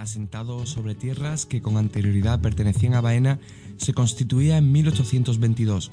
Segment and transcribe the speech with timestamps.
[0.00, 3.38] asentado sobre tierras que con anterioridad pertenecían a Baena,
[3.76, 5.90] se constituía en 1822,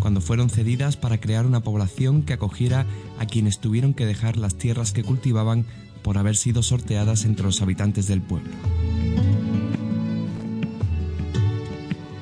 [0.00, 2.86] cuando fueron cedidas para crear una población que acogiera
[3.20, 5.64] a quienes tuvieron que dejar las tierras que cultivaban
[6.02, 8.50] por haber sido sorteadas entre los habitantes del pueblo.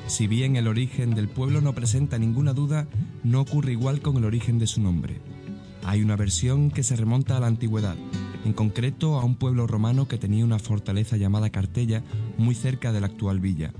[0.05, 2.87] Si bien el origen del pueblo no presenta ninguna duda,
[3.23, 5.19] no ocurre igual con el origen de su nombre.
[5.83, 7.95] Hay una versión que se remonta a la antigüedad,
[8.45, 12.03] en concreto a un pueblo romano que tenía una fortaleza llamada Cartella
[12.37, 13.73] muy cerca de la actual villa.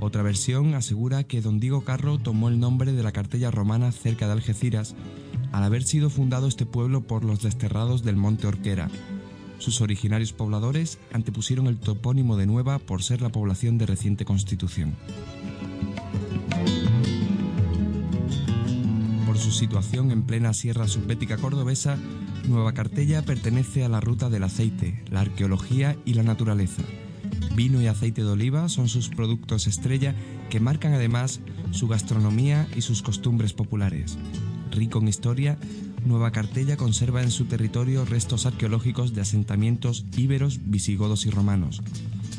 [0.00, 4.26] Otra versión asegura que don Diego Carro tomó el nombre de la Cartella romana cerca
[4.26, 4.96] de Algeciras
[5.52, 8.88] al haber sido fundado este pueblo por los desterrados del monte Orquera.
[9.58, 14.96] Sus originarios pobladores antepusieron el topónimo de Nueva por ser la población de reciente constitución.
[19.32, 21.96] Por su situación en plena sierra subbética cordobesa,
[22.46, 26.82] Nueva Cartella pertenece a la ruta del aceite, la arqueología y la naturaleza.
[27.56, 30.14] Vino y aceite de oliva son sus productos estrella
[30.50, 34.18] que marcan además su gastronomía y sus costumbres populares.
[34.70, 35.56] Rico en historia,
[36.04, 41.80] Nueva Cartella conserva en su territorio restos arqueológicos de asentamientos íberos, visigodos y romanos.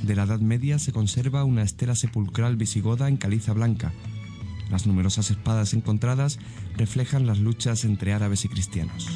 [0.03, 3.91] De la Edad Media se conserva una estela sepulcral visigoda en caliza blanca.
[4.69, 6.39] Las numerosas espadas encontradas
[6.75, 9.07] reflejan las luchas entre árabes y cristianos.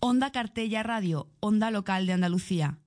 [0.00, 2.78] Onda Cartella Radio, Onda Local de Andalucía.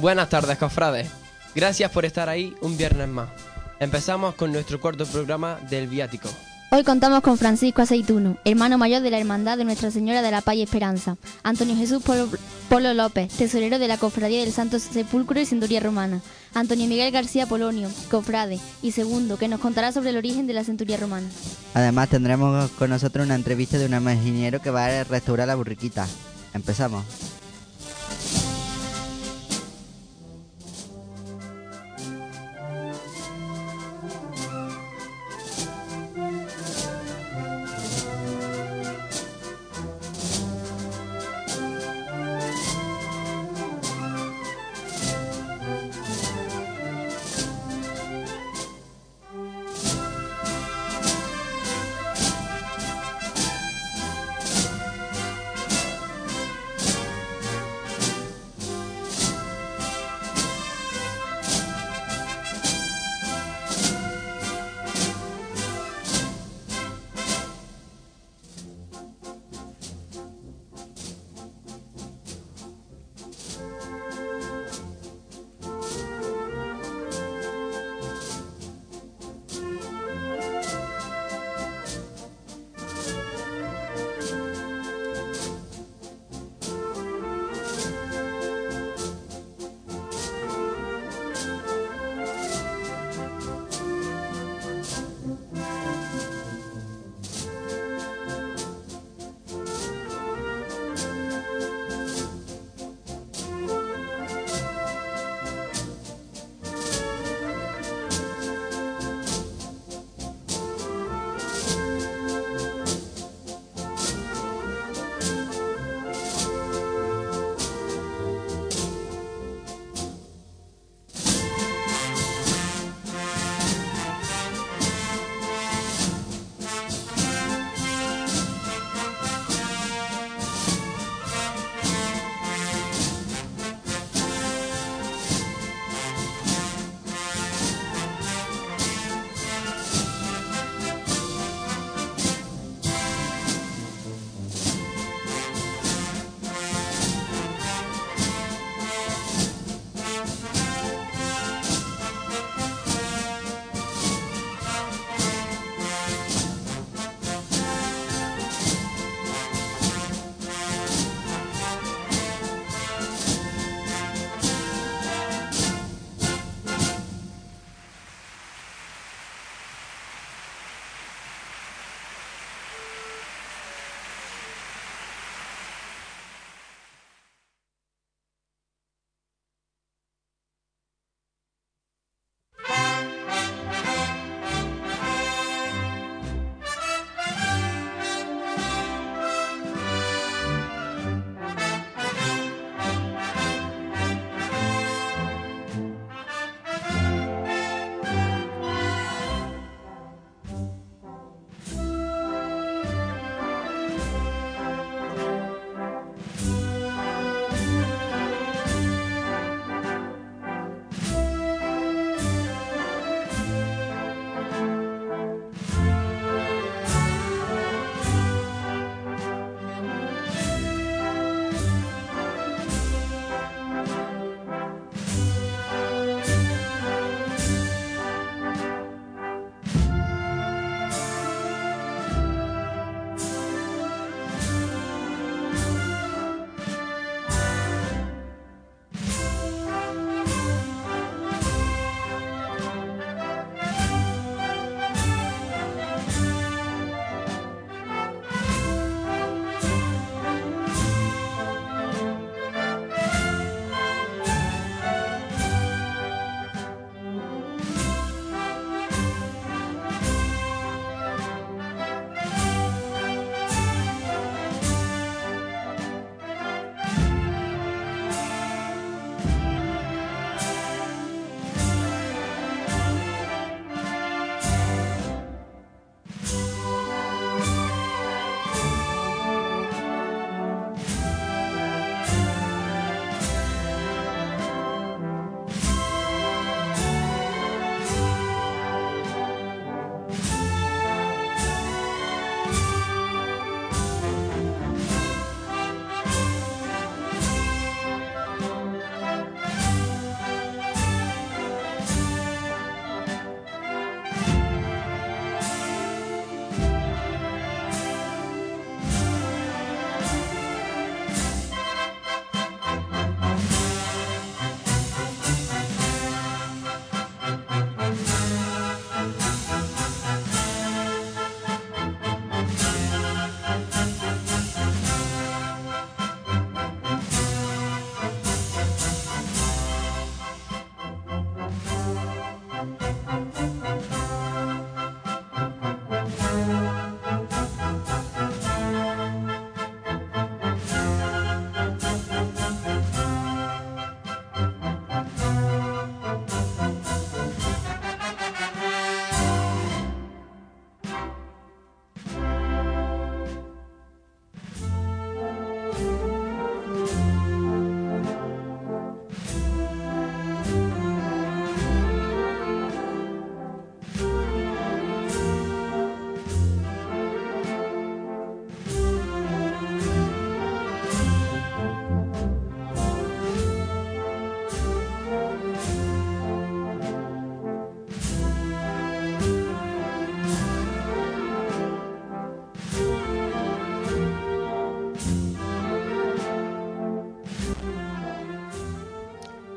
[0.00, 1.10] Buenas tardes, cofrades.
[1.54, 3.28] Gracias por estar ahí un viernes más.
[3.78, 6.30] Empezamos con nuestro cuarto programa del viático.
[6.70, 10.40] Hoy contamos con Francisco Aceituno, hermano mayor de la Hermandad de Nuestra Señora de la
[10.40, 12.30] Paz y Esperanza, Antonio Jesús Polo,
[12.70, 16.22] Polo López, tesorero de la Cofradía del Santo Sepulcro y Centuria Romana,
[16.54, 20.64] Antonio Miguel García Polonio, cofrade, y segundo, que nos contará sobre el origen de la
[20.64, 21.28] Centuria Romana.
[21.74, 26.06] Además tendremos con nosotros una entrevista de un ingeniero que va a restaurar la burriquita.
[26.54, 27.04] Empezamos.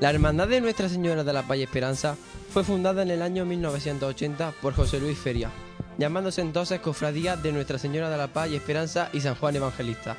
[0.03, 2.17] La Hermandad de Nuestra Señora de la y Esperanza
[2.50, 5.50] fue fundada en el año 1980 por José Luis Feria,
[5.98, 10.17] llamándose entonces Cofradía de Nuestra Señora de la Paz y Esperanza y San Juan Evangelista.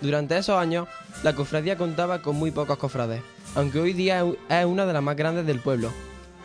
[0.00, 0.88] Durante esos años,
[1.22, 3.22] la cofradía contaba con muy pocos cofrades,
[3.54, 5.92] aunque hoy día es una de las más grandes del pueblo.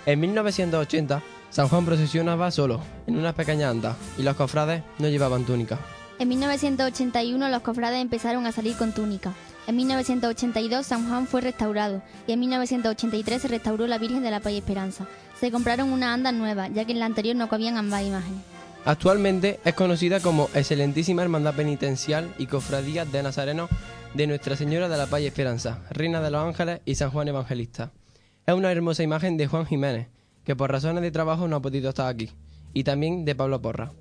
[0.06, 5.44] En 1980, San Juan procesionaba solo, en unas pequeñas andas, y los cofrades no llevaban
[5.44, 5.80] túnica.
[6.20, 9.34] En 1981 los cofrades empezaron a salir con túnica.
[9.68, 14.40] En 1982 San Juan fue restaurado y en 1983 se restauró la Virgen de la
[14.40, 15.08] Paz y Esperanza.
[15.40, 18.42] Se compraron una anda nueva, ya que en la anterior no cabían ambas imágenes.
[18.86, 23.68] Actualmente es conocida como Excelentísima Hermandad Penitencial y Cofradía de Nazareno
[24.14, 27.28] de Nuestra Señora de la Paz y Esperanza, Reina de los Ángeles y San Juan
[27.28, 27.92] Evangelista.
[28.46, 30.10] Es una hermosa imagen de Juan Jiménez,
[30.44, 32.30] que por razones de trabajo no ha podido estar aquí,
[32.74, 33.92] y también de Pablo Porra.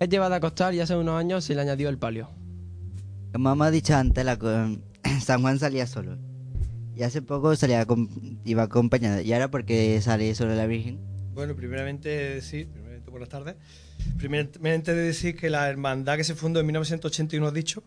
[0.00, 2.30] Es llevada a costar y hace unos años se le añadió el palio.
[3.32, 4.36] Como hemos dicho antes, la,
[5.20, 6.18] San Juan salía solo.
[6.96, 7.86] Y hace poco salía
[8.44, 9.20] iba acompañado.
[9.20, 10.98] ¿Y ahora por qué sale solo la Virgen?
[11.34, 13.56] Bueno, primeramente decir, primeramente buenas tardes.
[14.18, 17.82] Primeramente de decir que la hermandad que se fundó en 1981, ¿has dicho?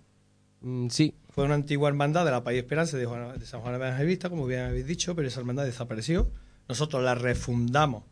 [0.62, 1.13] Mm, sí.
[1.29, 4.62] Fue una antigua hermandad de la País Esperanza de, de San Juan Evangelista, como bien
[4.62, 6.29] habéis dicho, pero esa hermandad desapareció.
[6.67, 8.03] Nosotros la refundamos.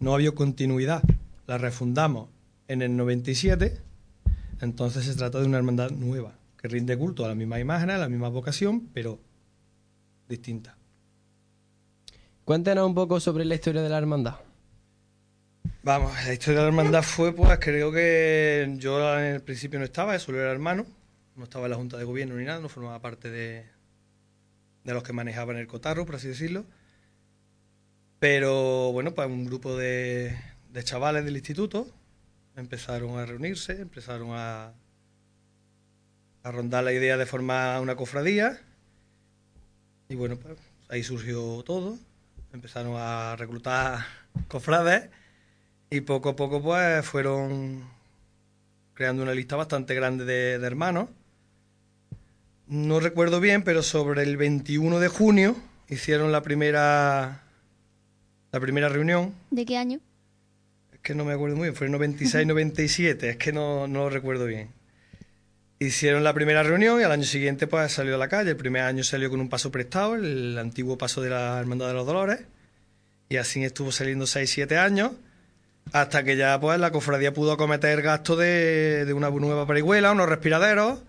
[0.00, 1.02] No había continuidad.
[1.46, 2.28] La refundamos
[2.66, 3.80] en el 97.
[4.60, 7.98] Entonces se trata de una hermandad nueva, que rinde culto a la misma imagen, a
[7.98, 9.20] la misma vocación, pero
[10.28, 10.76] distinta.
[12.44, 14.36] Cuéntanos un poco sobre la historia de la hermandad.
[15.82, 19.84] Vamos, la historia de la hermandad fue, pues creo que yo en el principio no
[19.84, 20.84] estaba, solo era hermano,
[21.36, 23.64] no estaba en la Junta de Gobierno ni nada, no formaba parte de,
[24.84, 26.66] de los que manejaban el cotarro, por así decirlo.
[28.18, 30.36] Pero bueno, pues un grupo de,
[30.72, 31.86] de chavales del instituto
[32.56, 34.72] empezaron a reunirse, empezaron a,
[36.48, 38.58] a rondar la idea de formar una cofradía.
[40.08, 40.56] Y bueno, pues
[40.88, 41.98] ahí surgió todo.
[42.52, 44.06] Empezaron a reclutar
[44.48, 45.10] cofrades
[45.90, 47.82] y poco a poco pues fueron
[48.94, 51.10] creando una lista bastante grande de, hermanos.
[52.66, 55.56] No recuerdo bien, pero sobre el 21 de junio
[55.88, 57.42] hicieron la primera
[58.52, 59.34] la primera reunión.
[59.50, 60.00] ¿De qué año?
[60.92, 64.04] Es que no me acuerdo muy bien, fue en 96, 97, es que no, no
[64.04, 64.77] lo recuerdo bien.
[65.80, 68.50] Hicieron la primera reunión y al año siguiente pues salió a la calle.
[68.50, 71.94] El primer año salió con un paso prestado, el antiguo paso de la Hermandad de
[71.94, 72.40] los Dolores.
[73.28, 75.12] Y así estuvo saliendo 6, 7 años
[75.92, 80.28] hasta que ya pues la cofradía pudo acometer gasto de, de una nueva parihuela, unos
[80.28, 81.00] respiraderos.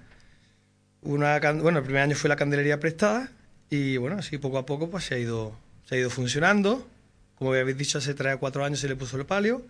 [1.02, 3.32] Una, bueno, el primer año fue la candelería prestada
[3.70, 6.88] y bueno, así poco a poco pues se ha ido, se ha ido funcionando.
[7.36, 9.66] Como habéis dicho, hace tres o cuatro años se le puso el palio,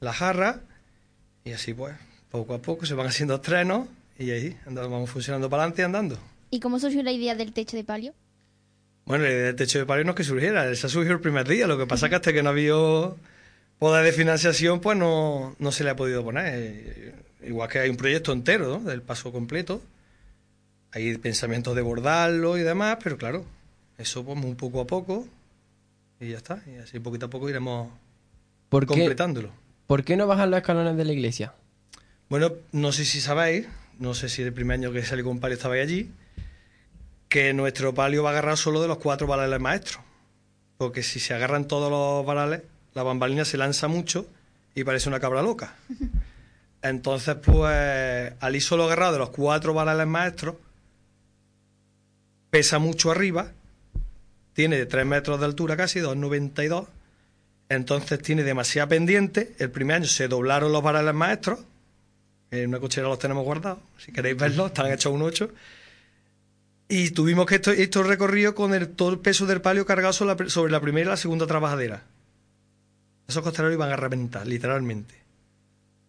[0.00, 0.60] la jarra
[1.44, 1.94] y así pues,
[2.30, 6.18] poco a poco se van haciendo estrenos y ahí andamos, vamos funcionando para adelante andando.
[6.50, 8.14] ¿Y cómo surgió la idea del techo de palio?
[9.04, 11.48] Bueno, la idea del techo de palio no es que surgiera, esa surgió el primer
[11.48, 12.74] día, lo que pasa es que hasta que no había
[13.82, 16.54] poder de financiación, pues no, no se le ha podido poner.
[16.56, 17.14] Eh,
[17.44, 18.88] igual que hay un proyecto entero, ¿no?
[18.88, 19.82] Del paso completo.
[20.92, 23.44] Hay pensamientos de bordarlo y demás, pero claro,
[23.98, 25.26] eso pues un poco a poco
[26.20, 26.62] y ya está.
[26.72, 27.90] Y así poquito a poco iremos
[28.70, 29.50] completándolo.
[29.88, 31.54] ¿Por qué no bajan los escalones de la iglesia?
[32.28, 33.66] Bueno, no sé si sabéis,
[34.02, 36.10] no sé si el primer año que salí con palio estabais allí,
[37.28, 40.02] que nuestro palio va a agarrar solo de los cuatro varales maestros.
[40.76, 42.62] Porque si se agarran todos los varales,
[42.94, 44.26] la bambalina se lanza mucho
[44.74, 45.76] y parece una cabra loca.
[46.82, 50.56] Entonces, pues, al ir solo agarrado de los cuatro varales maestros,
[52.50, 53.52] pesa mucho arriba,
[54.52, 56.88] tiene 3 metros de altura casi, 2,92.
[57.68, 59.54] Entonces tiene demasiada pendiente.
[59.60, 61.60] El primer año se doblaron los varales maestros.
[62.52, 63.80] En una cochera los tenemos guardados.
[63.98, 65.50] Si queréis verlos, están hechos un 8.
[66.88, 70.70] Y tuvimos que esto, esto recorrido con el, todo el peso del palio cargado sobre
[70.70, 72.04] la primera y la segunda trabajadera
[73.32, 75.14] esos costaleros iban a reventar, literalmente.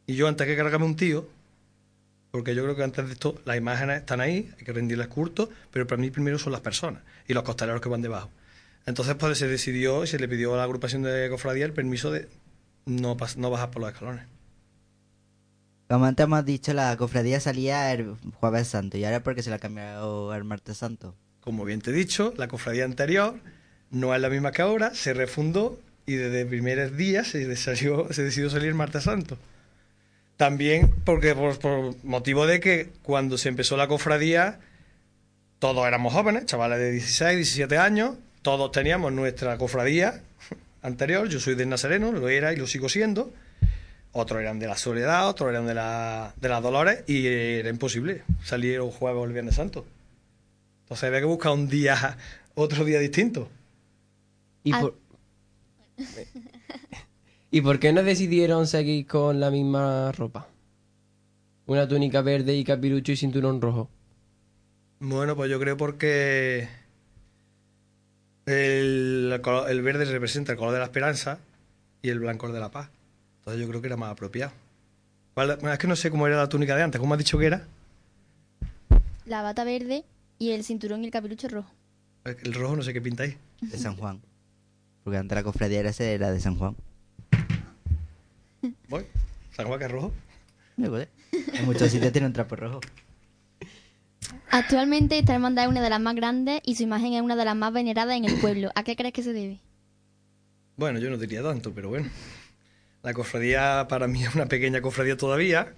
[0.05, 1.27] Y yo, antes que cargarme un tío,
[2.31, 5.49] porque yo creo que antes de esto las imágenes están ahí, hay que rendirles culto,
[5.71, 8.29] pero para mí primero son las personas y los costaleros que van debajo.
[8.85, 12.11] Entonces pues se decidió y se le pidió a la agrupación de cofradía el permiso
[12.11, 12.27] de
[12.85, 14.25] no, no bajar por los escalones.
[15.87, 19.57] Como antes hemos dicho, la cofradía salía el jueves santo y ahora porque se la
[19.57, 21.15] ha cambiado al martes santo.
[21.41, 23.35] Como bien te he dicho, la cofradía anterior
[23.91, 28.23] no es la misma que ahora, se refundó y desde primeros días se, salió, se
[28.23, 29.37] decidió salir martes santo.
[30.37, 34.59] También porque por, motivo de que cuando se empezó la cofradía,
[35.59, 40.21] todos éramos jóvenes, chavales de 16, 17 años, todos teníamos nuestra cofradía
[40.81, 43.31] anterior, yo soy del Nazareno, lo era y lo sigo siendo,
[44.13, 48.23] otros eran de la Soledad, otros eran de la, de las Dolores, y era imposible
[48.43, 49.85] salir un jueves o el Viernes Santo.
[50.83, 52.17] Entonces había que buscar un día,
[52.55, 53.49] otro día distinto.
[54.63, 54.95] ¿Y por...
[57.51, 60.47] ¿Y por qué no decidieron seguir con la misma ropa?
[61.67, 63.89] Una túnica verde y capirucho y cinturón rojo.
[64.99, 66.67] Bueno, pues yo creo porque
[68.45, 71.39] el, el verde representa el color de la esperanza
[72.01, 72.89] y el blanco el de la paz.
[73.43, 74.53] Entonces yo creo que era más apropiado.
[75.35, 77.47] Bueno, es que no sé cómo era la túnica de antes, ¿cómo has dicho que
[77.47, 77.67] era?
[79.25, 80.05] La bata verde
[80.39, 81.69] y el cinturón y el capirucho rojo.
[82.23, 83.35] El rojo no sé qué pintáis.
[83.59, 84.21] De San Juan.
[85.03, 86.77] Porque antes la cofradía era, ese, era de San Juan.
[88.87, 89.05] Voy.
[89.51, 90.13] San Juan que es rojo.
[90.77, 91.07] Me acuerdo.
[91.31, 92.79] En muchos sitios tiene un trapo rojo.
[94.51, 97.43] Actualmente esta hermandad es una de las más grandes y su imagen es una de
[97.43, 98.71] las más veneradas en el pueblo.
[98.75, 99.59] ¿A qué crees que se debe?
[100.77, 102.09] Bueno, yo no diría tanto, pero bueno.
[103.03, 105.73] La cofradía para mí es una pequeña cofradía todavía.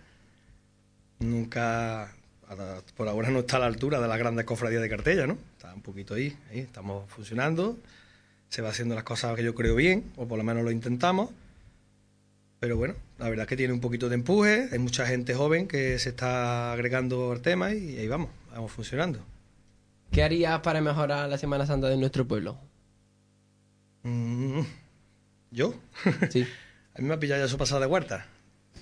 [1.19, 2.13] Nunca,
[2.95, 5.37] por ahora no está a la altura de las grandes cofradías de Cartella, ¿no?
[5.53, 7.77] Está un poquito ahí, ahí, estamos funcionando.
[8.49, 11.31] Se va haciendo las cosas que yo creo bien, o por lo menos lo intentamos.
[12.59, 14.69] Pero bueno, la verdad es que tiene un poquito de empuje.
[14.71, 19.19] Hay mucha gente joven que se está agregando al tema y ahí vamos, vamos funcionando.
[20.11, 22.57] ¿Qué harías para mejorar la Semana Santa de nuestro pueblo?
[24.03, 24.61] Mm,
[25.51, 25.73] ¿Yo?
[26.29, 26.45] Sí.
[26.95, 28.25] A mí me ha pillado ya eso pasado de huerta.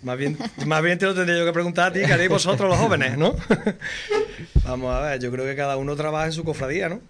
[0.04, 2.70] Más bien, más bien te lo tendría yo que preguntar a ti, que haréis vosotros
[2.70, 3.36] los jóvenes, ¿no?
[4.66, 7.02] Vamos a ver, yo creo que cada uno trabaja en su cofradía, ¿no?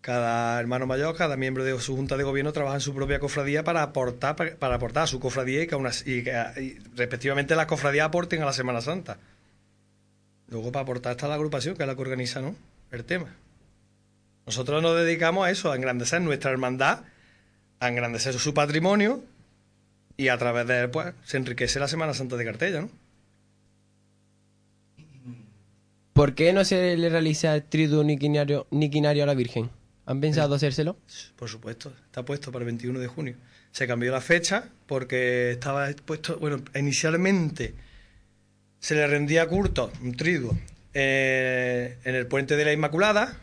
[0.00, 3.64] Cada hermano mayor, cada miembro de su junta de gobierno trabaja en su propia cofradía
[3.64, 8.52] para aportar, para, aportar a su cofradía y que, respectivamente las cofradías aporten a la
[8.52, 9.18] Semana Santa.
[10.48, 12.54] Luego para aportar está la agrupación, que es la que organiza, ¿no?
[12.90, 13.28] El tema.
[14.46, 17.00] Nosotros nos dedicamos a eso, a engrandecer nuestra hermandad,
[17.80, 19.22] a engrandecer su patrimonio
[20.18, 22.90] y a través de él, pues, se enriquece la Semana Santa de Cartella, ¿no?
[26.12, 29.70] ¿Por qué no se le realiza el triduo niquinario, niquinario a la Virgen?
[30.06, 30.96] ¿Han pensado hacérselo?
[31.36, 33.36] Por supuesto, está puesto para el 21 de junio.
[33.70, 37.74] Se cambió la fecha porque estaba puesto, bueno, inicialmente
[38.80, 40.58] se le rendía culto, un triduo,
[40.94, 43.36] eh, en el puente de la Inmaculada.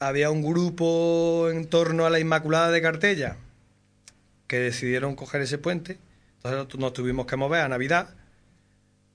[0.00, 3.36] Había un grupo en torno a la Inmaculada de Cartella
[4.48, 5.98] que decidieron coger ese puente.
[6.42, 8.08] Entonces nos tuvimos que mover a Navidad,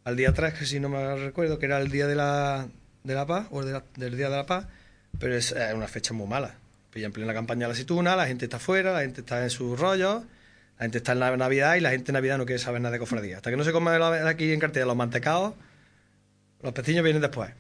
[0.06, 2.68] al día 3, que si no me recuerdo, que era el día de la,
[3.04, 4.68] de la paz, o del día de la paz,
[5.20, 6.56] pero es una fecha muy mala.
[6.92, 9.50] Pilla en plena campaña de la aceituna, la gente está fuera, la gente está en
[9.50, 10.24] sus rollos,
[10.78, 12.94] la gente está en la Navidad y la gente en Navidad no quiere saber nada
[12.94, 13.38] de cofradía.
[13.38, 15.56] Hasta que no se come aquí en Cartella los mantecados,
[16.62, 17.52] los pestiños vienen después.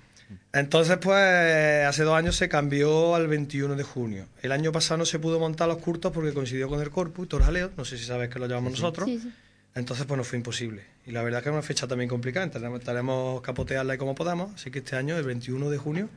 [0.53, 4.27] Entonces, pues, hace dos años se cambió al 21 de junio.
[4.41, 7.29] El año pasado no se pudo montar los curtos porque coincidió con el Corpus y
[7.29, 9.07] Torjaleo, no sé si sabes que lo llevamos nosotros.
[9.09, 9.31] Sí, sí.
[9.75, 10.83] Entonces, pues nos fue imposible.
[11.05, 12.49] Y la verdad que es una fecha también complicada.
[12.51, 14.53] Tenemos, tenemos que capotearla como podamos.
[14.53, 16.09] Así que este año, el 21 de junio,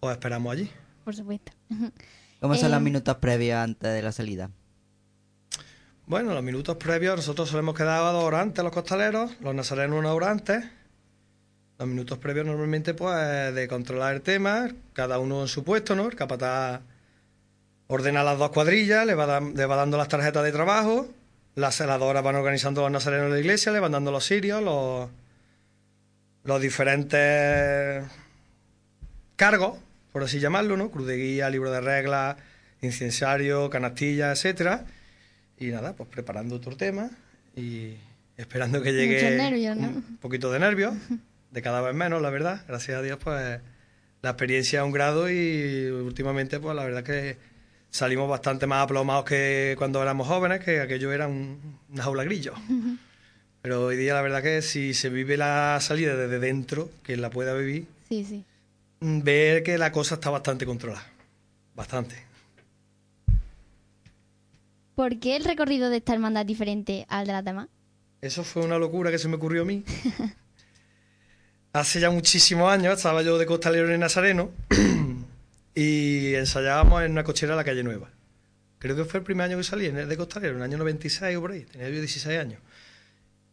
[0.00, 0.68] os esperamos allí.
[1.04, 1.52] Por supuesto.
[2.40, 4.50] ¿Cómo son Eh, los minutos previos antes de la salida?
[6.06, 10.12] Bueno, los minutos previos, nosotros solemos quedar dos horas antes los costaleros, los nazarenos una
[10.12, 10.64] hora antes.
[11.80, 16.06] Los minutos previos normalmente, pues, de controlar el tema, cada uno en su puesto, ¿no?
[16.08, 16.82] El capataz
[17.88, 21.08] ordena las dos cuadrillas, le va, dan- le va dando las tarjetas de trabajo,
[21.54, 25.08] las celadoras van organizando los nazarenos de la iglesia, le van dando los sirios, los,
[26.44, 28.04] los diferentes
[29.36, 29.78] cargos,
[30.12, 30.90] por así llamarlo, ¿no?
[30.90, 32.36] Cruz de guía, libro de reglas,
[32.82, 34.84] incensario, canastilla, etcétera.
[35.58, 37.10] Y nada, pues preparando otro tema
[37.56, 37.94] y
[38.36, 39.88] esperando que llegue nervios, ¿no?
[39.88, 40.94] un poquito de nervios,
[41.50, 42.62] de cada vez menos, la verdad.
[42.68, 43.60] Gracias a Dios, pues
[44.22, 47.36] la experiencia a un grado y últimamente, pues la verdad que
[47.90, 52.54] salimos bastante más aplomados que cuando éramos jóvenes, que aquello era un, una jaula grillo.
[53.62, 57.30] Pero hoy día la verdad que si se vive la salida desde dentro, quien la
[57.30, 58.44] pueda vivir, Sí, sí.
[59.00, 61.04] mm, ver que la cosa está bastante controlada.
[61.74, 62.16] Bastante.
[64.94, 67.68] ¿Por qué el recorrido de esta hermandad es diferente al de las demás?
[68.20, 69.82] Eso fue una locura que se me ocurrió a mí.
[71.72, 74.50] Hace ya muchísimos años estaba yo de costalero en Nazareno
[75.74, 78.10] y ensayábamos en una cochera en la calle Nueva.
[78.80, 80.78] Creo que fue el primer año que salí en el de costalero, en el año
[80.78, 81.64] 96 o por ahí.
[81.64, 82.60] Tenía yo 16 años.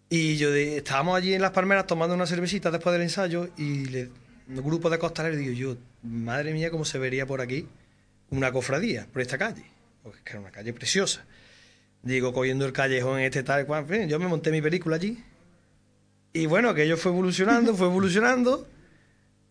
[0.09, 3.85] Y yo de- estábamos allí en las palmeras tomando una cervecita después del ensayo y
[3.85, 4.09] le,
[4.47, 7.67] un grupo de costaleros digo yo, madre mía, cómo se vería por aquí
[8.31, 9.63] una cofradía, por esta calle.
[10.01, 11.23] Porque es que era una calle preciosa.
[12.01, 13.85] Digo, cogiendo el callejón este tal cual.
[14.07, 15.21] Yo me monté mi película allí.
[16.37, 18.67] Y bueno, aquello fue evolucionando, fue evolucionando.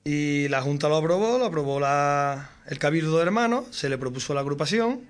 [0.05, 4.35] Y la Junta lo aprobó, lo aprobó la, el Cabildo de Hermanos, se le propuso
[4.35, 5.01] la agrupación.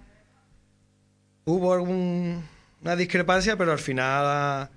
[1.45, 2.43] Hubo algún-
[2.83, 4.71] una discrepancia, pero al final ah,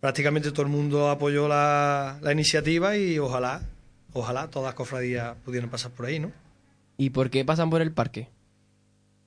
[0.00, 3.62] prácticamente todo el mundo apoyó la, la iniciativa y ojalá,
[4.12, 6.30] ojalá todas las cofradías pudieran pasar por ahí, ¿no?
[6.98, 8.28] ¿Y por qué pasan por el parque?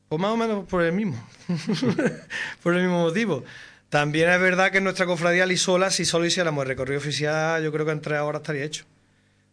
[0.10, 1.16] Pues más o menos por el mismo.
[2.64, 3.44] por el mismo motivo.
[3.91, 7.73] También es verdad que en nuestra cofradía Lisola, si solo hiciéramos el recorrido oficial, yo
[7.73, 8.86] creo que en tres horas estaría hecho.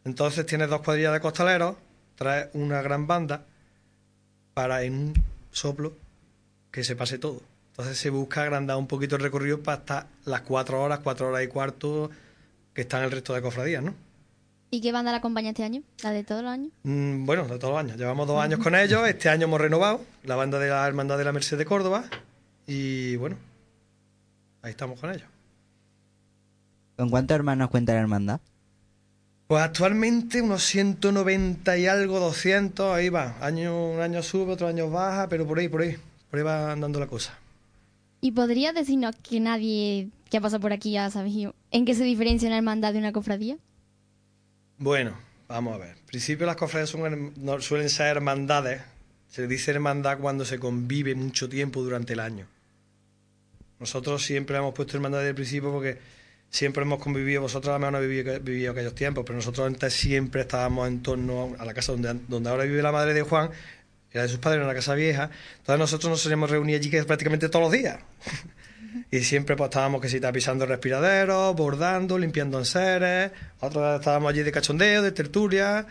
[0.04, 1.74] Entonces tienes dos cuadrillas de costaleros,
[2.14, 3.42] traes una gran banda
[4.54, 5.14] para en un
[5.50, 5.92] soplo
[6.70, 7.42] que se pase todo.
[7.72, 11.42] Entonces se busca agrandar un poquito el recorrido para hasta las cuatro horas, cuatro horas
[11.42, 12.08] y cuarto
[12.72, 13.92] que están el resto de cofradías, ¿no?
[14.70, 15.82] ¿Y qué banda la acompaña este año?
[16.04, 16.70] ¿La de todos los años?
[16.84, 17.96] Mm, bueno, de todos los años.
[17.96, 19.08] Llevamos dos años con ellos.
[19.08, 22.04] Este año hemos renovado la banda de la Hermandad de la Merced de Córdoba.
[22.68, 23.36] Y bueno,
[24.62, 25.28] ahí estamos con ellos.
[26.96, 28.40] ¿Con cuántos hermanos cuenta la hermandad?
[29.46, 33.36] Pues actualmente unos 190 y algo, 200, ahí va.
[33.40, 35.96] Año, un año sube, otro año baja, pero por ahí, por ahí.
[36.30, 37.38] Por ahí va andando la cosa.
[38.20, 42.04] ¿Y podrías decirnos que nadie que ha pasado por aquí ya sabe en qué se
[42.04, 43.56] diferencia una hermandad de una cofradía?
[44.76, 45.16] Bueno,
[45.46, 45.96] vamos a ver.
[45.96, 48.82] En principio las cofradías son, no, suelen ser hermandades.
[49.28, 52.46] Se dice hermandad cuando se convive mucho tiempo durante el año.
[53.80, 55.98] Nosotros siempre hemos puesto hermandad desde el principio porque
[56.50, 59.92] siempre hemos convivido, vosotros a lo mejor no habéis vivido, aquellos tiempos, pero nosotros antes
[59.92, 63.50] siempre estábamos en torno a la casa donde, donde ahora vive la madre de Juan,
[64.10, 67.02] era de sus padres en la casa vieja, entonces nosotros nos solíamos reunir allí que
[67.04, 67.98] prácticamente todos los días.
[69.10, 74.52] y siempre pues estábamos que si pisando respiraderos, bordando, limpiando enseres, otros estábamos allí de
[74.52, 75.86] cachondeo, de tertulia,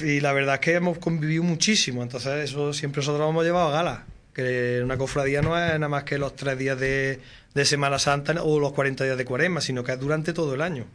[0.00, 3.68] y la verdad es que hemos convivido muchísimo, entonces eso siempre nosotros lo hemos llevado
[3.68, 7.20] a gala, que una cofradía no es nada más que los tres días de,
[7.54, 10.62] de Semana Santa o los 40 días de Cuaresma, sino que es durante todo el
[10.62, 10.86] año.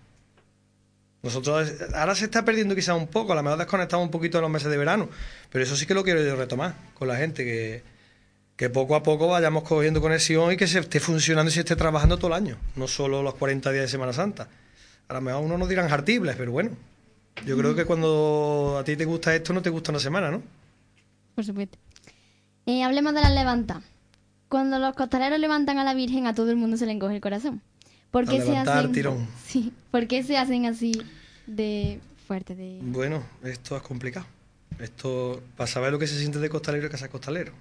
[1.23, 4.43] Nosotros, ahora se está perdiendo quizás un poco, a lo mejor desconectamos un poquito en
[4.43, 5.09] los meses de verano,
[5.51, 7.83] pero eso sí que lo quiero yo retomar con la gente, que,
[8.55, 11.75] que poco a poco vayamos cogiendo conexión y que se esté funcionando y se esté
[11.75, 14.47] trabajando todo el año, no solo los 40 días de Semana Santa.
[15.07, 16.71] A lo mejor uno nos dirán jartibles, pero bueno,
[17.45, 20.43] yo creo que cuando a ti te gusta esto, no te gusta una semana, ¿no?
[21.35, 21.77] Por supuesto.
[22.67, 23.81] Eh, hablemos de las levantas.
[24.49, 27.21] Cuando los costaleros levantan a la Virgen, a todo el mundo se le encoge el
[27.21, 27.61] corazón.
[28.11, 28.91] ¿Por qué se hacen?
[28.91, 29.25] Tirón.
[29.47, 29.71] Sí.
[29.89, 30.91] ¿Por qué se hacen así
[31.47, 32.55] de fuerte?
[32.55, 32.79] De...
[32.81, 34.25] Bueno, esto es complicado.
[34.79, 37.53] Esto, para saber lo que se siente de costalero y que sea costalero.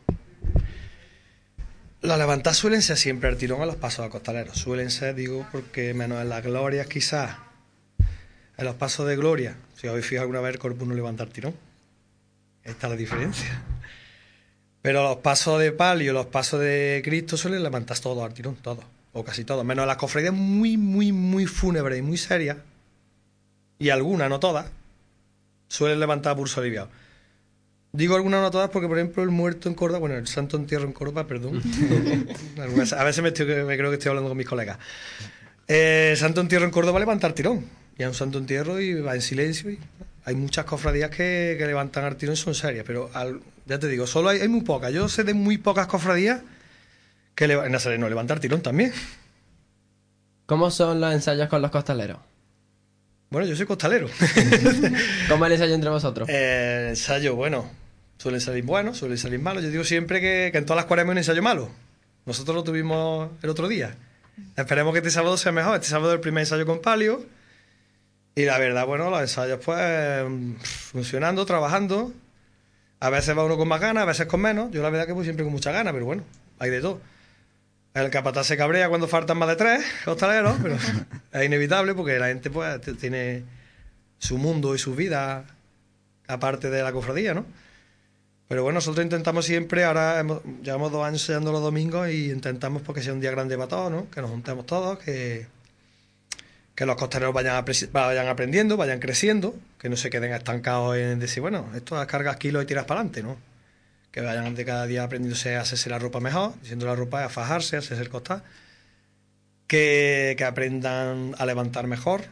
[2.03, 4.59] Las levantadas suelen ser siempre el tirón a los pasos a costaleros.
[4.59, 7.37] Suelen ser, digo, porque menos en las glorias quizás,
[8.57, 11.31] en los pasos de gloria, si habéis fijado alguna vez el cuerpo no levanta el
[11.31, 11.55] tirón.
[12.64, 13.62] Ahí está la diferencia.
[14.87, 18.85] Pero los pasos de palio, los pasos de Cristo suelen levantar todos al tirón, todos,
[19.14, 22.59] o casi todos, menos las cofradías muy, muy, muy fúnebres y muy serias,
[23.81, 24.66] y algunas, no todas,
[25.66, 26.88] suelen levantar a pulso aliviado.
[27.90, 30.85] Digo algunas, no todas, porque por ejemplo el muerto en Córdoba, bueno, el santo entierro
[30.85, 31.61] en Córdoba, perdón,
[32.96, 33.33] a veces me,
[33.64, 34.79] me, creo que estoy hablando con mis colegas.
[35.66, 37.64] Eh, el santo entierro en Córdoba levanta el tirón,
[37.99, 39.81] y es un santo entierro y va en silencio, y
[40.27, 43.87] hay muchas cofradías que, que levantan al tirón y son serias, pero al, ya te
[43.87, 44.93] digo, solo hay, hay muy pocas.
[44.93, 46.41] Yo sé de muy pocas cofradías
[47.37, 48.93] que le, en Nazareno levantar tirón también.
[50.47, 52.19] ¿Cómo son los ensayos con los costaleros?
[53.31, 54.09] Bueno, yo soy costalero.
[55.29, 56.29] ¿Cómo es el ensayo entre vosotros?
[56.29, 57.71] Eh, el ensayo, bueno,
[58.19, 59.61] suele salir bueno, suele salir malo.
[59.61, 61.71] Yo digo siempre que, que en todas las cuaresmas hay un ensayo malo.
[62.25, 63.95] Nosotros lo tuvimos el otro día.
[64.57, 65.77] Esperemos que este sábado sea mejor.
[65.77, 67.25] Este sábado es el primer ensayo con palio.
[68.38, 70.27] Y la verdad, bueno, los ensayos pues
[70.62, 72.12] funcionando, trabajando.
[73.01, 74.70] A veces va uno con más ganas, a veces con menos.
[74.72, 76.22] Yo la verdad que voy siempre con mucha ganas, pero bueno,
[76.59, 77.01] hay de todo.
[77.94, 80.77] El capataz se cabrea cuando faltan más de tres hostaleros, pero
[81.33, 83.42] es inevitable porque la gente pues tiene
[84.18, 85.46] su mundo y su vida
[86.29, 87.46] aparte de la cofradía, ¿no?
[88.49, 92.83] Pero bueno, nosotros intentamos siempre, ahora hemos, llevamos dos años sellando los domingos y intentamos
[92.83, 94.11] porque sea un día grande para todos, ¿no?
[94.11, 95.46] Que nos juntemos todos, que,
[96.77, 101.41] que los costaleros vayan, vayan aprendiendo, vayan creciendo, que no se queden estancados en decir,
[101.41, 103.39] bueno, esto es cargas kilos y tiras para adelante, ¿no?
[104.12, 107.31] Que vayan de cada día aprendiéndose a hacerse la ropa mejor, diciendo la ropa a
[107.31, 108.43] fajarse, a hacerse el costal,
[109.67, 112.25] que, que aprendan a levantar mejor,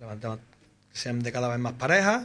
[0.00, 0.38] levantar,
[0.92, 2.24] sean de cada vez más parejas,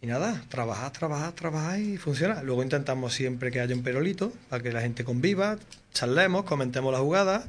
[0.00, 2.40] y nada, trabajar, trabajar, trabajar y funciona.
[2.44, 5.58] Luego intentamos siempre que haya un perolito para que la gente conviva,
[5.92, 7.48] charlemos, comentemos la jugada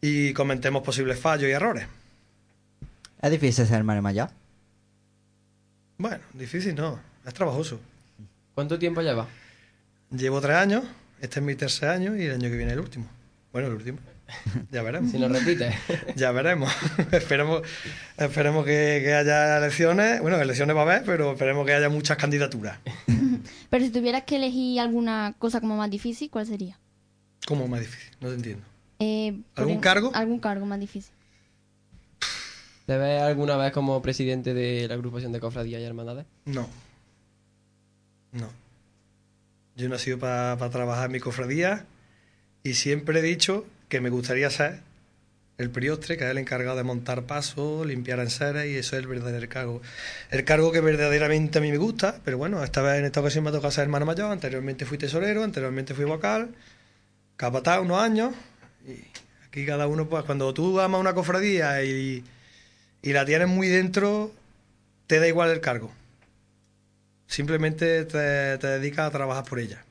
[0.00, 1.86] y comentemos posibles fallos y errores.
[3.22, 4.28] ¿Es difícil ser hermano mayor?
[5.98, 7.80] Bueno, difícil no, es trabajoso.
[8.54, 9.26] ¿Cuánto tiempo lleva?
[10.10, 10.84] Llevo tres años,
[11.20, 13.06] este es mi tercer año y el año que viene el último.
[13.52, 13.98] Bueno, el último.
[14.72, 15.12] Ya veremos.
[15.12, 15.72] Si lo repite.
[16.16, 16.72] ya veremos.
[17.12, 17.62] esperemos
[18.16, 20.20] esperemos que, que, haya elecciones.
[20.20, 22.78] Bueno, elecciones va a haber, pero esperemos que haya muchas candidaturas.
[23.70, 26.78] pero si tuvieras que elegir alguna cosa como más difícil, ¿cuál sería?
[27.46, 28.10] ¿Cómo más difícil?
[28.20, 28.64] No te entiendo.
[28.98, 30.10] Eh, ¿Algún cargo?
[30.14, 31.15] Algún cargo más difícil.
[32.86, 36.24] ¿Te ves alguna vez como presidente de la agrupación de cofradías y hermandades?
[36.44, 36.68] No.
[38.32, 38.48] No.
[39.74, 41.84] Yo he nacido para trabajar en mi cofradía
[42.62, 44.80] y siempre he dicho que me gustaría ser
[45.58, 49.08] el priostre, que es el encargado de montar pasos, limpiar enseres y eso es el
[49.08, 49.82] verdadero cargo.
[50.30, 53.44] El cargo que verdaderamente a mí me gusta, pero bueno, esta vez en esta ocasión
[53.44, 56.54] me ha tocado ser hermano mayor, anteriormente fui tesorero, anteriormente fui vocal,
[57.36, 58.34] capataz unos años
[58.86, 59.02] y
[59.46, 62.22] aquí cada uno, pues cuando tú amas una cofradía y,
[63.06, 64.32] y la tienes muy dentro,
[65.06, 65.92] te da igual el cargo.
[67.28, 69.84] Simplemente te, dedicas a trabajar por ella.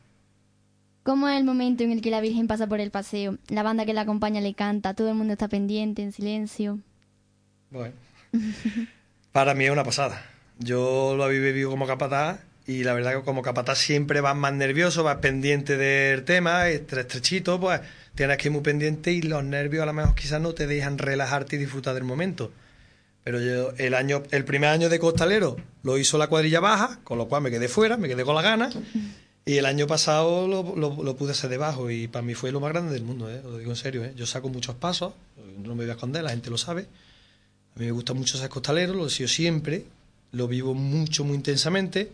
[1.03, 3.37] ¿Cómo es el momento en el que la Virgen pasa por el paseo?
[3.47, 6.79] La banda que la acompaña le canta, todo el mundo está pendiente, en silencio.
[7.69, 7.93] Bueno,
[9.31, 10.21] para mí es una pasada.
[10.59, 14.51] Yo lo he vivido como capataz y la verdad que como capataz siempre vas más
[14.51, 17.79] nervioso, vas pendiente del tema, estrechito, pues
[18.13, 20.97] tienes que ir muy pendiente y los nervios a lo mejor quizás no te dejan
[20.97, 22.51] relajarte y disfrutar del momento.
[23.25, 27.17] Pero yo el año, el primer año de costalero lo hizo la cuadrilla baja, con
[27.17, 28.69] lo cual me quedé fuera, me quedé con la gana.
[29.43, 32.71] Y el año pasado lo, lo, pude hacer debajo y para mí fue lo más
[32.71, 33.41] grande del mundo, ¿eh?
[33.43, 34.05] lo digo en serio.
[34.05, 34.13] ¿eh?
[34.15, 35.13] Yo saco muchos pasos,
[35.57, 36.83] no me voy a esconder, la gente lo sabe.
[37.75, 39.85] A mí me gusta mucho ser costalero, lo he sido siempre,
[40.31, 42.11] lo vivo mucho, muy intensamente,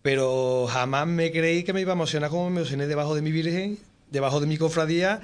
[0.00, 3.32] pero jamás me creí que me iba a emocionar como me emocioné debajo de mi
[3.32, 3.78] Virgen,
[4.10, 5.20] debajo de mi cofradía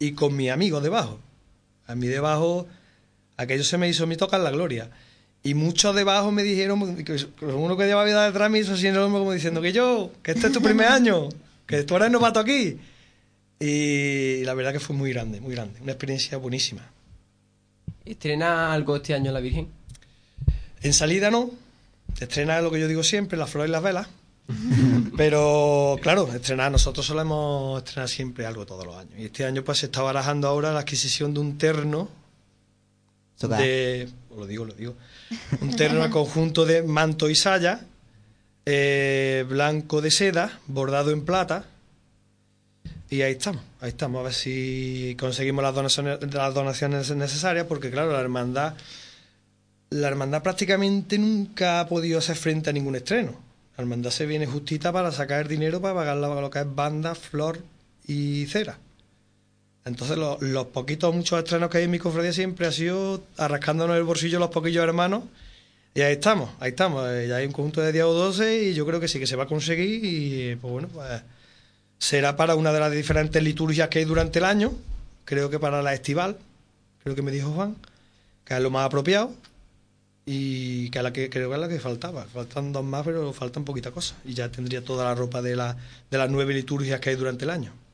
[0.00, 1.20] y con mis amigos debajo.
[1.86, 2.66] A mí debajo
[3.36, 4.90] aquello se me hizo mi tocar la gloria.
[5.42, 9.62] Y muchos debajo me dijeron, uno que lleva vida detrás me hizo así como diciendo
[9.62, 11.28] que yo, que este es tu primer año,
[11.66, 12.78] que tú eres novato aquí.
[13.60, 16.90] Y la verdad que fue muy grande, muy grande, una experiencia buenísima.
[18.04, 19.68] ¿Estrena algo este año la Virgen?
[20.82, 21.50] En salida no,
[22.18, 24.08] estrena lo que yo digo siempre, las flores y las velas.
[25.16, 29.12] Pero claro, estrenar, nosotros solemos estrenar siempre algo todos los años.
[29.18, 32.08] Y este año pues se está barajando ahora la adquisición de un terno
[33.40, 34.94] de, lo digo, lo digo,
[35.60, 37.80] un terno conjunto de manto y saya,
[38.64, 41.66] eh, blanco de seda, bordado en plata,
[43.08, 47.90] y ahí estamos, ahí estamos, a ver si conseguimos las donaciones, las donaciones necesarias, porque
[47.90, 48.74] claro, la hermandad,
[49.90, 53.46] la hermandad prácticamente nunca ha podido hacer frente a ningún estreno.
[53.76, 57.60] La hermandad se viene justita para sacar dinero para pagar lo que es banda, flor
[58.06, 58.78] y cera.
[59.86, 64.02] Entonces los, poquitos, muchos estrenos que hay en mi cofradía siempre ha sido arrascándonos el
[64.02, 65.22] bolsillo los poquillos hermanos.
[65.94, 67.08] Y ahí estamos, ahí estamos.
[67.08, 69.28] Eh, ya hay un conjunto de 10 o 12 y yo creo que sí que
[69.28, 71.22] se va a conseguir y pues bueno, pues
[71.98, 74.72] será para una de las diferentes liturgias que hay durante el año.
[75.24, 76.36] Creo que para la estival,
[77.04, 77.76] creo que me dijo Juan,
[78.44, 79.32] que es lo más apropiado
[80.26, 82.24] y que, la que creo que es la que faltaba.
[82.24, 84.16] Faltan dos más, pero faltan poquita cosa.
[84.24, 85.76] Y ya tendría toda la ropa de, la,
[86.10, 87.85] de las nueve liturgias que hay durante el año.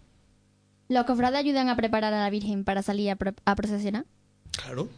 [0.93, 4.05] ¿Los cofrades ayudan a preparar a la Virgen para salir a, procesionar?
[4.51, 4.91] Claro.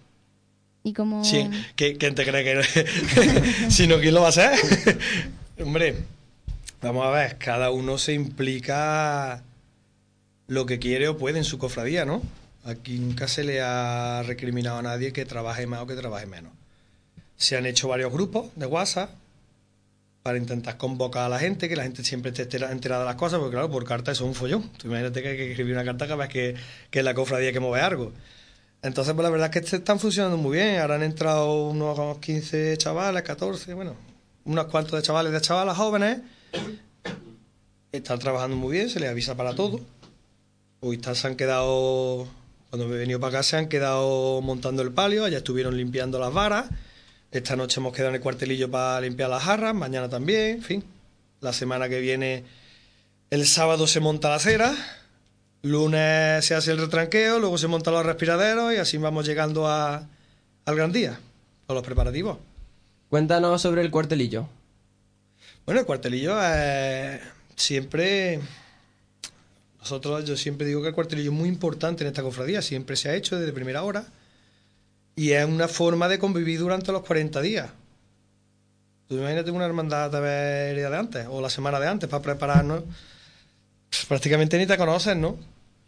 [0.83, 1.25] ¿Y cómo...?
[1.25, 4.59] Sí, ¿quién te cree que si no, quién lo va a hacer?
[5.61, 5.95] Hombre,
[6.83, 9.45] vamos a ver, cada uno se implica
[10.49, 12.23] lo que quiere o puede en su cofradía, ¿no?
[12.65, 16.51] Aquí nunca se le ha recriminado a nadie que trabaje más o que trabaje menos.
[17.37, 19.11] Se han hecho varios grupos de WhatsApp
[20.25, 23.41] para intentar convocar a la gente, que la gente siempre esté enterada de las cosas,
[23.41, 24.71] porque claro, por carta eso es un follón.
[24.79, 26.55] Tú imagínate que hay que escribir una carta cada vez que,
[26.91, 28.11] que la cofradía que mueve algo.
[28.81, 30.81] Entonces, pues la verdad es que están funcionando muy bien.
[30.81, 33.97] Ahora han entrado unos 15 chavales, 14, bueno,
[34.47, 36.21] unos cuantos de chavales de chavalas jóvenes.
[37.93, 39.79] Están trabajando muy bien, se les avisa para todo.
[40.81, 42.27] Hoy se han quedado,
[42.71, 46.19] cuando me he venido para acá, se han quedado montando el palio, allá estuvieron limpiando
[46.19, 46.71] las varas
[47.39, 50.85] esta noche hemos quedado en el cuartelillo para limpiar las jarras, mañana también, en fin.
[51.41, 52.45] La semana que viene,
[53.31, 54.73] el sábado se monta la cera,
[55.63, 60.07] lunes se hace el retranqueo, luego se montan los respiraderos y así vamos llegando a,
[60.65, 61.19] al gran día,
[61.67, 62.39] con los preparativos.
[63.11, 64.49] Cuéntanos sobre el cuartelillo.
[65.67, 67.21] Bueno, el cuartelillo es
[67.57, 68.41] siempre...
[69.81, 73.09] Nosotros, yo siempre digo que el cuartelillo es muy importante en esta cofradía, siempre se
[73.11, 74.07] ha hecho desde primera hora
[75.17, 77.71] y es una forma de convivir durante los 40 días.
[79.09, 82.83] Tú imagínate una hermandad de el de antes o la semana de antes para prepararnos.
[84.09, 85.37] Prácticamente ni te conoces, ¿no?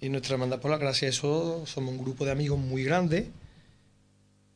[0.01, 3.31] Y nuestra hermandad, por la gracia de eso, somos un grupo de amigos muy grande.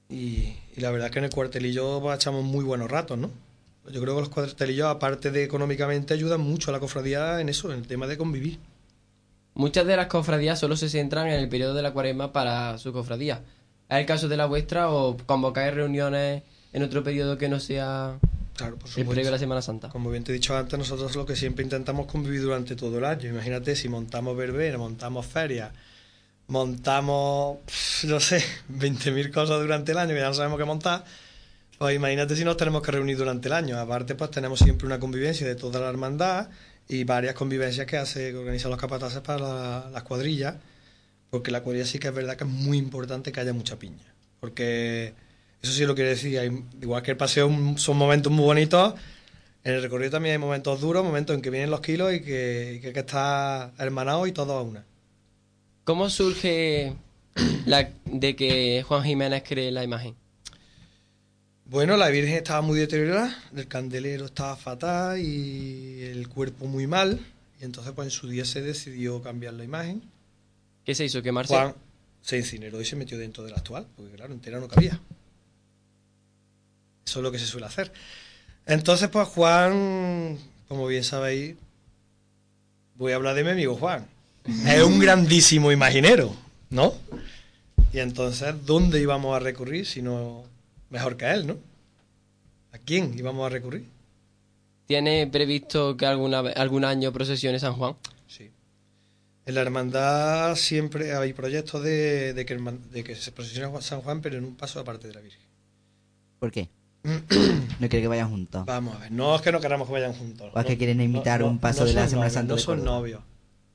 [0.08, 3.30] Y, la verdad es que en el cuartelillo pues, echamos muy buenos ratos, ¿no?
[3.90, 7.72] Yo creo que los cuartelillos, aparte de económicamente, ayudan mucho a la cofradía en eso,
[7.72, 8.58] en el tema de convivir.
[9.54, 12.92] Muchas de las cofradías solo se centran en el periodo de la cuaresma para su
[12.92, 13.42] cofradía.
[13.90, 18.18] ¿Es el caso de la vuestra o convocáis reuniones en otro periodo que no sea
[18.56, 19.88] claro, por el periodo de la Semana Santa?
[19.88, 23.04] Como bien te he dicho antes, nosotros lo que siempre intentamos convivir durante todo el
[23.04, 23.28] año.
[23.28, 25.70] Imagínate si montamos verbena, montamos ferias,
[26.48, 27.58] montamos,
[28.04, 31.04] no sé, 20.000 cosas durante el año que ya no sabemos qué montar.
[31.78, 33.78] Pues imagínate si nos tenemos que reunir durante el año.
[33.78, 36.48] Aparte, pues tenemos siempre una convivencia de toda la hermandad
[36.88, 40.56] y varias convivencias que hace, que organizan los capataces para la- las cuadrillas,
[41.30, 44.14] porque la cuadrilla sí que es verdad que es muy importante que haya mucha piña,
[44.40, 45.14] porque
[45.62, 48.94] eso sí lo quiere decir, hay- igual que el paseo son momentos muy bonitos,
[49.62, 52.74] en el recorrido también hay momentos duros, momentos en que vienen los kilos y que,
[52.76, 54.84] y que hay que estar hermanados y todos a una.
[55.84, 56.94] ¿Cómo surge
[57.66, 60.14] la, de que Juan Jiménez cree la imagen?
[61.66, 67.20] Bueno, la Virgen estaba muy deteriorada, el candelero estaba fatal y el cuerpo muy mal.
[67.60, 70.02] Y entonces, pues en su día se decidió cambiar la imagen.
[70.84, 71.22] ¿Qué se hizo?
[71.22, 71.54] ¿Quemarse?
[71.54, 71.74] Juan
[72.22, 75.00] se incineró y se metió dentro del actual, porque claro, entera no cabía.
[77.06, 77.92] Eso es lo que se suele hacer.
[78.66, 80.38] Entonces, pues Juan,
[80.68, 81.56] como bien sabéis,
[82.96, 84.06] voy a hablar de mi amigo Juan.
[84.66, 86.34] Es un grandísimo imaginero,
[86.70, 86.94] ¿no?
[87.92, 90.44] Y entonces, ¿dónde íbamos a recurrir si no
[90.90, 91.56] mejor que a él, ¿no?
[92.72, 93.86] ¿A quién íbamos a recurrir?
[94.86, 97.96] ¿Tiene previsto que alguna, algún año procesione San Juan?
[99.50, 104.00] En la hermandad siempre hay proyectos de, de que, herman- de que se procesione San
[104.00, 105.42] Juan, pero en un paso aparte de la Virgen.
[106.38, 106.68] ¿Por qué?
[107.02, 108.64] no quiere que vayan juntos.
[108.64, 110.52] Vamos a ver, no es que no queramos que vayan juntos.
[110.54, 112.56] O es que no- quieren imitar un paso de la son Semana novios, Santa No
[112.56, 113.22] de son novios.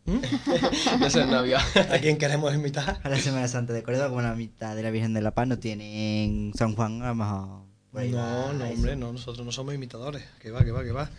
[1.00, 1.58] No sé, novio.
[1.92, 3.02] ¿A quién queremos invitar?
[3.04, 5.46] A la Semana Santa de Córdoba, como la mitad de la Virgen de la Paz
[5.48, 7.66] no tienen San Juan, a lo mejor.
[8.12, 10.24] No, no, hombre, no, nosotros no somos imitadores.
[10.40, 11.10] Que va, que va, que va.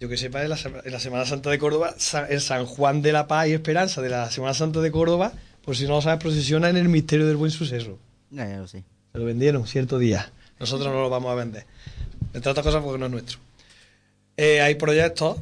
[0.00, 1.94] Yo que sepa, en la, sema- en la Semana Santa de Córdoba,
[2.30, 5.32] el San Juan de la Paz y Esperanza de la Semana Santa de Córdoba,
[5.62, 7.98] por si no lo sabes, procesiona en el misterio del buen suceso.
[8.30, 8.82] Ya, ya lo sé.
[9.12, 10.32] Se lo vendieron cierto día.
[10.58, 11.66] Nosotros no lo vamos a vender.
[12.32, 13.38] Entre otras cosas porque no es nuestro.
[14.38, 15.36] Eh, hay proyectos,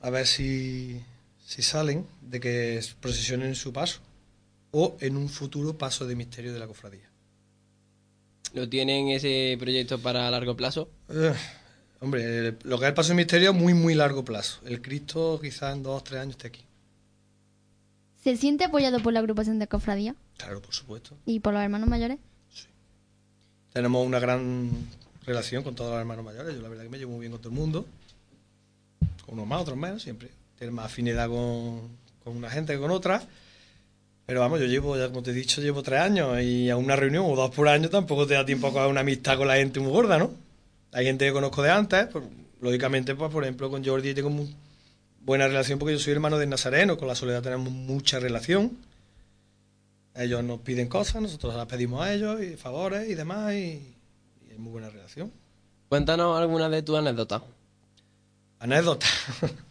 [0.00, 1.02] a ver si,
[1.44, 4.00] si salen, de que procesionen en su paso.
[4.70, 7.08] O en un futuro paso de misterio de la cofradía.
[8.54, 10.88] ¿No tienen ese proyecto para largo plazo?
[11.10, 11.32] Eh,
[12.00, 14.60] hombre, el- lo que es el paso de misterio a muy, muy largo plazo.
[14.66, 16.60] El Cristo quizás en dos o tres años esté aquí.
[18.22, 21.16] ¿Se siente apoyado por la agrupación de cofradía Claro, por supuesto.
[21.24, 22.18] y por los hermanos mayores?
[23.72, 24.70] Tenemos una gran
[25.24, 26.54] relación con todos los hermanos mayores.
[26.56, 27.86] Yo la verdad que me llevo muy bien con todo el mundo.
[29.24, 30.30] Con unos más, otros menos, siempre.
[30.58, 31.82] Tienes más afinidad con,
[32.24, 33.22] con una gente que con otra.
[34.26, 36.96] Pero vamos, yo llevo, ya como te he dicho, llevo tres años y a una
[36.96, 39.56] reunión o dos por año tampoco te da tiempo a coger una amistad con la
[39.56, 40.32] gente muy gorda, ¿no?
[40.92, 42.24] Hay gente que conozco de antes, pues,
[42.60, 44.54] lógicamente, pues por ejemplo, con Jordi tengo muy
[45.20, 48.76] buena relación porque yo soy hermano de Nazareno, con la Soledad tenemos mucha relación.
[50.14, 53.96] Ellos nos piden cosas, nosotros las pedimos a ellos, y favores y demás, y,
[54.46, 55.30] y hay muy buena relación.
[55.88, 57.42] Cuéntanos alguna de tus anécdotas.
[58.58, 59.06] Anécdota.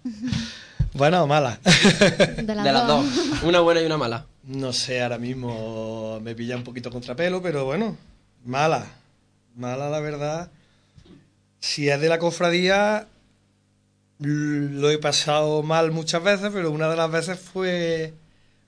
[0.93, 1.59] ¿Buena o mala?
[1.63, 3.15] De las, de las dos.
[3.15, 3.43] dos.
[3.43, 4.25] Una buena y una mala.
[4.43, 7.97] no sé, ahora mismo me pilla un poquito contrapelo, pero bueno,
[8.45, 8.85] mala.
[9.55, 10.49] Mala, la verdad.
[11.59, 13.07] Si es de la cofradía,
[14.19, 18.13] lo he pasado mal muchas veces, pero una de las veces fue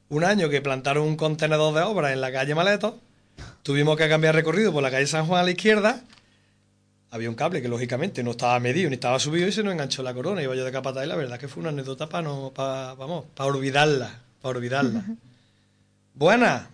[0.10, 3.00] un año que plantaron un contenedor de obra en la calle Maleto.
[3.64, 6.02] Tuvimos que cambiar recorrido por la calle San Juan a la izquierda.
[7.12, 10.04] Había un cable que lógicamente no estaba medido ni estaba subido y se nos enganchó
[10.04, 10.44] la corona.
[10.44, 13.26] Iba yo de capataz y la verdad que fue una anécdota para no, pa- vamos,
[13.34, 15.04] para olvidarla, para olvidarla.
[16.14, 16.68] Buena,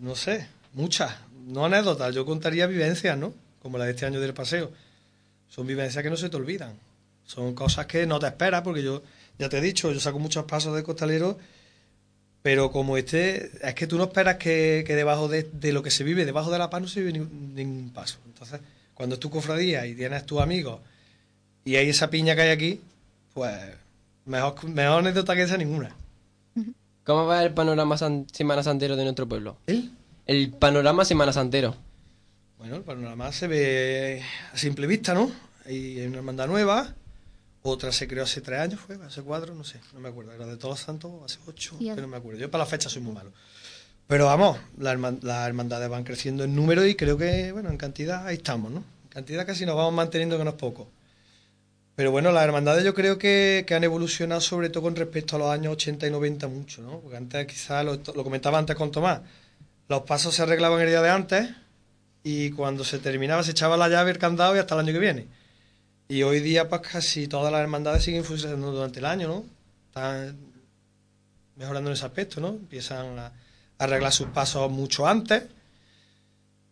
[0.00, 1.14] no sé, muchas,
[1.46, 2.14] no anécdotas.
[2.14, 3.32] Yo contaría vivencias, ¿no?
[3.62, 4.70] Como la de este año del paseo.
[5.48, 6.74] Son vivencias que no se te olvidan.
[7.24, 9.02] Son cosas que no te esperas, porque yo,
[9.38, 11.38] ya te he dicho, yo saco muchos pasos de costalero,
[12.42, 15.90] pero como este, es que tú no esperas que, que debajo de, de lo que
[15.90, 17.12] se vive, debajo de la paz no se vive
[17.54, 18.18] ningún, paso.
[18.26, 18.60] Entonces,
[18.94, 20.80] cuando es tu cofradía y tienes tus amigos
[21.64, 22.80] y hay esa piña que hay aquí,
[23.34, 23.52] pues
[24.26, 25.94] mejor, mejor anécdota que esa ninguna.
[27.04, 29.56] ¿Cómo va el panorama san- Semana Santero de nuestro pueblo?
[29.66, 29.90] ¿El?
[30.26, 31.76] El panorama Semana Santero.
[32.58, 35.30] Bueno, el panorama se ve a simple vista, ¿no?
[35.66, 36.94] Hay una hermandad nueva,
[37.62, 40.32] otra se creó hace tres años, fue, hace cuatro, no sé, no me acuerdo.
[40.32, 42.40] Era de Todos Santos, hace ocho, hace- no me acuerdo.
[42.40, 43.32] Yo para la fecha soy muy malo.
[44.06, 48.24] Pero vamos, la las hermandades van creciendo en número y creo que, bueno, en cantidad
[48.26, 48.78] ahí estamos, ¿no?
[49.04, 50.88] En cantidad casi nos vamos manteniendo, que no es poco.
[51.96, 55.38] Pero bueno, las hermandades yo creo que, que han evolucionado sobre todo con respecto a
[55.40, 57.00] los años 80 y 90 mucho, ¿no?
[57.00, 59.22] Porque antes quizás, lo, lo comentaba antes con Tomás,
[59.88, 61.48] los pasos se arreglaban el día de antes
[62.28, 64.98] y cuando se terminaba se echaba la llave, el candado y hasta el año que
[64.98, 65.28] viene.
[66.08, 69.44] Y hoy día pues casi todas las hermandades siguen funcionando durante el año, ¿no?
[69.86, 70.36] Están
[71.54, 72.48] mejorando en ese aspecto, ¿no?
[72.48, 73.32] Empiezan a
[73.78, 75.44] arreglar sus pasos mucho antes.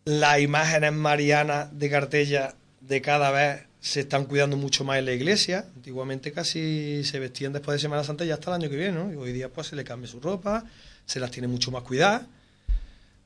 [0.03, 5.13] Las imágenes marianas de cartella de cada vez se están cuidando mucho más en la
[5.13, 5.67] iglesia.
[5.73, 9.09] Antiguamente casi se vestían después de Semana Santa y hasta el año que viene, ¿no?
[9.09, 10.65] Y hoy día pues se le cambia su ropa,
[11.05, 12.23] se las tiene mucho más cuidadas.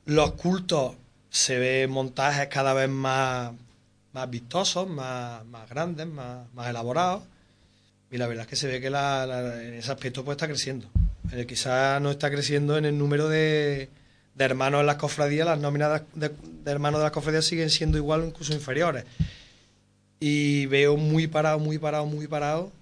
[0.04, 0.94] Los cultos
[1.30, 3.52] se ven montajes cada vez más,
[4.12, 7.22] más vistosos, más, más grandes, más, más elaborados.
[8.10, 10.48] Y la verdad es que se ve que la- la- en ese aspecto pues está
[10.48, 10.88] creciendo.
[11.32, 13.88] Eh, quizás no está creciendo en el número de,
[14.34, 17.96] de hermanos en las cofradías, las nóminas de- de hermanos de las cofradías siguen siendo
[17.98, 19.04] igual o incluso inferiores.
[20.18, 22.72] Y veo muy parado, muy parado, muy parado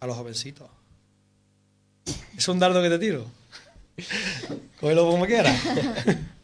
[0.00, 0.66] a los jovencitos.
[2.36, 3.26] Es un dardo que te tiro.
[4.80, 5.60] Cógelo como quieras.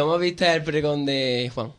[0.00, 1.72] ¿Cómo viste el pregón de Juan?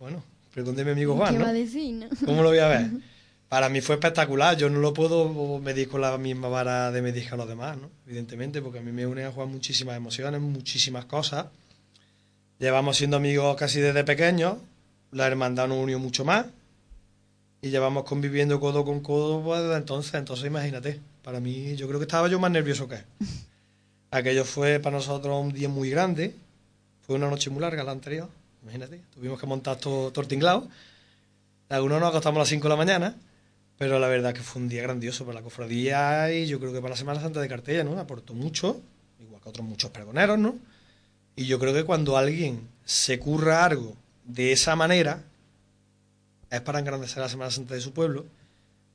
[0.00, 1.44] Bueno, pregúnteme mi amigo Juan, ¿Qué ¿no?
[1.44, 2.08] va a decir, no?
[2.26, 2.90] ¿Cómo lo voy a ver?
[3.48, 4.56] Para mí fue espectacular.
[4.56, 7.76] Yo no lo puedo medir con la misma vara de medir que a los demás,
[7.76, 7.90] ¿no?
[8.06, 11.46] Evidentemente, porque a mí me une a Juan muchísimas emociones, muchísimas cosas.
[12.58, 14.56] Llevamos siendo amigos casi desde pequeños.
[15.12, 16.46] La hermandad nos unió mucho más.
[17.62, 20.14] Y llevamos conviviendo codo con codo pues, desde entonces.
[20.14, 21.00] Entonces, imagínate.
[21.22, 23.04] Para mí, yo creo que estaba yo más nervioso que él.
[24.10, 26.34] Aquello fue para nosotros un día muy grande.
[27.10, 28.28] Fue una noche muy larga la anterior.
[28.62, 29.00] Imagínate.
[29.12, 30.68] Tuvimos que montar todo, todo el tinglado.
[31.68, 33.16] Algunos nos acostamos a las 5 de la mañana,
[33.76, 36.80] pero la verdad que fue un día grandioso para la cofradía y yo creo que
[36.80, 37.98] para la Semana Santa de Cartella, ¿no?
[37.98, 38.80] Aportó mucho,
[39.18, 40.54] igual que otros muchos pregoneros, ¿no?
[41.34, 45.24] Y yo creo que cuando alguien se curra algo de esa manera,
[46.48, 48.24] es para engrandecer la Semana Santa de su pueblo,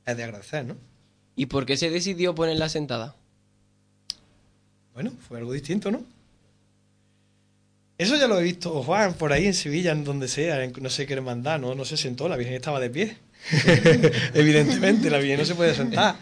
[0.06, 0.78] es de agradecer, ¿no?
[1.36, 3.14] ¿Y por qué se decidió poner la sentada?
[4.94, 6.15] Bueno, fue algo distinto, ¿no?
[7.98, 10.90] Eso ya lo he visto, Juan, por ahí en Sevilla, en donde sea, en no
[10.90, 11.74] sé qué hermandad, ¿no?
[11.74, 13.16] No se sentó, la Virgen estaba de pie.
[14.34, 16.16] Evidentemente, la Virgen no se puede sentar.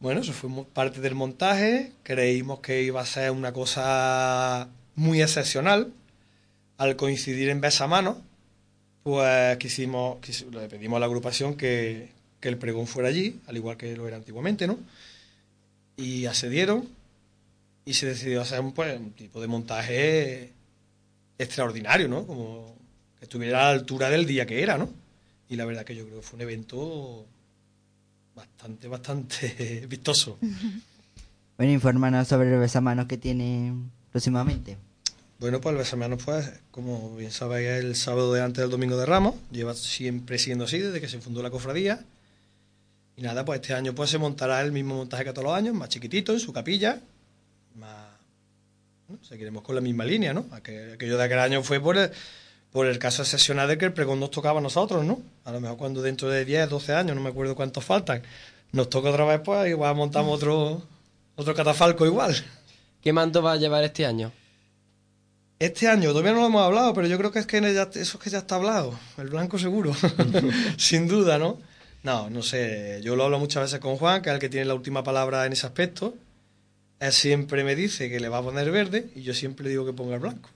[0.00, 5.92] Bueno, eso fue parte del montaje, creímos que iba a ser una cosa muy excepcional.
[6.76, 8.20] Al coincidir en besamano,
[9.04, 12.08] pues quisimos, quisi- le pedimos a la agrupación que,
[12.40, 14.76] que el pregón fuera allí, al igual que lo era antiguamente, ¿no?
[15.96, 16.88] Y accedieron
[17.84, 20.50] y se decidió hacer un, pues, un tipo de montaje
[21.38, 22.26] extraordinario, ¿no?
[22.26, 22.76] Como
[23.18, 24.90] que estuviera a la altura del día que era, ¿no?
[25.48, 27.26] Y la verdad que yo creo que fue un evento
[28.34, 30.38] bastante, bastante vistoso.
[31.56, 33.72] Bueno, infórmanos sobre el besamanos que tiene
[34.10, 34.76] próximamente.
[35.38, 38.96] Bueno, pues el Besamanos, pues, como bien sabéis, es el sábado de antes del Domingo
[38.96, 39.34] de Ramos.
[39.50, 42.04] Lleva siempre siendo así desde que se fundó la cofradía.
[43.16, 45.74] Y nada, pues este año pues se montará el mismo montaje que todos los años,
[45.74, 47.00] más chiquitito, en su capilla.
[47.74, 48.13] Más...
[49.22, 50.46] seguiremos con la misma línea, ¿no?
[50.52, 52.10] Aquel- Aquello de aquel año fue por el,
[52.72, 55.20] por el caso excepcional de que el pregón nos tocaba a nosotros, ¿no?
[55.44, 58.22] A lo mejor cuando dentro de 10, 12 años, no me acuerdo cuántos faltan,
[58.72, 60.82] nos toca otra vez, pues igual montamos otro,
[61.36, 62.34] otro catafalco igual.
[63.02, 64.32] ¿Qué manto va a llevar este año?
[65.58, 68.18] Este año todavía no lo hemos hablado, pero yo creo que es que ya- eso
[68.18, 68.98] es que ya está hablado.
[69.18, 69.92] El blanco seguro,
[70.76, 71.58] sin duda, ¿no?
[72.02, 73.00] No, no sé.
[73.02, 75.46] Yo lo hablo muchas veces con Juan, que es el que tiene la última palabra
[75.46, 76.14] en ese aspecto.
[77.04, 79.84] Él siempre me dice que le va a poner verde y yo siempre le digo
[79.84, 80.48] que ponga el blanco.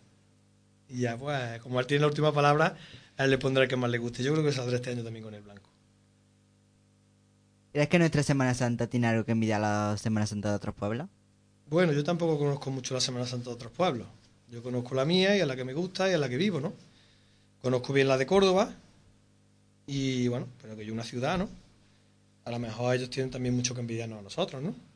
[0.89, 2.75] Y ya, pues, como él tiene la última palabra,
[3.19, 4.23] a él le pondrá el que más le guste.
[4.23, 5.69] Yo creo que saldrá este año también con el blanco.
[7.71, 10.75] ¿Crees que nuestra Semana Santa tiene algo que envidiar a la Semana Santa de otros
[10.75, 11.09] pueblos?
[11.69, 14.07] Bueno, yo tampoco conozco mucho la Semana Santa de otros pueblos.
[14.51, 16.61] Yo conozco la mía y a la que me gusta y a la que vivo,
[16.61, 16.73] ¿no?
[17.61, 18.73] Conozco bien la de Córdoba
[19.87, 21.47] y bueno, pero que yo una ciudad, ¿no?
[22.47, 24.88] A lo mejor ellos tienen también mucho que envidiarnos a nosotros, ¿no?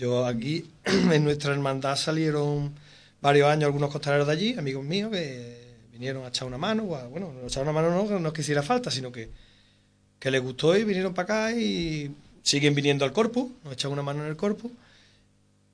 [0.00, 2.74] Yo aquí, en nuestra hermandad salieron
[3.20, 7.34] varios años algunos costaleros de allí, amigos míos, que vinieron a echar una mano, bueno,
[7.34, 9.28] no echar una mano no, que no quisiera falta, sino que,
[10.18, 12.10] que les gustó y vinieron para acá y
[12.42, 14.72] siguen viniendo al corpus, nos echan una mano en el corpus.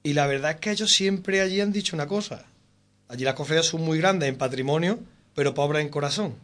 [0.02, 2.46] Y la verdad es que ellos siempre allí han dicho una cosa.
[3.06, 4.98] Allí las cofradías son muy grandes en patrimonio,
[5.36, 6.34] pero pobres en corazón.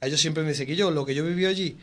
[0.00, 1.76] Ellos siempre me dicen que yo, lo que yo viví allí,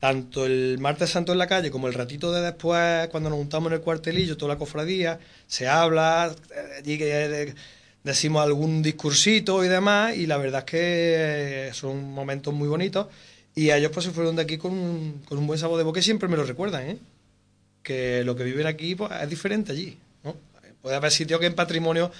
[0.00, 3.70] tanto el martes santo en la calle como el ratito de después, cuando nos juntamos
[3.70, 7.54] en el cuartelillo, toda la cofradía, se habla, eh, allí que eh,
[8.02, 13.08] decimos algún discursito y demás, y la verdad es que son momentos muy bonitos.
[13.54, 16.00] Y ellos pues se fueron de aquí con un, con un buen sabor de boca
[16.00, 16.98] y siempre me lo recuerdan, ¿eh?
[17.82, 19.98] que lo que viven aquí pues, es diferente allí.
[20.24, 20.34] ¿no?
[20.80, 22.10] Puede haber sitios que en patrimonio,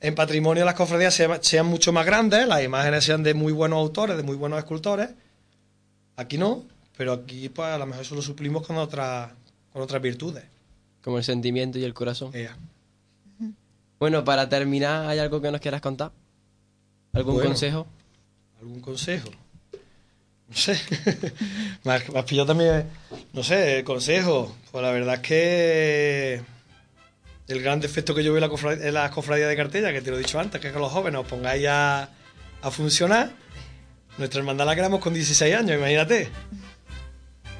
[0.00, 3.78] en patrimonio las cofradías sean, sean mucho más grandes, las imágenes sean de muy buenos
[3.78, 5.10] autores, de muy buenos escultores.
[6.16, 6.64] Aquí no,
[7.00, 9.30] pero aquí pues a lo mejor eso lo suplimos con otras
[9.72, 10.44] con otras virtudes.
[11.02, 12.30] Como el sentimiento y el corazón.
[13.98, 16.12] Bueno, para terminar, ¿hay algo que nos quieras contar?
[17.14, 17.48] ¿Algún Bueno.
[17.48, 17.86] consejo?
[18.60, 19.30] ¿Algún consejo?
[20.48, 20.78] No sé.
[21.84, 22.84] me, has, me has pillado también,
[23.32, 24.54] no sé, el consejo.
[24.70, 26.42] Pues la verdad es que
[27.48, 30.02] el gran defecto que yo veo en la cofradía, en la cofradía de Cartella, que
[30.02, 32.10] te lo he dicho antes, que es que los jóvenes os pongáis a,
[32.60, 33.30] a funcionar.
[34.18, 36.28] Nuestra hermandad la creamos con 16 años, imagínate.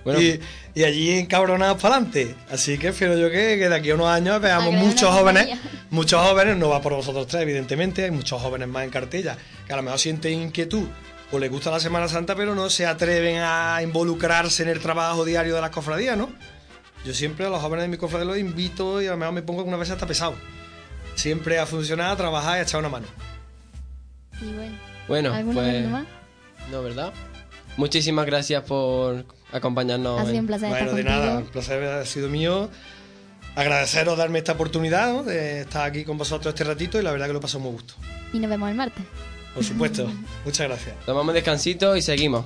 [0.04, 0.40] Bueno, y,
[0.74, 2.34] y allí encabronados para adelante.
[2.50, 5.58] Así que espero yo que, que de aquí a unos años veamos muchos jóvenes,
[5.90, 9.36] muchos jóvenes, no va por vosotros tres, evidentemente, hay muchos jóvenes más en cartella,
[9.66, 10.86] que a lo mejor sienten inquietud
[11.30, 15.24] pues les gusta la Semana Santa, pero no se atreven a involucrarse en el trabajo
[15.24, 16.28] diario de las cofradías, ¿no?
[17.04, 19.42] Yo siempre a los jóvenes de mi cofradía los invito y a lo mejor me
[19.42, 20.34] pongo una vez hasta pesado.
[21.14, 23.06] Siempre a funcionar, a trabajar y a echar una mano.
[24.42, 24.76] Y bueno,
[25.06, 25.88] Bueno, ¿algún pues...
[25.88, 26.04] más?
[26.70, 27.12] No, ¿verdad?
[27.76, 30.20] Muchísimas gracias por acompañarnos.
[30.20, 31.24] Ha sido un placer Bueno, estar de contigo.
[31.26, 32.70] nada, el placer ha sido mío.
[33.56, 35.22] Agradeceros darme esta oportunidad ¿no?
[35.24, 37.72] de estar aquí con vosotros este ratito y la verdad que lo he pasado muy
[37.72, 37.94] gusto.
[38.32, 39.04] Y nos vemos el martes.
[39.54, 40.08] Por supuesto.
[40.44, 40.94] Muchas gracias.
[41.04, 42.44] Tomamos descansito y seguimos.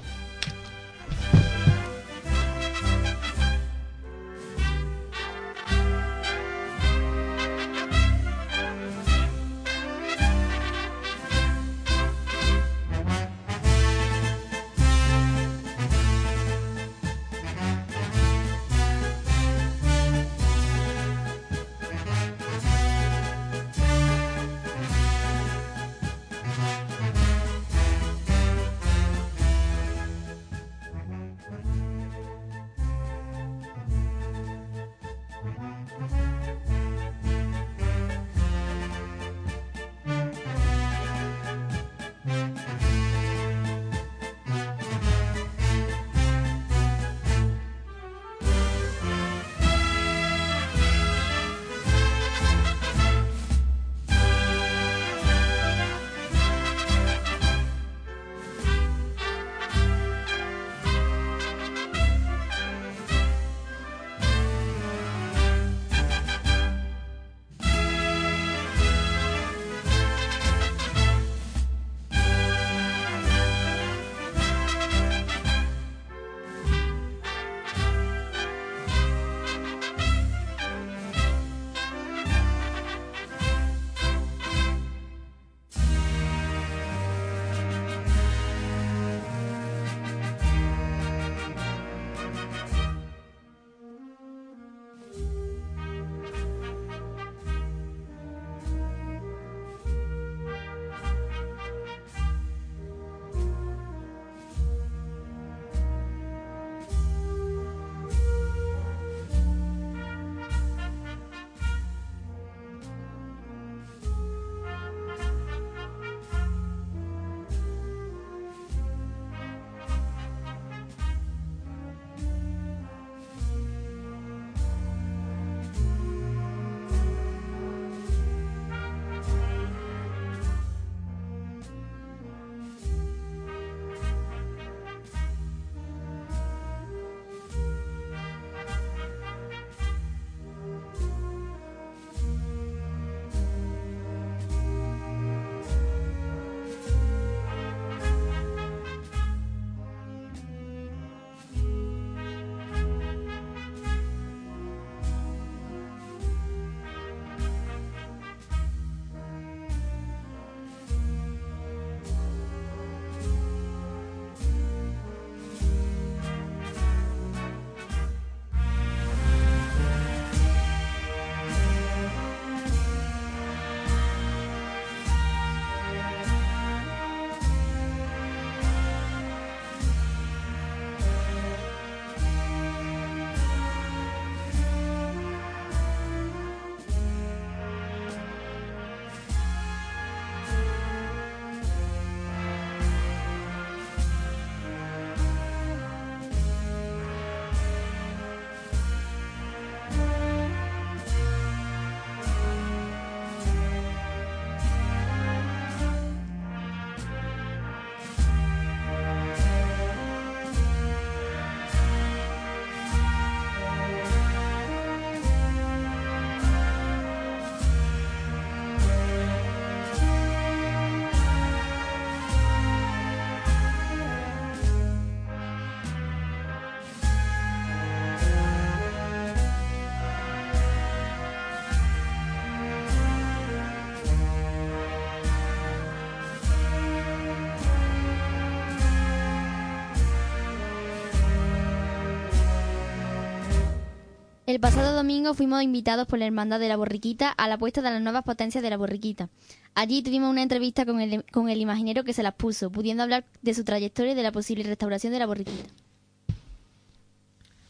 [244.65, 248.01] Pasado domingo fuimos invitados por la Hermandad de la Borriquita a la puesta de las
[248.01, 249.29] nuevas potencias de la Borriquita.
[249.75, 253.63] Allí tuvimos una entrevista con el, imaginero que se las puso, pudiendo hablar de su
[253.63, 255.69] trayectoria y de la posible restauración de la Borriquita.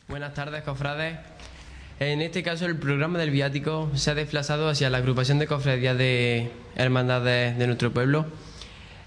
[0.06, 1.18] Buenas tardes, cofrades.
[1.98, 5.98] En este caso, el programa del viático se ha desplazado hacia la agrupación de cofradías
[5.98, 8.26] de hermandades de nuestro pueblo.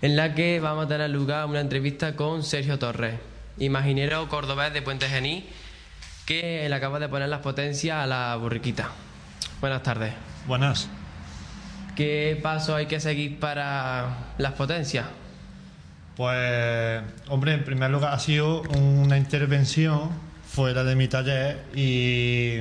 [0.02, 3.16] en la que vamos a tener lugar una entrevista con Sergio Torres,
[3.60, 5.46] imaginero cordobés de Puente Gení,
[6.28, 8.90] que le acaba de poner las potencias a la borriquita.
[9.62, 10.14] Buenas tardes.
[10.46, 10.90] Buenas.
[11.96, 15.06] ¿Qué paso hay que seguir para las potencias?
[16.18, 20.10] Pues, hombre, en primer lugar ha sido una intervención
[20.46, 22.58] fuera de mi taller y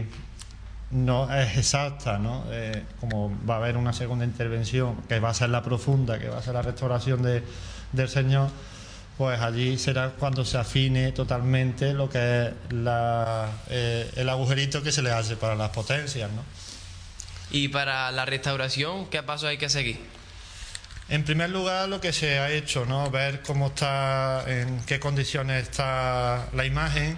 [0.93, 2.45] no es exacta, ¿no?
[2.51, 6.29] Eh, como va a haber una segunda intervención que va a ser la profunda, que
[6.29, 7.43] va a ser la restauración de,
[7.93, 8.49] del Señor,
[9.17, 14.93] pues allí será cuando se afine totalmente lo que es la, eh, el agujerito que
[14.93, 16.45] se le hace para las potencias, ¿no?
[17.51, 19.99] Y para la restauración, ¿qué paso hay que seguir?
[21.09, 23.11] En primer lugar, lo que se ha hecho, ¿no?
[23.11, 27.17] Ver cómo está, en qué condiciones está la imagen.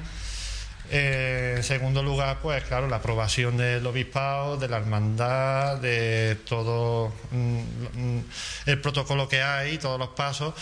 [0.91, 7.13] Eh, en segundo lugar, pues claro, la aprobación del obispado, de la hermandad, de todo
[7.31, 7.59] mm,
[7.95, 8.25] mm,
[8.67, 10.55] el protocolo que hay, todos los pasos.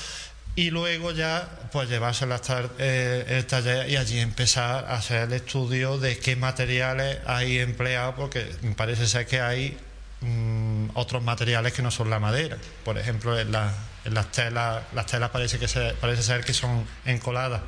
[0.56, 5.32] Y luego ya, pues llevársela hasta eh, el taller y allí empezar a hacer el
[5.34, 9.76] estudio de qué materiales hay empleados, porque parece ser que hay
[10.22, 12.56] mm, otros materiales que no son la madera.
[12.84, 13.74] Por ejemplo, en, la-
[14.06, 17.60] en las telas, las telas parece que se- parece ser que son encoladas.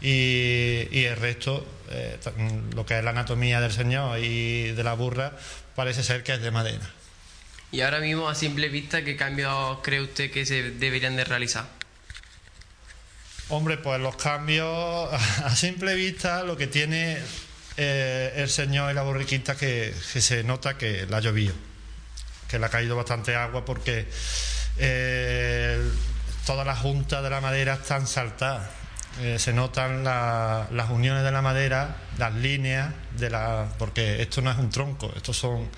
[0.00, 2.18] Y, el resto, eh,
[2.74, 5.32] lo que es la anatomía del señor y de la burra,
[5.74, 6.88] parece ser que es de madera.
[7.72, 11.64] Y ahora mismo, a simple vista, ¿qué cambios cree usted que se deberían de realizar?
[13.50, 15.12] Hombre, pues los cambios,
[15.44, 17.18] a simple vista, lo que tiene
[17.76, 21.54] eh, el señor y la borriquita que, se nota que la ha llovido,
[22.48, 24.08] que le ha caído bastante agua porque
[24.78, 25.78] eh,
[26.46, 28.70] todas las juntas de la madera están saltadas.
[29.20, 33.68] Eh, se notan la- las uniones de la madera, las líneas de la.
[33.78, 35.68] porque esto no es un tronco, estos son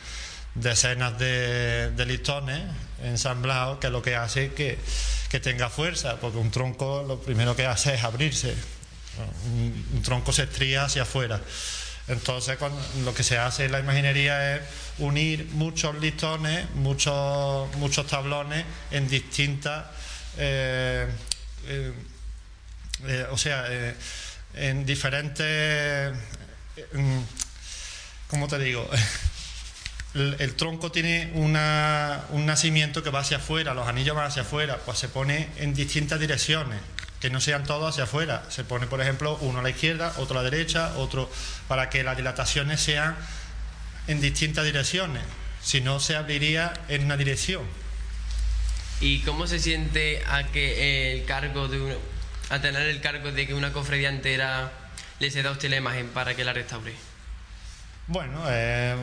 [0.54, 2.62] decenas de, de listones
[3.02, 4.78] ensamblados que lo que hace que,
[5.28, 8.54] que tenga fuerza, porque un tronco lo primero que hace es abrirse.
[9.46, 11.40] Un, tronco se estría hacia afuera.
[12.08, 12.56] Entonces
[13.04, 14.62] lo que se hace en la imaginería es
[14.98, 19.86] unir muchos listones, muchos, muchos tablones en distintas...
[20.38, 21.08] eh,
[21.66, 21.92] eh,
[23.06, 23.66] eh, o sea,
[24.54, 26.16] en diferentes...
[28.28, 28.88] ¿Cómo te digo?
[30.38, 34.78] El, tronco tiene una- un nacimiento que va hacia afuera, los anillos van hacia afuera,
[34.84, 36.80] pues se pone en distintas direcciones,
[37.20, 38.44] que no sean todos hacia afuera.
[38.48, 41.30] Se pone, por ejemplo, uno a la izquierda, otro a la derecha, otro
[41.68, 43.14] para que las dilataciones sean
[44.06, 45.22] en distintas direcciones.
[45.62, 47.64] Si no, se abriría en una dirección.
[49.00, 51.94] ¿Y cómo se siente a que el cargo de un-
[52.62, 54.72] tener el cargo de que una cofradía entera
[55.18, 56.94] le ceda a usted la imagen para que la restaure?
[58.08, 58.94] Bueno, eh,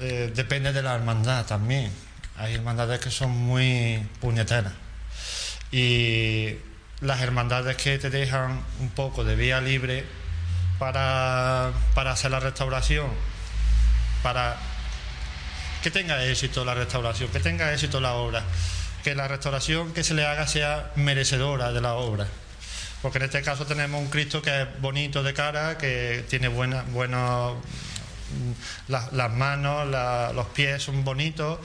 [0.00, 1.90] eh, depende de la hermandad también.
[2.36, 4.74] Hay hermandades que son muy puñeteras.
[5.72, 6.56] Y
[7.00, 10.04] las hermandades que te dejan un poco de vía libre
[10.78, 13.06] para, para hacer la restauración,
[14.22, 14.58] para
[15.82, 18.42] que tenga éxito la restauración, que tenga éxito la obra,
[19.04, 22.26] que la restauración que se le haga sea merecedora de la obra.
[23.00, 26.82] Porque en este caso tenemos un Cristo que es bonito de cara, que tiene buena,
[26.82, 27.56] buenos
[28.30, 31.58] mm, las, manos, la- los pies son bonitos,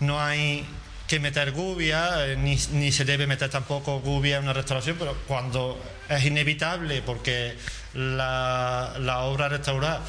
[0.00, 0.66] no hay
[1.06, 5.14] que meter gubia, eh, ni, ni se debe meter tampoco gubia en una restauración, pero
[5.26, 5.78] cuando
[6.08, 7.56] es inevitable porque
[7.92, 10.00] la, la obra restaurada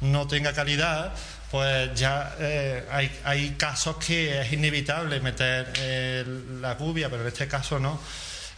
[0.00, 1.12] no tenga calidad,
[1.50, 6.24] pues ya eh, hay, hay casos que es inevitable meter eh,
[6.60, 8.00] la gubia, pero en este caso no.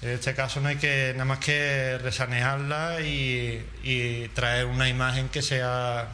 [0.02, 5.28] En este caso no hay que nada más que resanearla y, y traer una imagen
[5.28, 6.08] que sea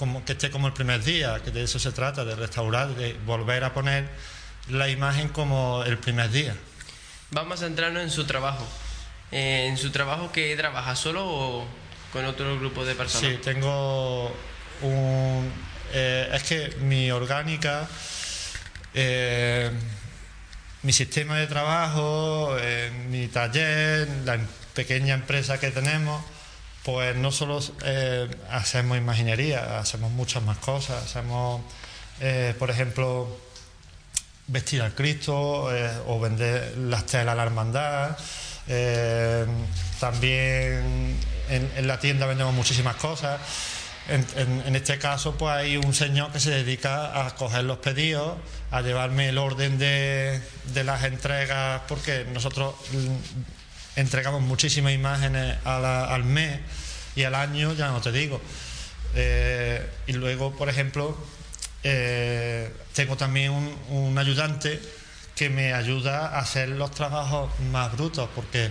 [0.00, 3.12] como que esté como el primer día, que de eso se trata, de restaurar, de
[3.26, 4.08] volver a poner
[4.70, 6.56] la imagen como el primer día.
[7.32, 8.66] Vamos a centrarnos en su trabajo.
[9.30, 11.66] Eh, ¿En su trabajo que trabaja solo o
[12.14, 13.30] con otro grupo de personas?
[13.30, 14.34] Sí, tengo
[14.80, 15.52] un...
[15.92, 17.86] eh, es que mi orgánica,
[18.94, 19.70] eh,
[20.82, 22.56] mi sistema de trabajo,
[23.10, 26.24] mi taller, la em- pequeña empresa que tenemos,
[26.84, 31.04] pues no solo eh, hacemos imaginería, hacemos muchas más cosas.
[31.04, 31.60] Hacemos,
[32.20, 33.28] eh, por ejemplo,
[34.46, 38.16] vestir al Cristo eh, o vender las telas a la hermandad.
[40.00, 41.16] También
[41.50, 43.40] en, la tienda vendemos muchísimas cosas.
[44.08, 48.38] En, este caso, pues hay un señor que se dedica a coger los pedidos,
[48.70, 50.40] a llevarme el orden de,
[50.84, 52.74] las entregas, porque nosotros
[53.96, 56.60] entregamos muchísimas imágenes la- al mes
[57.16, 58.40] y al año, ya no te digo.
[59.14, 61.16] Eh, y luego, por ejemplo,
[61.82, 63.52] eh, tengo también
[63.88, 64.80] un, ayudante
[65.34, 68.70] que me ayuda a hacer los trabajos más brutos, porque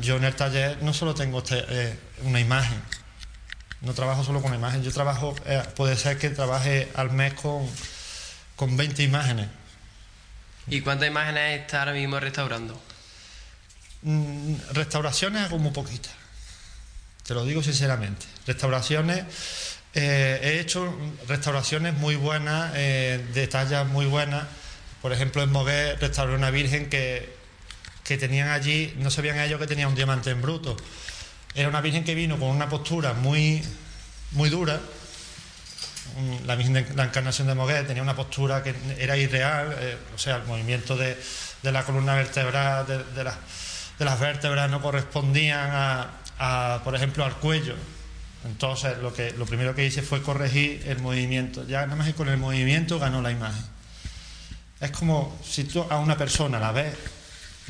[0.00, 2.80] yo en el taller no solo tengo este, eh, una imagen,
[3.82, 5.34] no trabajo solo con imagen, yo trabajo,
[5.76, 7.68] puede ser que trabaje al mes con,
[8.56, 9.48] con 20 imágenes.
[10.66, 12.80] ¿Y cuántas imágenes está ahora mismo restaurando?
[14.06, 16.12] Mm, restauraciones hago muy poquitas,
[17.26, 18.24] te lo digo sinceramente.
[18.46, 19.24] Restauraciones,
[19.94, 20.96] eh, he hecho
[21.26, 24.44] restauraciones muy buenas, eh, de tallas muy buenas.
[25.02, 27.34] Por ejemplo, en Moguer restauré una virgen que,
[28.04, 30.76] que tenían allí, no sabían ellos que tenía un diamante en bruto.
[31.56, 33.60] Era una virgen que vino con una postura muy,
[34.32, 34.80] muy dura.
[36.46, 40.36] La Virgen la Encarnación de Moguer tenía una postura que era irreal, eh, o sea,
[40.36, 41.18] el movimiento de,
[41.62, 43.36] de la columna vertebral, de, de, la-
[43.98, 47.74] de las vértebras no correspondían a, a, por ejemplo, al cuello.
[48.44, 51.66] Entonces, lo, que, lo primero que hice fue corregir el movimiento.
[51.66, 53.64] Ya nada más que con el movimiento ganó la imagen.
[54.80, 56.94] Es como si tú a una persona la ves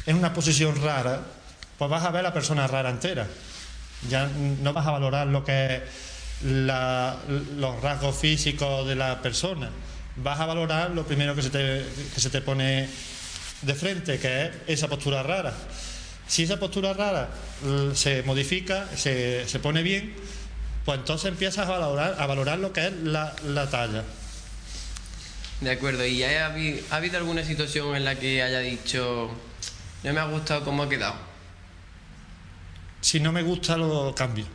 [0.07, 1.21] en una posición rara,
[1.79, 3.27] pues vas a ver la persona rara entera.
[4.09, 5.83] Ya no vas a valorar lo que es
[6.43, 9.71] los rasgos físicos de la persona.
[10.17, 12.89] Vas a valorar lo primero que se te, que se te pone
[13.63, 15.55] de frente, que es esa postura rara.
[16.29, 17.29] Si esa postura rara
[17.65, 20.15] l- se modifica, se, se pone bien,
[20.85, 24.03] pues entonces empiezas a valorar, a valorar lo que es la, la talla.
[25.61, 29.31] De acuerdo, ¿y ha habi- ha habido alguna situación en la que haya dicho,
[30.05, 31.15] no me ha gustado cómo ha quedado?
[33.01, 34.47] Si no me gusta, lo cambio.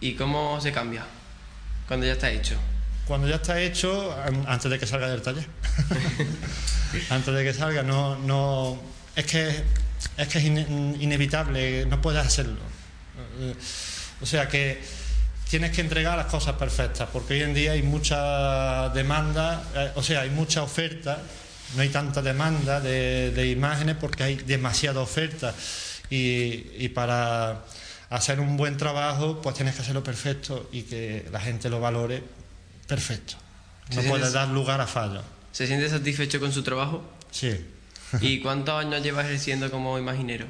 [0.00, 1.04] ¿Y cómo se cambia?
[1.88, 2.54] Cuando ya está hecho.
[3.06, 5.46] Cuando ya está hecho, an- antes de que salga del taller.
[7.10, 8.80] antes de que salga, no, no.
[9.16, 9.64] Es que
[10.16, 12.60] es que es ine- inevitable, no puedes hacerlo.
[14.20, 14.80] O sea que
[15.48, 20.02] tienes que entregar las cosas perfectas, porque hoy en día hay mucha demanda, eh, o
[20.02, 21.22] sea, hay mucha oferta,
[21.76, 25.54] no hay tanta demanda de, de imágenes porque hay demasiada oferta.
[26.10, 27.64] Y, y para
[28.10, 32.22] hacer un buen trabajo, pues tienes que hacerlo perfecto y que la gente lo valore
[32.86, 33.34] perfecto.
[33.94, 35.22] No puedes dar lugar a fallos.
[35.52, 37.02] ¿Se siente satisfecho con su trabajo?
[37.30, 37.54] Sí.
[38.20, 40.46] ¿Y cuántos años lleva ejerciendo como imaginero?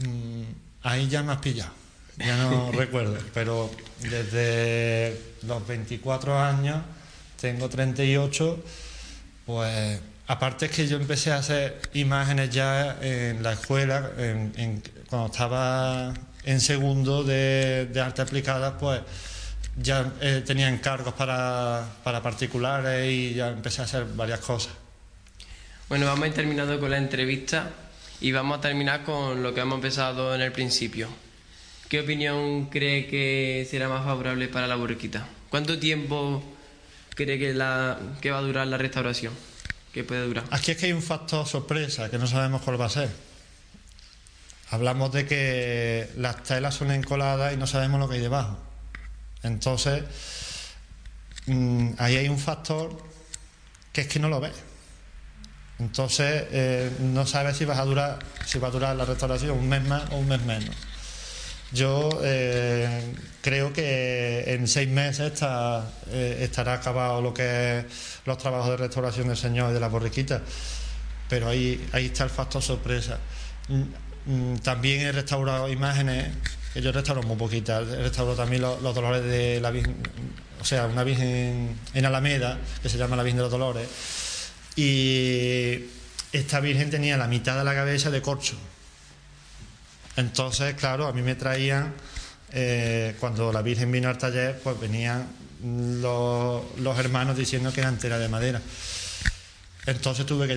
[0.00, 0.42] Mm,
[0.82, 1.72] Ahí ya me has pillado.
[2.18, 3.18] Ya no recuerdo.
[3.32, 6.82] Pero desde los 24 años,
[7.40, 8.62] tengo 38,
[9.46, 14.82] pues aparte es que yo empecé a hacer imágenes ya en la escuela, en- en-
[15.08, 19.00] cuando estaba en segundo de, de arte aplicada, pues
[19.76, 24.72] ya eh, tenía encargos para, para particulares y ya empecé a hacer varias cosas.
[25.88, 27.70] Bueno, vamos a ir terminando con la entrevista
[28.20, 31.08] y vamos a terminar con lo que hemos empezado en el principio.
[31.90, 35.26] ¿Qué opinión cree que será más favorable para la borriquita?
[35.50, 36.42] ¿Cuánto tiempo
[37.14, 39.34] cree que, la, que va a durar la restauración?
[39.92, 40.44] ¿Qué puede durar?
[40.50, 43.10] Aquí es que hay un factor sorpresa, que no sabemos cuál va a ser.
[44.70, 48.58] Hablamos de que las telas son encoladas y no sabemos lo que hay debajo.
[49.42, 50.02] Entonces,
[51.44, 52.96] mm, ahí hay un factor
[53.92, 54.54] que es que no lo ves.
[55.78, 59.68] Entonces, eh, no sabes si vas a durar, si va a durar la restauración un
[59.68, 60.74] mes más o un mes menos.
[61.72, 67.84] Yo eh, creo que en seis meses está, eh, estará acabado lo que es
[68.24, 70.40] los trabajos de restauración del Señor y de la borriquita,
[71.28, 73.18] pero ahí, ahí está el factor sorpresa.
[73.68, 76.28] Mm, mm, También he restaurado imágenes,
[76.76, 79.96] yo restauro muy poquitas, he restaurado también los, los dolores de la Virgen,
[80.60, 83.88] o sea, una Virgen en Alameda, que se llama la Virgen de los Dolores,
[84.76, 85.84] y
[86.32, 88.56] esta Virgen tenía la mitad de la cabeza de corcho.
[90.16, 91.92] Entonces, claro, a mí me traían,
[92.52, 95.26] eh, cuando la Virgen vino al taller, pues venían
[96.00, 96.62] los,
[96.98, 98.60] hermanos diciendo que era entera de madera.
[99.86, 100.56] Entonces tuve que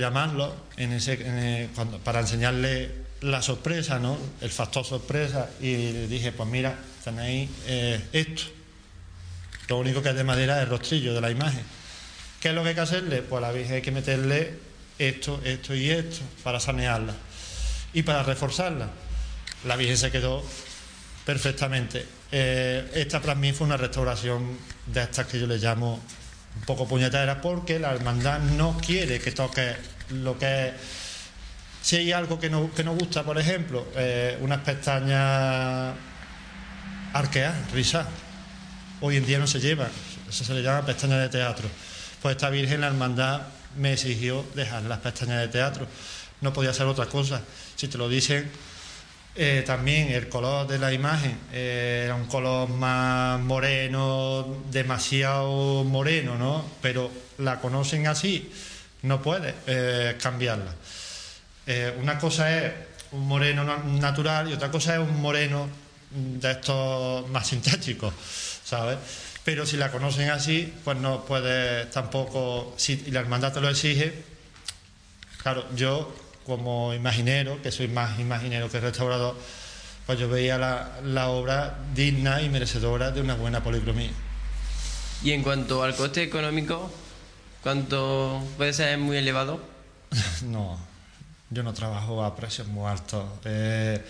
[1.37, 2.91] el- cuando- para enseñarle
[3.21, 4.17] la sorpresa, ¿no?
[4.41, 8.43] el factor sorpresa, y le dije, pues mira, tenéis eh, esto.
[9.69, 11.63] Lo único que es de madera es el rostrillo de la imagen.
[12.39, 13.21] ¿Qué es lo que hay que hacerle?
[13.21, 14.53] Pues a la Virgen hay que meterle
[14.99, 17.13] esto, esto y esto para sanearla
[17.93, 18.89] y para reforzarla.
[19.65, 20.43] La Virgen se quedó
[21.25, 22.05] perfectamente.
[22.31, 25.99] Eh, esta para mí fue una restauración de estas que yo le llamo
[26.55, 29.75] un poco puñetera porque la hermandad no quiere que toque
[30.09, 30.73] lo que es.
[31.81, 35.95] Si hay algo que no, que no gusta, por ejemplo, eh, unas pestañas
[37.13, 38.07] arqueadas, risadas,
[39.01, 39.89] hoy en día no se llevan,
[40.27, 41.69] eso se le llama pestañas de teatro.
[42.27, 43.43] Pues esta Virgen, la hermandad,
[43.77, 45.87] me exigió dejar las pestañas de teatro.
[46.41, 47.41] No podía hacer otra cosa.
[47.77, 48.51] Si te lo dicen,
[49.33, 56.37] eh, también el color de la imagen eh, era un color más moreno, demasiado moreno,
[56.37, 56.65] ¿no?
[56.81, 58.51] Pero la conocen así,
[59.03, 60.75] no puede eh, cambiarla.
[62.01, 62.73] Una cosa es
[63.13, 65.69] un moreno natural y otra cosa es un moreno
[66.11, 68.13] de estos más sintéticos,
[68.65, 68.97] ¿sabes?
[69.47, 74.13] Pero si la conocen así, pues no puede tampoco, si la hermandad te lo exige,
[75.41, 76.13] claro, yo
[76.45, 79.37] como imaginero, que soy más imaginero que restaurador,
[80.05, 84.11] pues yo veía la, la obra digna y merecedora de una buena policromía.
[85.23, 86.91] Y en cuanto al coste económico,
[87.63, 89.61] ¿cuánto puede ser muy elevado?
[90.43, 90.77] no,
[91.51, 93.23] yo no trabajo a precios muy altos.
[93.45, 94.05] Eh,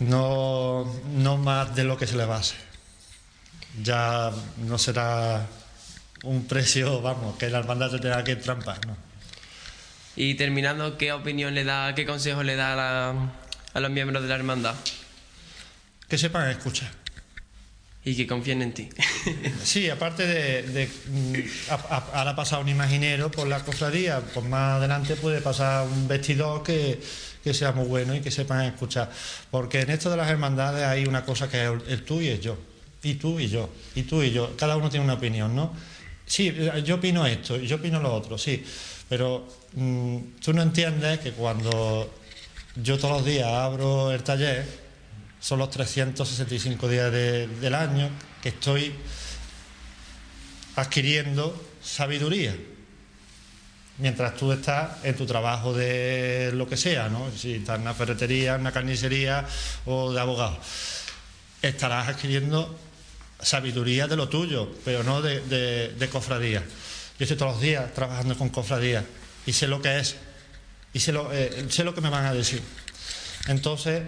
[0.00, 2.71] no, no más de lo que se le base.
[3.80, 5.46] Ya no será
[6.24, 8.96] un precio, vamos, que la hermandad te tenga que trampar, ¿no?
[10.14, 13.10] Y terminando, ¿qué opinión le da, qué consejo le da
[13.74, 14.74] a, los miembros de la hermandad?
[16.08, 16.90] Que sepan escuchar.
[18.04, 18.90] Y que confíen en ti.
[19.64, 21.34] sí, aparte de, de mm,
[22.12, 26.62] ahora ha pasado un imaginero por la cofradía, pues más adelante puede pasar un vestidor
[26.62, 27.00] que,
[27.42, 29.10] que sea muy bueno y que sepan escuchar.
[29.50, 32.40] Porque en esto de las hermandades hay una cosa que es el tú y el
[32.40, 32.58] yo.
[33.02, 33.68] Y tú y yo.
[33.94, 34.56] Y tú y yo.
[34.56, 35.72] Cada uno tiene una opinión, ¿no?
[36.24, 38.64] Sí, yo opino esto, yo opino lo otro, sí.
[39.08, 42.14] Pero mm, tú no entiendes que cuando
[42.76, 44.66] yo todos los días abro el taller,
[45.40, 48.08] son los 365 días del año
[48.40, 48.94] que estoy
[50.76, 52.54] adquiriendo sabiduría
[53.98, 57.30] mientras tú estás en tu trabajo de lo que sea, ¿no?
[57.30, 59.46] Si estás en una ferretería, en una carnicería
[59.86, 60.58] o de abogado,
[61.60, 62.76] estarás adquiriendo
[63.42, 66.60] sabiduría de lo tuyo, pero no de, cofradía.
[66.60, 69.04] Yo estoy todos los días trabajando con cofradía
[69.46, 70.16] y sé lo que es
[70.92, 72.62] y sé lo, eh, sé lo que me van a decir.
[73.48, 74.02] Entonces,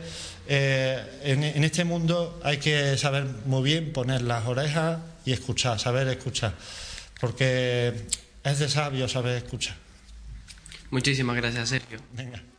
[0.47, 5.79] eh, en, en este mundo hay que saber muy bien poner las orejas y escuchar,
[5.79, 6.55] saber escuchar,
[7.21, 8.07] porque
[8.43, 9.77] es de sabio saber escuchar.
[10.91, 11.99] Muchísimas gracias, Sergio.
[12.13, 12.54] Venga.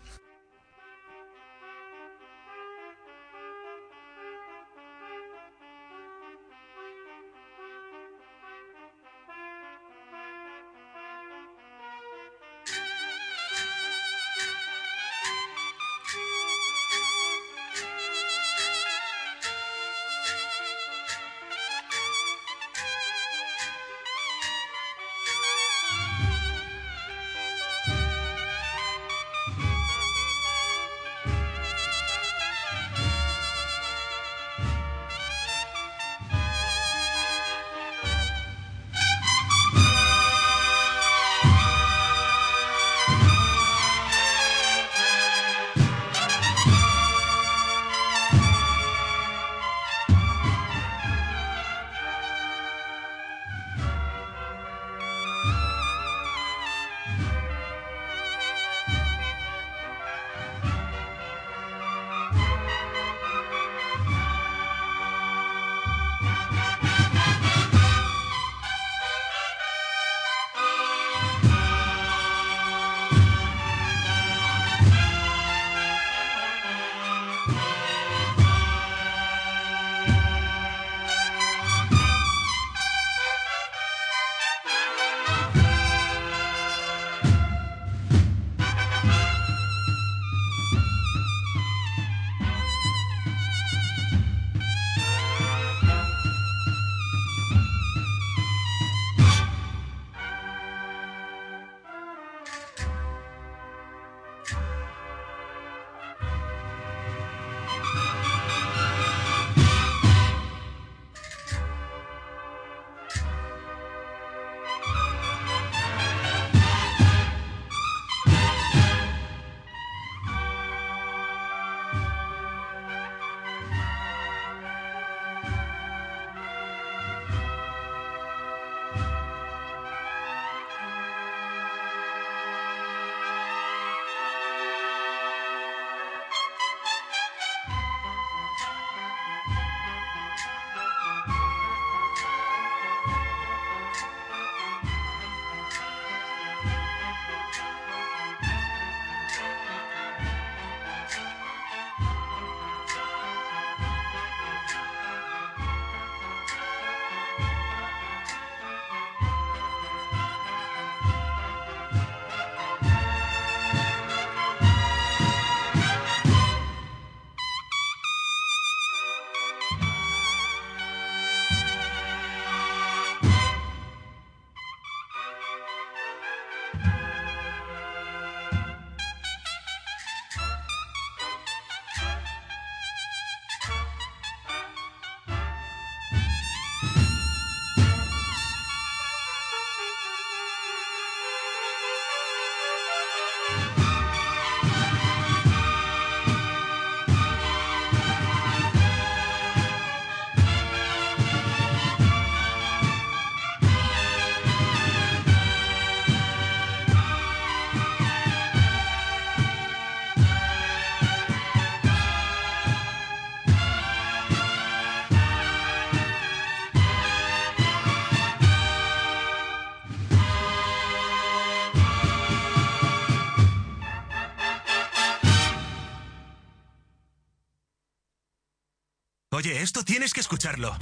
[229.46, 230.76] Oye, esto tienes que escucharlo.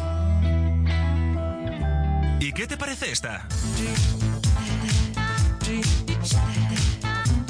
[2.40, 3.46] ¿Y qué te parece esta?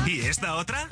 [0.07, 0.89] ¿Y esta otra?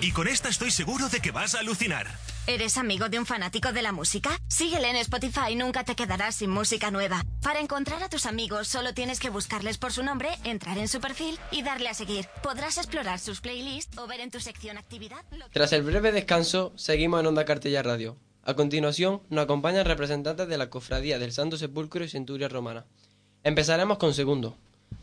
[0.00, 2.08] Y con esta estoy seguro de que vas a alucinar.
[2.48, 4.30] ¿Eres amigo de un fanático de la música?
[4.48, 7.22] Síguele en Spotify nunca te quedarás sin música nueva.
[7.42, 11.00] Para encontrar a tus amigos solo tienes que buscarles por su nombre, entrar en su
[11.00, 12.26] perfil y darle a seguir.
[12.42, 15.24] Podrás explorar sus playlists o ver en tu sección actividad.
[15.32, 18.16] lo que- Tras el breve descanso, seguimos en Onda Cartella Radio.
[18.42, 22.84] A continuación, nos acompañan representantes de la Cofradía del Santo Sepulcro y Centuria Romana.
[23.42, 24.56] Empezaremos con segundo,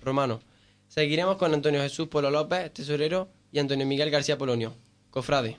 [0.03, 0.39] Romano.
[0.89, 4.75] Seguiremos con Antonio Jesús Polo López, tesorero, y Antonio Miguel García Polonio,
[5.09, 5.57] cofrade.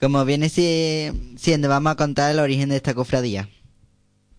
[0.00, 3.48] Como viene si- siendo, vamos a contar el origen de esta cofradía.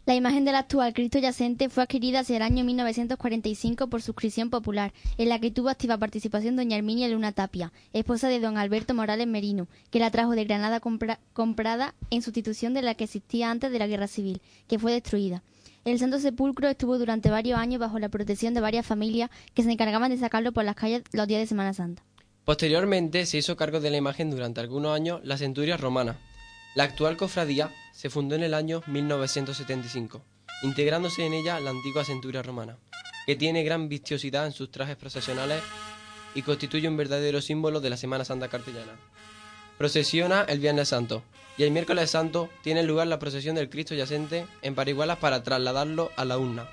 [0.05, 4.93] La imagen del actual Cristo yacente fue adquirida hacia el año 1945 por suscripción popular,
[5.17, 9.25] en la que tuvo activa participación doña Herminia Luna Tapia, esposa de don Alberto Morales
[9.25, 13.71] Merino, que la trajo de Granada compra- comprada en sustitución de la que existía antes
[13.71, 15.41] de la Guerra Civil, que fue destruida.
[15.85, 19.71] El Santo Sepulcro estuvo durante varios años bajo la protección de varias familias que se
[19.71, 22.03] encargaban de sacarlo por las calles los días de Semana Santa.
[22.43, 26.15] Posteriormente se hizo cargo de la imagen durante algunos años la Centuria Romana.
[26.75, 30.21] La actual cofradía se fundó en el año 1975,
[30.63, 32.77] integrándose en ella la antigua Centuria Romana,
[33.25, 35.63] que tiene gran vistiosidad en sus trajes procesionales
[36.35, 38.91] y constituye un verdadero símbolo de la Semana Santa cartellana.
[39.77, 41.23] Procesiona el Viernes Santo
[41.57, 46.11] y el miércoles santo tiene lugar la procesión del Cristo yacente en Parihuelas para trasladarlo
[46.17, 46.67] a la urna.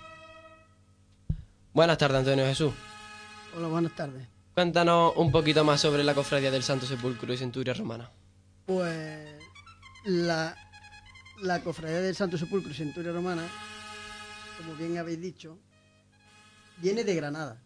[1.72, 2.72] Buenas tardes, Antonio Jesús.
[3.56, 4.26] Hola, buenas tardes.
[4.54, 8.10] Cuéntanos un poquito más sobre la cofradía del Santo Sepulcro y Centuria Romana.
[8.66, 9.40] Pues
[10.04, 10.56] la,
[11.42, 13.44] la cofradía del Santo Sepulcro y Centuria Romana,
[14.58, 15.58] como bien habéis dicho,
[16.80, 17.60] viene de Granada.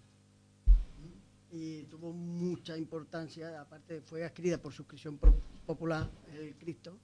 [1.53, 5.19] Y tuvo mucha importancia, aparte fue adquirida por suscripción
[5.67, 6.99] popular, el Cristo.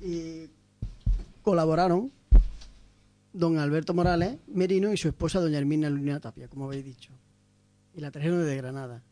[0.00, 0.48] Y
[1.42, 2.10] colaboraron
[3.32, 7.12] don Alberto Morales Merino y su esposa doña Hermina Luna Tapia, como habéis dicho.
[7.94, 9.02] Y la trajeron desde Granada.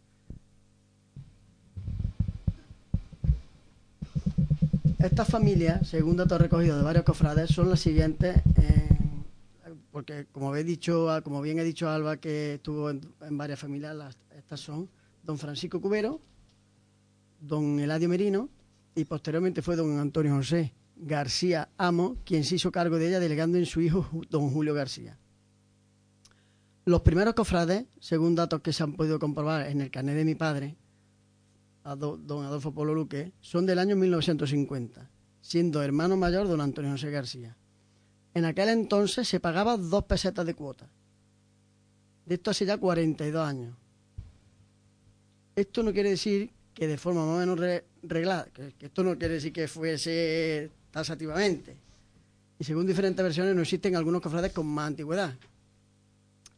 [4.98, 9.24] Estas familias, según datos recogidos de varios cofrades, son las siguientes, en-
[9.92, 13.94] porque como habéis dicho, como bien ha dicho Alba, que estuvo en, en varias familias,
[13.94, 14.88] las- estas son
[15.22, 16.20] don Francisco Cubero,
[17.40, 18.48] don Eladio Merino
[18.94, 23.56] y posteriormente fue don Antonio José García Amo quien se hizo cargo de ella delegando
[23.58, 25.16] en su hijo don Julio García.
[26.84, 30.34] Los primeros cofrades, según datos que se han podido comprobar en el carnet de mi
[30.34, 30.76] padre,
[31.88, 35.08] Ado- don Adolfo Polo Luque, son del año 1950,
[35.40, 37.56] siendo hermano mayor don Antonio José García.
[38.34, 40.86] En aquel entonces se pagaba dos pesetas de cuota.
[42.26, 43.74] De esto hace ya 42 años.
[45.56, 49.18] Esto no quiere decir que de forma más o menos re- reglada, que esto no
[49.18, 51.76] quiere decir que fuese tasativamente.
[52.58, 55.34] Y según diferentes versiones no existen algunos cofrades con más antigüedad.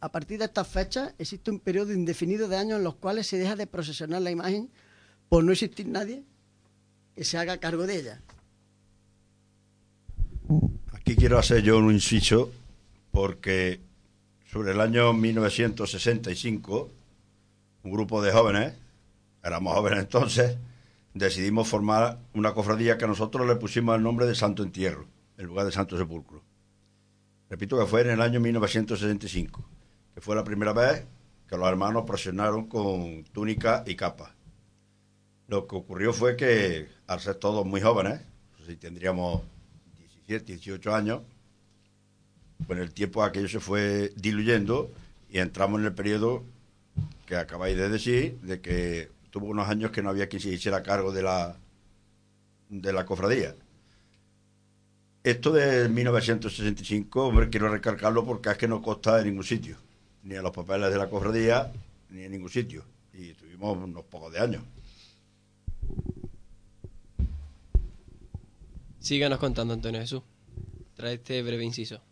[0.01, 3.39] A partir de estas fechas existe un periodo indefinido de años en los cuales se
[3.39, 4.71] deja de procesionar la imagen
[5.31, 6.25] por no existir nadie
[7.15, 8.21] que se haga cargo de ella.
[10.93, 12.51] Aquí quiero hacer yo un inciso
[13.13, 13.81] porque
[14.51, 16.91] sobre el año 1965
[17.85, 18.75] un grupo de jóvenes,
[19.43, 20.59] éramos jóvenes entonces,
[21.15, 25.07] decidimos formar una cofradía que nosotros le pusimos el nombre de Santo Entierro,
[25.39, 26.43] en lugar de Santo Sepulcro.
[27.49, 29.65] Repito que fue en el año 1965,
[30.13, 31.07] que fue la primera vez
[31.49, 34.35] que los hermanos procesionaron con túnica y capa.
[35.51, 38.21] Lo que ocurrió fue que, al ser todos muy jóvenes,
[38.65, 39.43] si tendríamos
[39.99, 41.23] 17, 18 años,
[42.69, 44.93] con el tiempo aquello se fue diluyendo
[45.29, 46.45] y entramos en el periodo
[47.27, 50.85] que acabáis de decir, de que tuvo unos años que no había quien se hiciera
[50.85, 51.57] cargo de la,
[52.69, 53.57] de la cofradía.
[55.25, 59.79] Esto de 1965, hombre, quiero recalcarlo porque es que no consta en ningún sitio,
[60.23, 61.73] ni en los papeles de la cofradía,
[62.09, 62.85] ni en ningún sitio.
[63.13, 64.63] Y tuvimos unos pocos de años.
[69.01, 70.23] Síganos contando, Antonio Jesús.
[70.95, 72.03] Trae este breve inciso.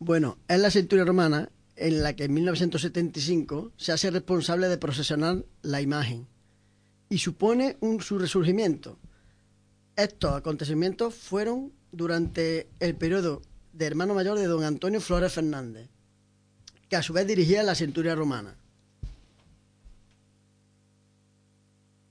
[0.00, 5.44] Bueno, es la centuria romana en la que en 1975 se hace responsable de procesionar
[5.62, 6.26] la imagen
[7.08, 8.98] y supone un, su resurgimiento.
[9.96, 15.88] Estos acontecimientos fueron durante el periodo de hermano mayor de don Antonio Flores Fernández,
[16.88, 18.56] que a su vez dirigía la centuria romana,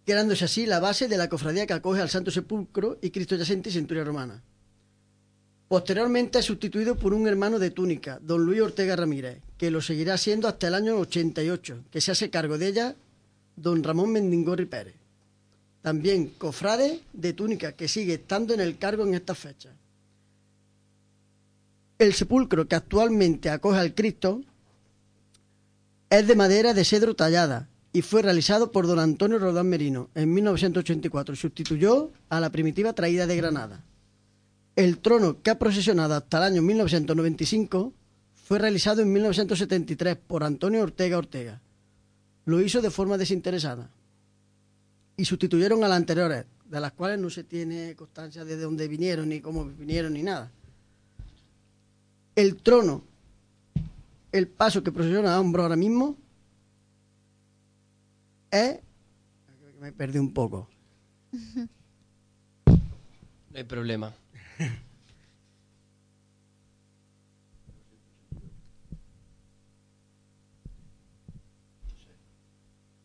[0.05, 3.69] quedándose así la base de la cofradía que acoge al Santo Sepulcro y Cristo Yacente
[3.69, 4.41] y centuria romana.
[5.67, 10.17] Posteriormente es sustituido por un hermano de túnica, don Luis Ortega Ramírez, que lo seguirá
[10.17, 12.95] siendo hasta el año 88, que se hace cargo de ella
[13.55, 14.95] don Ramón Mendingorri Pérez.
[15.81, 19.69] también cofrade de túnica que sigue estando en el cargo en esta fecha.
[21.99, 24.41] El sepulcro que actualmente acoge al Cristo
[26.09, 30.33] es de madera de cedro tallada y fue realizado por don Antonio Rodán Merino en
[30.33, 33.83] 1984 y sustituyó a la primitiva traída de Granada.
[34.75, 37.93] El trono que ha procesionado hasta el año 1995
[38.33, 41.61] fue realizado en 1973 por Antonio Ortega Ortega.
[42.45, 43.89] Lo hizo de forma desinteresada
[45.15, 49.29] y sustituyeron a las anteriores, de las cuales no se tiene constancia de dónde vinieron,
[49.29, 50.51] ni cómo vinieron, ni nada.
[52.35, 53.03] El trono,
[54.31, 56.17] el paso que procesiona a hombro ahora mismo,
[58.53, 58.79] es...
[59.79, 60.69] Me perdí un poco.
[62.65, 64.13] No hay problema.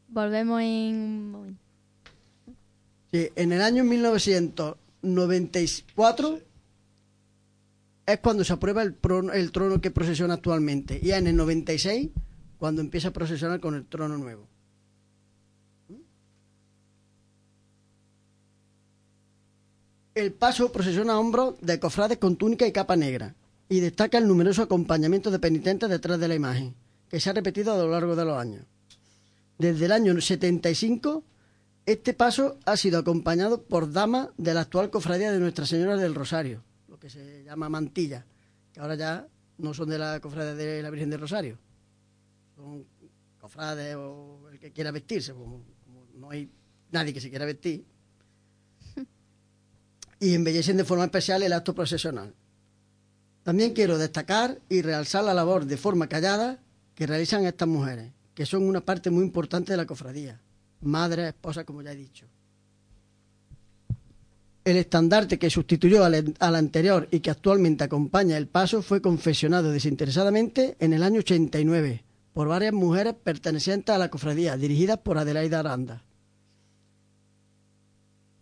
[0.08, 1.62] Volvemos en un momento.
[3.12, 6.40] Sí, en el año 1994
[8.06, 11.00] es cuando se aprueba el, pro- el trono que procesiona actualmente.
[11.02, 12.10] Y en el 96
[12.58, 14.46] cuando empieza a procesionar con el trono nuevo.
[20.18, 23.36] El paso procesiona a hombros de cofrades con túnica y capa negra
[23.68, 26.74] y destaca el numeroso acompañamiento de penitentes detrás de la imagen,
[27.08, 28.64] que se ha repetido a lo largo de los años.
[29.58, 31.22] Desde el año 75,
[31.86, 36.16] este paso ha sido acompañado por damas de la actual cofradía de Nuestra Señora del
[36.16, 38.26] Rosario, lo que se llama mantilla,
[38.72, 41.58] que ahora ya no son de la cofradía de la Virgen del Rosario,
[42.56, 42.84] son
[43.38, 45.62] cofrades o el que quiera vestirse, como,
[46.16, 46.50] no hay
[46.90, 47.84] nadie que se quiera vestir,
[50.20, 52.34] y embellecen de forma especial el acto procesional.
[53.42, 56.58] También quiero destacar y realzar la labor de forma callada
[56.94, 60.40] que realizan estas mujeres, que son una parte muy importante de la cofradía,
[60.82, 62.26] madres, esposas, como ya he dicho.
[64.64, 69.70] El estandarte que sustituyó al, al anterior y que actualmente acompaña el paso fue confesionado
[69.70, 72.04] desinteresadamente en el año 89
[72.34, 76.04] por varias mujeres pertenecientes a la cofradía, dirigidas por Adelaida Aranda.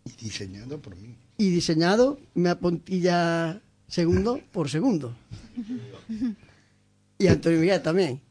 [0.05, 1.15] Y diseñado por mí.
[1.37, 5.15] Y diseñado me apuntilla segundo por segundo.
[7.19, 8.21] Y Antonio Miguel también.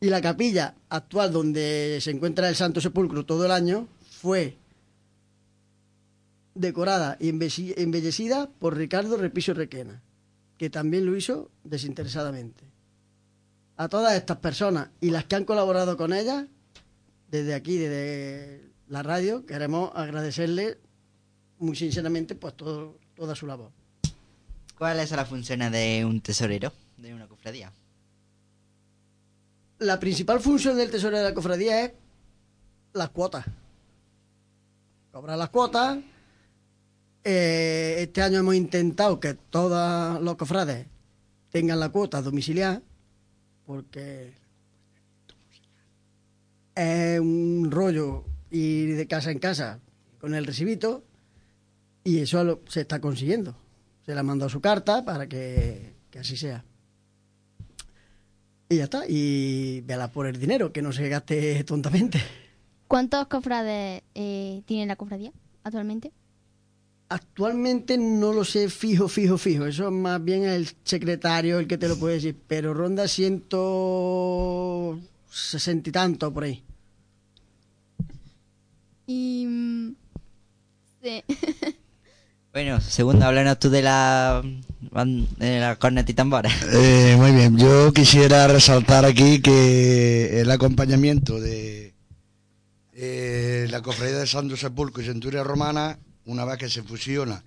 [0.00, 3.88] Y la capilla actual donde se encuentra el Santo Sepulcro todo el año
[4.20, 4.56] fue
[6.54, 10.02] decorada y embellecida- por Ricardo Repiso Requena,
[10.58, 12.64] que también lo hizo desinteresadamente.
[13.76, 16.46] A todas estas personas y las que han colaborado con ellas,
[17.30, 20.76] desde aquí, desde la radio, queremos agradecerles
[21.64, 23.70] muy sinceramente pues todo, toda su labor.
[24.78, 27.72] ¿Cuál es la función de un tesorero de una cofradía?
[29.78, 31.92] La principal función del tesorero de la cofradía es
[32.92, 33.44] las cuotas.
[35.12, 35.98] Cobrar las cuotas.
[37.22, 40.86] Eh, este año hemos intentado que todos los cofrades
[41.50, 42.82] tengan la cuota domiciliar,
[43.64, 44.34] porque
[46.74, 49.80] es un rollo ir de casa en casa
[50.20, 51.04] con el recibito
[52.04, 53.56] y eso lo- se está consiguiendo.
[54.04, 56.64] Se le ha mandado su carta para que, que así sea.
[58.68, 59.04] Y ya está.
[59.08, 62.20] Y vela por el dinero, que no se gaste tontamente.
[62.86, 65.32] ¿Cuántos cofrades eh, tiene la cofradía
[65.64, 66.12] actualmente?
[67.08, 69.66] Actualmente no lo sé fijo, fijo, fijo.
[69.66, 72.36] Eso es más bien el secretario el que te lo puede decir.
[72.46, 74.98] Pero ronda ciento
[75.30, 76.62] sesenta y tanto por ahí.
[79.06, 79.46] Y...
[79.46, 79.94] mm,
[81.02, 81.24] sí.
[82.54, 86.48] Bueno, segundo, háblanos tú de la, de la corneta y tambora.
[86.72, 91.94] Eh, muy bien, yo quisiera resaltar aquí que el acompañamiento de
[92.92, 97.42] eh, la cofradía de Santo Sepulcro y Centuria Romana, una vez que se fusiona,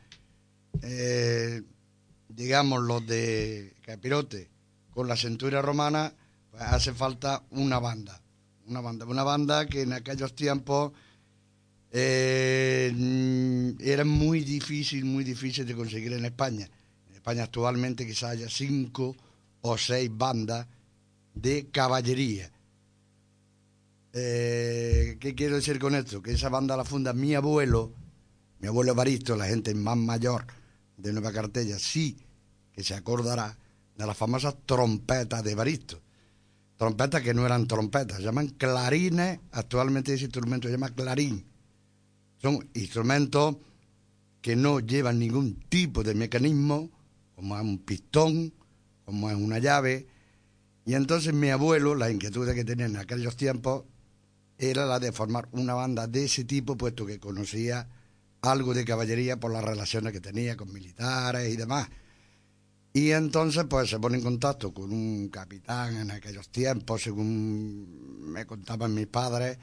[0.82, 1.62] eh,
[2.28, 4.50] digamos, los de Capirote
[4.90, 6.12] con la Centuria Romana,
[6.52, 8.20] pues hace falta una banda.
[8.66, 10.92] Una banda, una banda que en aquellos tiempos
[12.00, 16.70] eh, era muy difícil, muy difícil de conseguir en España.
[17.10, 19.16] En España actualmente quizás haya cinco
[19.62, 20.68] o seis bandas
[21.34, 22.52] de caballería.
[24.14, 26.22] Eh, ¿Qué quiero decir con esto?
[26.22, 27.94] Que esa banda la funda mi abuelo,
[28.60, 30.46] mi abuelo Evaristo, la gente más mayor
[30.98, 32.18] de Nueva Cartella, sí
[32.74, 33.58] que se acordará
[33.96, 36.00] de las famosas trompetas de Evaristo.
[36.76, 41.57] Trompetas que no eran trompetas, se llaman clarines, actualmente ese instrumento se llama clarín.
[42.42, 43.58] Son instrumentos
[44.42, 46.90] que no llevan ningún tipo de mecanismo,
[47.36, 48.54] como es un pistón,
[49.06, 50.08] como es una llave.
[50.86, 53.84] Y entonces mi abuelo, la inquietud que tenía en aquellos tiempos,
[54.58, 57.88] era la de formar una banda de ese tipo, puesto que conocía
[58.42, 61.90] algo de caballería por las relaciones que tenía con militares y demás.
[62.94, 68.46] Y entonces pues se pone en contacto con un capitán en aquellos tiempos, según me
[68.46, 69.58] contaban mis padres,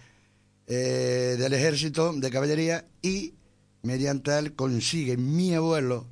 [0.66, 3.34] eh, del ejército de caballería y
[3.82, 6.06] mediante él consigue mi abuelo,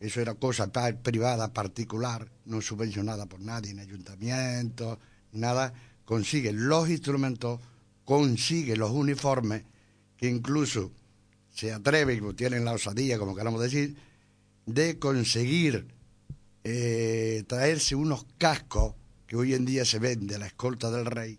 [0.00, 0.70] eso era cosa
[1.02, 4.98] privada, particular, no subvencionada por nadie, ni ayuntamiento,
[5.32, 5.72] nada,
[6.04, 7.60] consigue los instrumentos,
[8.04, 9.62] consigue los uniformes,
[10.16, 10.92] que incluso
[11.54, 13.96] se atreve, y tienen la osadía, como queramos decir,
[14.66, 15.86] de conseguir
[16.64, 18.94] eh, traerse unos cascos
[19.26, 21.38] que hoy en día se ven de la escolta del rey,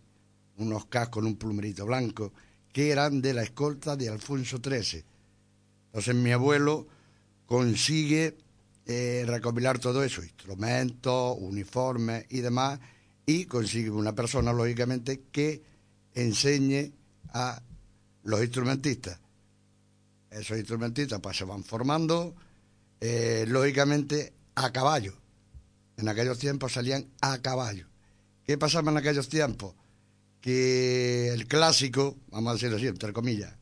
[0.58, 2.34] unos cascos en un plumerito blanco,
[2.72, 5.04] que eran de la escolta de Alfonso XIII.
[5.88, 6.88] Entonces mi abuelo
[7.46, 8.38] consigue
[8.86, 12.80] eh, recopilar todo eso, instrumentos, uniformes y demás,
[13.26, 15.62] y consigue una persona, lógicamente, que
[16.14, 16.94] enseñe
[17.34, 17.62] a
[18.24, 19.20] los instrumentistas.
[20.30, 22.36] Esos instrumentistas pues se van formando,
[23.00, 25.14] eh, lógicamente, a caballo.
[25.98, 27.88] En aquellos tiempos salían a caballo.
[28.46, 29.74] ¿Qué pasaba en aquellos tiempos?
[30.42, 33.54] Que el clásico, vamos a decirlo así, entre comillas,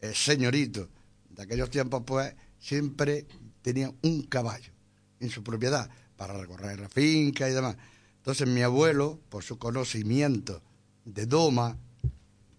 [0.00, 0.88] el señorito
[1.30, 3.26] de aquellos tiempos, pues, siempre
[3.62, 4.72] tenía un caballo
[5.20, 7.76] en su propiedad para recorrer la finca y demás.
[8.18, 10.62] Entonces mi abuelo, por su conocimiento
[11.04, 11.76] de doma,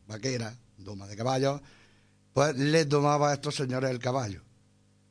[0.08, 1.62] vaquera, doma de caballo,
[2.34, 4.44] pues le domaba a estos señores el caballo.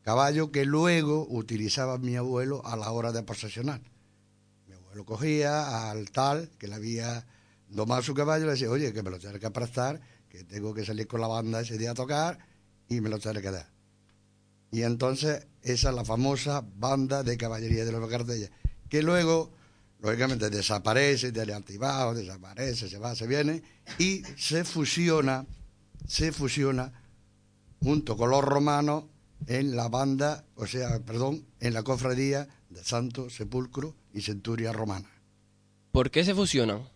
[0.03, 3.81] Caballo que luego utilizaba mi abuelo a la hora de posesionar.
[4.67, 7.27] Mi abuelo cogía al tal que le había
[7.69, 10.75] domado su caballo y le decía, oye, que me lo tienes que prestar, que tengo
[10.75, 12.39] que salir con la banda ese día a tocar
[12.89, 13.71] y me lo tienes que dar.
[14.71, 18.51] Y entonces esa es la famosa banda de caballería de los Cartella,
[18.89, 19.53] que luego,
[20.01, 23.63] lógicamente, desaparece, altibajos, desaparece, se va, se viene,
[23.99, 25.47] y se fusiona,
[26.07, 26.93] se fusiona
[27.83, 29.05] junto con los romanos
[29.47, 35.11] en la banda, o sea, perdón, en la cofradía de Santo Sepulcro y Centuria Romana.
[35.93, 36.89] ¿Por qué se fusionan?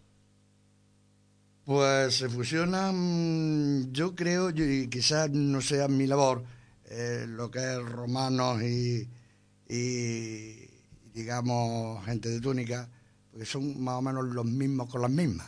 [1.64, 6.42] Pues se fusionan, yo creo, y quizás no sea mi labor,
[6.86, 9.08] eh, lo que es romanos y,
[9.68, 10.68] y,
[11.14, 12.88] digamos, gente de túnica,
[13.30, 15.46] porque son más o menos los mismos con las mismas,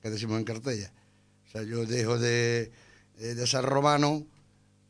[0.00, 0.92] que decimos en Cartella.
[1.46, 2.70] O sea, yo dejo de,
[3.18, 4.26] eh, de ser romano,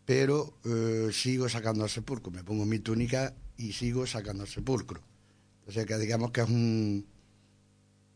[0.04, 5.00] pero eh, sigo sacando el sepulcro, me pongo mi túnica y sigo sacando el sepulcro.
[5.66, 7.06] O sea, que digamos que es un...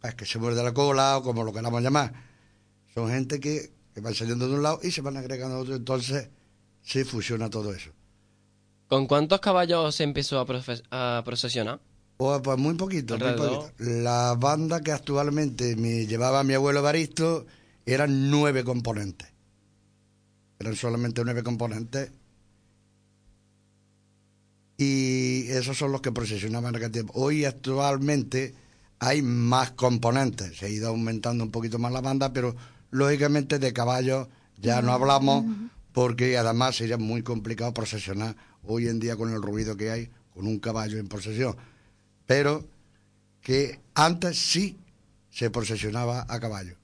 [0.03, 2.28] Es que se muerde la cola o como lo queramos llamar.
[2.99, 5.77] Son gente que, que van saliendo de un lado y se van agregando a otro,
[5.77, 6.31] entonces
[6.83, 7.93] se fusiona todo eso.
[8.89, 11.79] ¿Con cuántos caballos se empezó a, procesionar?
[12.17, 13.71] Pues, pues muy poquito, muy poquito.
[13.79, 17.47] La banda que actualmente me llevaba mi abuelo Baristo
[17.87, 19.29] eran nueve componentes.
[20.59, 22.11] Eran solamente nueve componentes.
[24.77, 27.13] Y esos son los que procesionaban en aquel tiempo.
[27.15, 28.57] Hoy actualmente
[28.99, 30.59] hay más componentes.
[30.59, 32.57] Se ha ido aumentando un poquito más la banda, pero
[32.91, 35.45] lógicamente de caballos ya no hablamos
[35.93, 40.47] porque además sería muy complicado procesionar hoy en día con el ruido que hay con
[40.47, 41.57] un caballo en procesión.
[42.27, 42.65] Pero
[43.41, 44.79] que antes sí
[45.31, 46.77] se procesionaba a caballo.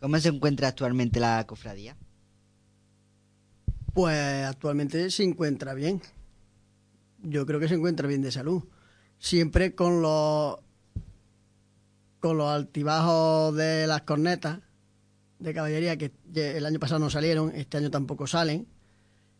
[0.00, 1.96] ¿Cómo se encuentra actualmente la cofradía?
[3.94, 6.00] Pues actualmente se encuentra bien.
[7.20, 8.62] Yo creo que se encuentra bien de salud.
[9.18, 10.58] Siempre con los
[12.20, 14.58] con los altibajos de las cornetas
[15.38, 18.66] de caballería que el año pasado no salieron, este año tampoco salen.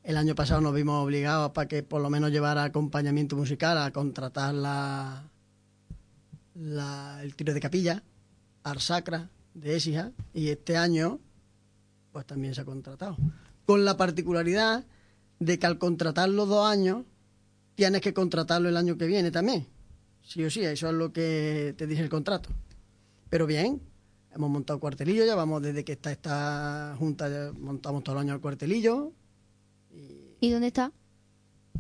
[0.05, 3.91] El año pasado nos vimos obligados para que por lo menos llevara acompañamiento musical a
[3.91, 5.25] contratar la,
[6.55, 8.03] la- el tiro de capilla,
[8.63, 11.19] Arsacra, de Écija, y este año
[12.13, 13.17] pues también se ha contratado.
[13.67, 14.85] Con la particularidad
[15.41, 17.05] de que al contratarlo dos años,
[17.75, 19.67] tienes que contratarlo el año que viene también.
[20.23, 22.51] Sí o sí, eso es lo que te dice el contrato.
[23.31, 23.81] Pero bien,
[24.35, 28.35] hemos montado cuartelillo, ya vamos desde que está esta junta, ya montamos todo el año
[28.35, 29.13] el cuartelillo.
[30.41, 30.93] ¿Y dónde está?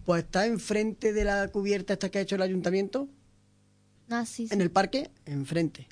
[0.04, 3.08] Pues está enfrente de la cubierta esta que ha hecho el ayuntamiento,
[4.10, 4.54] Ah, sí, sí.
[4.54, 5.86] en el parque, enfrente.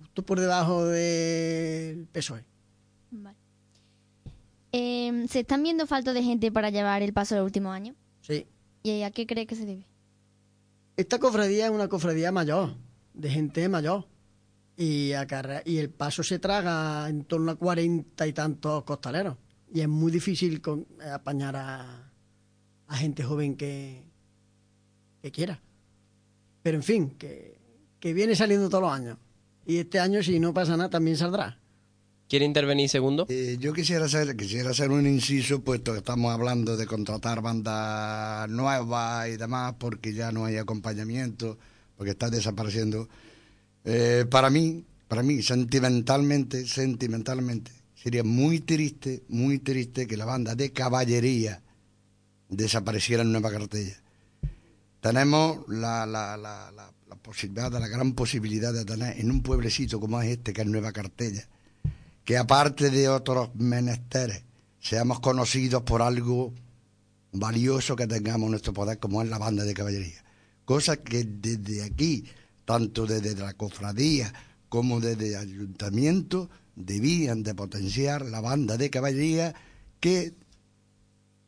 [0.00, 2.44] Justo por debajo del PSOE.
[3.10, 3.36] Vale.
[4.72, 7.96] Eh, ¿Se están viendo falta de gente para llevar el paso los últimos años?
[8.20, 8.46] Sí.
[8.82, 9.86] ¿Y a qué cree que se debe?
[10.96, 12.74] Esta cofradía es una cofradía mayor,
[13.14, 14.06] de gente mayor.
[14.80, 19.36] Y, acarrea- y el paso se traga en torno a cuarenta y tantos costaleros.
[19.74, 22.10] Y es muy difícil con- eh, apañar a,
[22.86, 24.04] a gente joven que,
[25.20, 25.60] que quiera.
[26.62, 27.58] Pero en fin, que,
[27.98, 29.18] que viene saliendo todos los años.
[29.66, 31.58] Y este año, si no pasa nada, también saldrá.
[32.28, 33.26] ¿Quiere intervenir segundo?
[33.30, 38.48] Eh, yo quisiera hacer, quisiera hacer un inciso, puesto que estamos hablando de contratar bandas
[38.48, 41.58] nuevas y demás, porque ya no hay acompañamiento,
[41.96, 43.08] porque está desapareciendo.
[43.90, 50.54] Eh, para mí, para mí, sentimentalmente, sentimentalmente, sería muy triste, muy triste que la banda
[50.54, 51.62] de caballería
[52.50, 53.96] desapareciera en Nueva Cartella.
[55.00, 60.20] Tenemos la, la, la, la, posibilidad, la gran posibilidad de tener en un pueblecito como
[60.20, 61.48] es este, que es Nueva Cartella,
[62.26, 64.42] que aparte de otros menesteres,
[64.80, 66.52] seamos conocidos por algo
[67.32, 70.22] valioso que tengamos en nuestro poder, como es la banda de caballería.
[70.66, 72.26] Cosa que desde aquí,
[72.68, 74.30] tanto desde la cofradía
[74.68, 79.54] como desde el ayuntamiento, debían de potenciar la banda de caballería
[80.00, 80.34] que,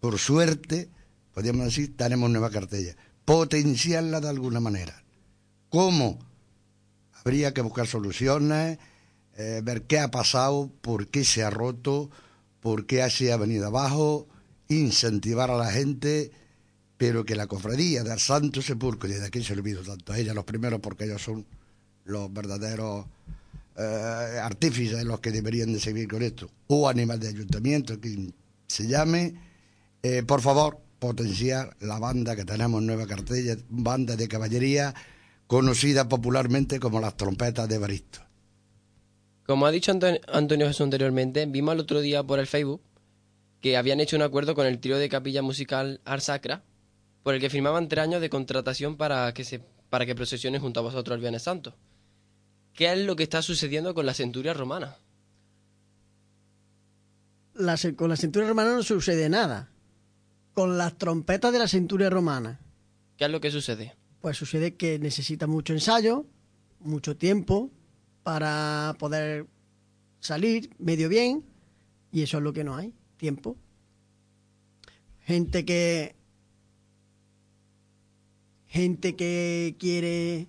[0.00, 0.88] por suerte,
[1.34, 2.96] podríamos decir, tenemos nueva cartella.
[3.26, 5.04] Potenciarla de alguna manera.
[5.68, 6.18] ¿Cómo?
[7.12, 8.78] Habría que buscar soluciones,
[9.36, 12.10] eh, ver qué ha pasado, por qué se ha roto,
[12.60, 14.26] por qué se ha venido abajo,
[14.68, 16.32] incentivar a la gente,
[17.00, 20.18] pero que la cofradía del Santo Sepulcro, y desde aquí se lo pido tanto a
[20.18, 21.46] ella, los primeros, porque ellos son
[22.04, 23.06] los verdaderos
[23.74, 28.34] eh, artífices los que deberían de seguir con esto, o animal de ayuntamiento, que
[28.66, 29.32] se llame,
[30.02, 34.94] eh, por favor, potenciar la banda que tenemos en Nueva Cartella, banda de caballería,
[35.46, 38.20] conocida popularmente como las trompetas de Baristo.
[39.46, 42.82] Como ha dicho Antonio, Jesús anteriormente, vimos el otro día por el Facebook
[43.62, 46.62] que habían hecho un acuerdo con el trío de capilla musical Ars Sacra,
[47.22, 49.60] por el que firmaban tres años de contratación para que se
[49.90, 51.74] para que procesionen junto a vosotros el Viernes Santo.
[52.72, 54.96] ¿Qué es lo que está sucediendo con la centuria romana?
[57.54, 59.68] La, con la centuria romana no sucede nada.
[60.54, 62.60] Con las trompetas de la centuria romana.
[63.16, 63.96] ¿Qué es lo que sucede?
[64.20, 66.24] Pues sucede que necesita mucho ensayo,
[66.78, 67.70] mucho tiempo
[68.22, 69.46] para poder
[70.20, 71.44] salir medio bien,
[72.12, 73.56] y eso es lo que no hay, tiempo.
[75.20, 76.14] Gente que
[78.70, 80.46] gente que quiere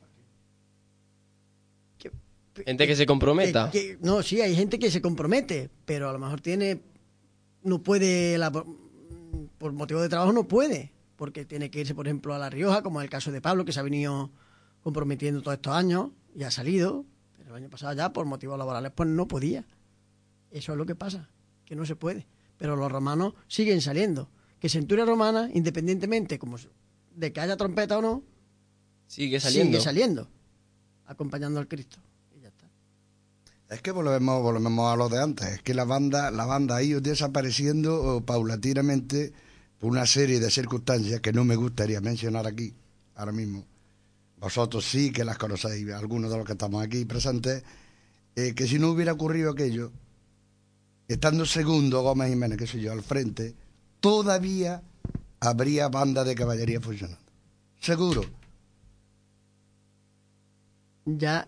[1.98, 2.12] que,
[2.64, 3.72] gente que se comprometa.
[3.72, 6.82] que, que, no sí hay gente que se compromete pero a lo mejor tiene
[7.64, 12.36] no puede la, por motivo de trabajo no puede porque tiene que irse por ejemplo
[12.36, 14.30] a la Rioja como es el caso de Pablo que se ha venido
[14.82, 17.06] comprometiendo todos estos años y ha salido
[17.38, 19.66] pero el año pasado ya por motivos laborales pues no podía.
[20.52, 21.30] Eso es lo que pasa
[21.66, 22.28] que no se puede
[22.60, 24.30] pero los romanos siguen saliendo.
[24.60, 26.60] Que Centuria Romana independientemente como
[27.16, 28.24] de que haya trompeta o no,
[29.08, 29.78] sigue saliendo.
[29.78, 30.28] Sigue saliendo,
[31.06, 32.00] acompañando al Cristo.
[32.36, 32.68] Y ya está.
[33.70, 36.84] Es que volvemos, volvemos a lo de antes, es que la banda, la banda ha
[36.84, 39.34] ido desapareciendo paulatinamente
[39.80, 42.74] por una serie de circunstancias que no me gustaría mencionar aquí,
[43.16, 43.66] ahora mismo.
[44.38, 47.64] Vosotros sí que las conocéis, algunos de los que estamos aquí presentes,
[48.36, 49.92] eh, que si no hubiera ocurrido aquello,
[51.08, 53.54] estando segundo Gómez Jiménez, que soy yo, al frente,
[54.00, 54.82] todavía
[55.42, 57.20] habría banda de caballería funcionando.
[57.80, 58.24] Seguro.
[61.06, 61.48] Ya,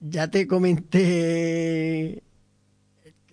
[0.00, 2.22] ya te comenté,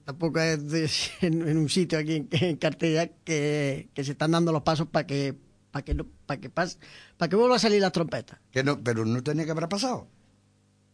[0.06, 0.90] tampoco es de,
[1.22, 4.88] en, en, un sitio aquí en, en Cartella, que, que, se están dando los pasos
[4.88, 5.36] para que
[5.72, 6.77] para que no, para que pase,
[7.18, 8.40] para que vuelva a salir las trompetas.
[8.52, 10.07] Que no, pero no tenía que haber pasado.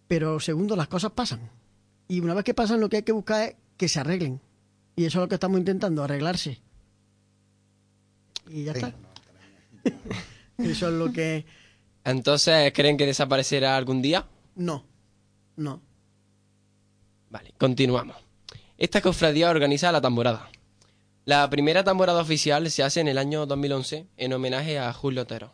[0.07, 1.51] Pero segundo, las cosas pasan.
[2.07, 4.41] Y una vez que pasan, lo que hay que buscar es que se arreglen.
[4.95, 6.61] Y eso es lo que estamos intentando, arreglarse
[8.51, 8.79] y ya sí.
[8.79, 8.93] está.
[10.57, 11.45] Eso es lo que...
[12.03, 14.27] Entonces, ¿creen que desaparecerá algún día?
[14.55, 14.85] No,
[15.55, 15.81] no.
[17.29, 18.17] Vale, continuamos.
[18.77, 20.49] Esta cofradía organiza la tamborada.
[21.23, 25.53] La primera tamborada oficial se hace en el año 2011 en homenaje a Julio Otero.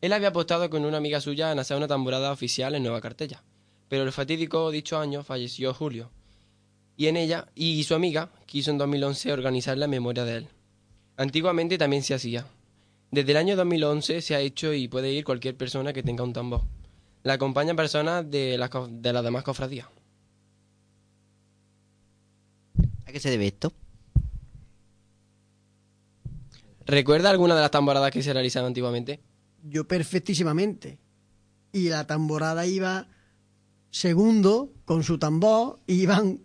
[0.00, 3.44] Él había apostado con una amiga suya en hacer una tamborada oficial en Nueva Cartella,
[3.88, 6.10] pero el fatídico dicho año falleció Julio,
[6.96, 10.48] y en ella y su amiga quiso en 2011 organizar la memoria de él.
[11.20, 12.46] Antiguamente también se hacía.
[13.10, 16.32] Desde el año 2011 se ha hecho y puede ir cualquier persona que tenga un
[16.32, 16.62] tambor.
[17.24, 19.86] La acompañan personas de las de la demás cofradías.
[23.04, 23.70] ¿A qué se debe esto?
[26.86, 29.20] ¿Recuerda alguna de las tamboradas que se realizaban antiguamente?
[29.62, 30.98] Yo perfectísimamente.
[31.70, 33.08] Y la tamborada iba
[33.90, 36.40] segundo con su tambor, iban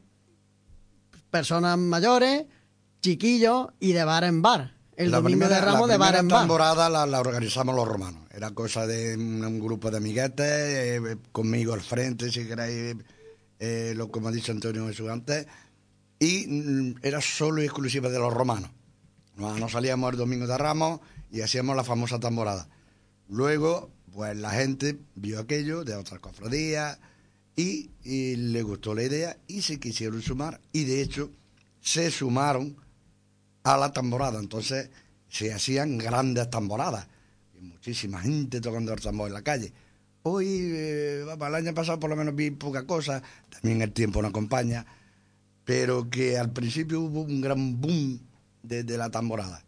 [1.32, 2.48] personas mayores,
[3.06, 4.74] chiquillos y de bar en bar.
[4.98, 6.40] El la domingo primera, de Ramos la de bar en bar.
[6.42, 8.24] temporada la, la, organizamos los romanos.
[8.32, 12.96] Era cosa de un, un grupo de amiguetes, eh, conmigo al frente, si queréis,
[13.60, 15.46] eh, lo como ha dicho Antonio Jesús antes,
[16.18, 18.72] y mm, era solo y exclusiva de los romanos.
[19.36, 21.00] Nos, nos salíamos el domingo de Ramos
[21.30, 22.68] y hacíamos la famosa tamborada.
[23.30, 26.98] Luego, pues la gente vio aquello de otras cofradías
[27.56, 31.30] y, y le gustó la idea y se quisieron sumar y de hecho
[31.82, 32.78] se sumaron
[33.66, 34.40] a la tamborada.
[34.40, 34.90] Entonces
[35.28, 37.08] se hacían grandes tamboradas
[37.60, 39.74] y muchísima gente tocando el tambor en la calle.
[40.24, 44.30] Hoy, eh, el año pasado por lo menos vi poca cosa, también el tiempo no
[44.30, 44.86] acompaña,
[45.66, 48.20] pero que al principio hubo un gran boom
[48.64, 49.64] de, de la tamborada.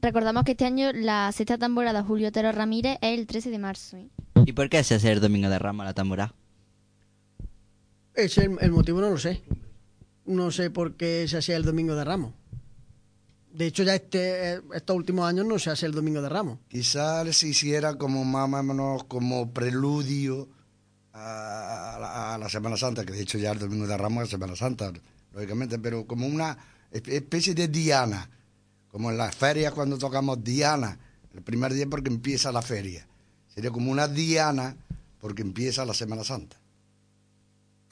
[0.00, 3.96] Recordamos que este año la sexta temporada Julio Otero Ramírez es el 13 de marzo.
[3.96, 4.08] ¿eh?
[4.46, 6.34] ¿Y por qué se hace el domingo de Ramos la tambora?
[8.14, 9.42] Ese el, el motivo no lo sé.
[10.26, 12.32] No sé por qué se hacía el domingo de Ramos.
[13.52, 16.58] De hecho, ya este, eh, estos últimos años no se hace el domingo de Ramos.
[16.68, 20.48] Quizás se hiciera como más o menos como preludio
[21.12, 24.24] a, a la, a la Semana Santa, que de hecho ya el domingo de Ramos
[24.24, 24.90] es Semana Santa,
[25.34, 26.56] lógicamente, pero como una
[26.92, 28.30] espe- especie de diana,
[28.90, 30.98] como en las ferias cuando tocamos diana,
[31.34, 33.06] el primer día porque empieza la feria.
[33.54, 34.76] Sería como una diana
[35.20, 36.56] porque empieza la Semana Santa.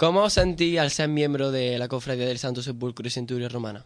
[0.01, 3.85] ¿Cómo os sentí al ser miembro de la Cofradía del Santo Sepulcro y Centuria Romana?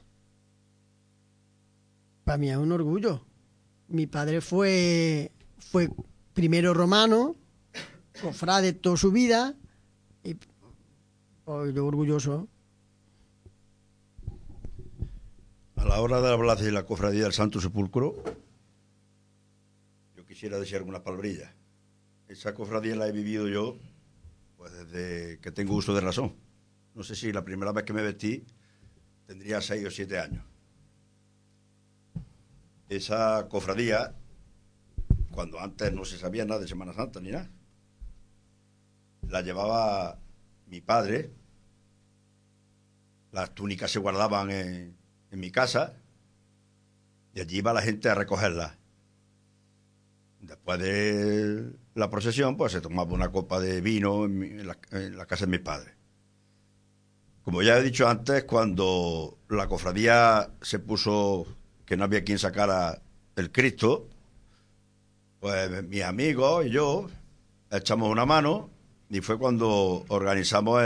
[2.22, 3.26] Para mí es un orgullo.
[3.88, 5.90] Mi padre fue, fue
[6.32, 7.34] primero romano,
[8.22, 9.56] cofrade toda su vida,
[10.22, 12.46] y pues, yo orgulloso.
[15.74, 18.14] A la hora de hablar de la cofradía del Santo Sepulcro,
[20.16, 21.52] yo quisiera decir algunas palabrillas.
[22.28, 23.80] Esa cofradía la he vivido yo
[24.64, 26.34] pues desde que tengo uso de razón.
[26.94, 28.46] No sé si la primera vez que me vestí
[29.26, 30.42] tendría seis o siete años.
[32.88, 34.14] Esa cofradía,
[35.30, 37.50] cuando antes no se sabía nada de Semana Santa ni nada,
[39.28, 40.18] la llevaba
[40.66, 41.30] mi padre,
[43.32, 44.96] las túnicas se guardaban en,
[45.30, 45.92] en mi casa
[47.34, 48.78] y allí iba la gente a recogerlas.
[50.64, 55.50] Después de la procesión, pues se tomaba una copa de vino en, la, casa de
[55.50, 55.92] mi padre.
[57.42, 61.46] Como ya he dicho antes, cuando la cofradía se puso
[61.84, 63.02] que no había quien sacara
[63.36, 64.08] el Cristo,
[65.38, 67.10] pues mis amigos y yo
[67.70, 68.70] echamos una mano
[69.10, 70.82] y fue cuando organizamos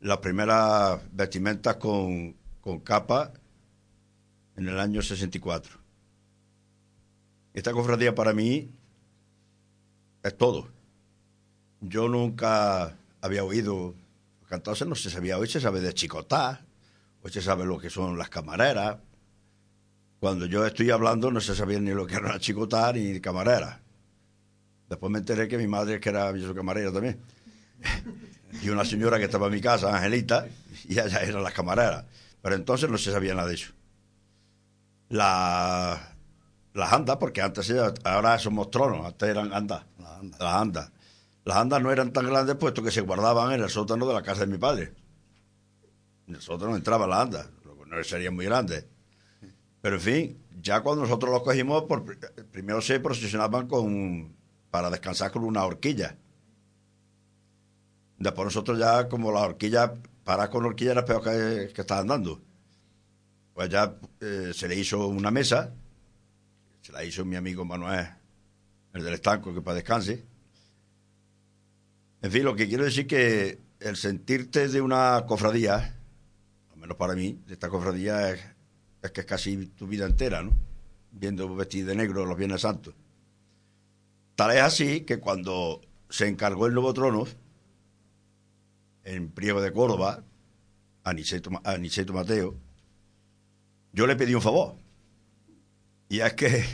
[0.00, 3.32] las primeras vestimentas con, con capa
[4.56, 5.79] en el año 64.
[7.52, 8.70] Esta cofradía para mí
[10.22, 10.68] es todo.
[11.80, 13.94] Yo nunca había oído
[14.48, 16.64] cantarse, no se sabía, hoy se sabe de chicotá,
[17.22, 18.98] hoy se sabe lo que son las camareras.
[20.20, 23.80] Cuando yo estoy hablando no se sabía ni lo que era chicotá ni camarera.
[24.88, 27.18] Después me enteré que mi madre que era yo soy camarera también.
[28.62, 30.46] y una señora que estaba en mi casa, Angelita,
[30.88, 32.04] y ella eran las camareras.
[32.42, 33.72] Pero entonces no se sabía nada de eso.
[35.08, 36.09] La,
[36.74, 37.72] las andas, porque antes
[38.04, 39.84] ahora somos tronos, antes eran andas.
[40.38, 40.92] Las andas.
[41.44, 44.22] Las andas no eran tan grandes puesto que se guardaban en el sótano de la
[44.22, 44.92] casa de mi padre.
[46.28, 48.84] En el sótano entraban las andas, lo que no serían muy grandes.
[49.80, 52.18] Pero en fin, ya cuando nosotros los cogimos, por, pri-
[52.52, 54.36] primero se procesionaban con,
[54.70, 56.16] para descansar con una horquilla.
[58.18, 59.94] Después nosotros ya, como la horquilla,
[60.24, 62.40] parar con horquilla era peor que, que estar andando.
[63.54, 65.72] Pues ya eh, se le hizo una mesa,
[66.92, 68.08] la hizo mi amigo Manuel,
[68.92, 70.24] el del estanco, que para descanse.
[72.22, 75.96] En fin, lo que quiero decir que el sentirte de una cofradía,
[76.72, 78.40] al menos para mí, de esta cofradía es,
[79.12, 80.52] que es casi tu vida entera, ¿no?
[81.12, 82.94] Viendo vestido de negro los Viernes Santos.
[84.36, 87.26] Tal es así que cuando se encargó el nuevo trono,
[89.04, 90.22] en Priego de Córdoba,
[91.04, 92.54] a Niceto, a Niceto Mateo,
[93.92, 94.76] yo le pedí un favor.
[96.10, 96.64] Y es que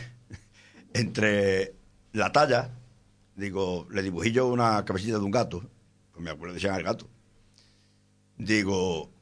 [0.95, 1.77] entre
[2.13, 2.71] la talla,
[3.37, 5.63] digo, le dibujé yo una cabecita de un gato,
[6.11, 7.07] pues me acuerdo de ese gato.
[8.39, 9.13] Digo,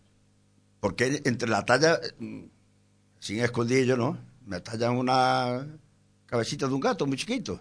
[0.79, 2.45] porque entre la talla, mm,
[3.19, 4.17] sin escondillo, ¿no?
[4.47, 5.67] Me tallan una
[6.27, 7.61] cabecita de un gato muy chiquito.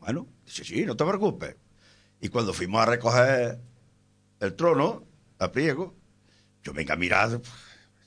[0.00, 1.54] Bueno, dice, sí, no te preocupes.
[2.20, 3.60] Y cuando fuimos a recoger
[4.40, 5.04] el trono,
[5.38, 5.94] a Priego,
[6.64, 7.40] yo venga a mirar,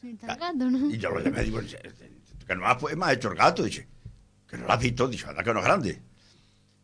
[0.04, 0.90] Está el gato, ¿no?
[0.92, 1.62] y yo lo llamé y digo,
[2.46, 3.88] que no pues, me ha hecho el gato, dice,
[4.48, 6.02] que no lo has visto, dice, anda que no es grande.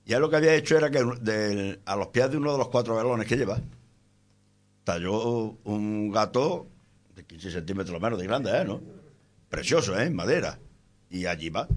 [0.06, 2.70] Y él lo que había hecho era que a los pies de uno de los
[2.70, 3.60] cuatro velones que lleva,
[4.84, 6.68] talló un gato
[7.16, 8.66] de 15 centímetros menos de grande, ¿eh?
[8.66, 8.82] ¿no?
[9.50, 10.06] Precioso, ¿eh?
[10.06, 10.58] En madera.
[11.10, 11.68] Y allí va.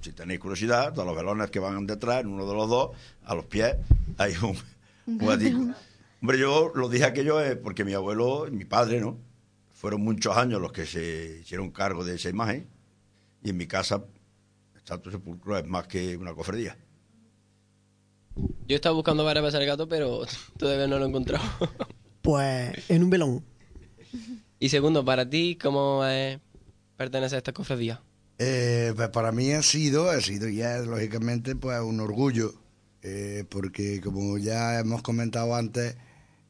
[0.00, 2.90] Si tenéis curiosidad, todos los velones que van detrás, en uno de los dos,
[3.24, 3.76] a los pies,
[4.18, 4.56] hay un,
[5.06, 5.74] un.
[6.20, 9.18] Hombre, yo lo dije aquello eh, porque mi abuelo y mi padre, ¿no?
[9.74, 12.66] Fueron muchos años los que se hicieron cargo de esa imagen.
[13.44, 14.02] Y en mi casa,
[14.74, 16.76] el Santo Sepulcro es más que una cofradía.
[18.34, 20.22] Yo he estado buscando varias veces el gato, pero
[20.58, 21.44] todavía no lo he encontrado.
[22.22, 23.44] Pues en un velón.
[24.58, 26.40] y segundo, para ti, ¿cómo es
[26.96, 28.02] pertenecer a esta cofradía?
[28.38, 32.54] Eh, pues para mí ha sido, ha sido ya lógicamente pues un orgullo,
[33.02, 35.96] eh, porque como ya hemos comentado antes,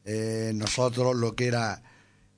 [0.05, 1.83] eh, nosotros lo que era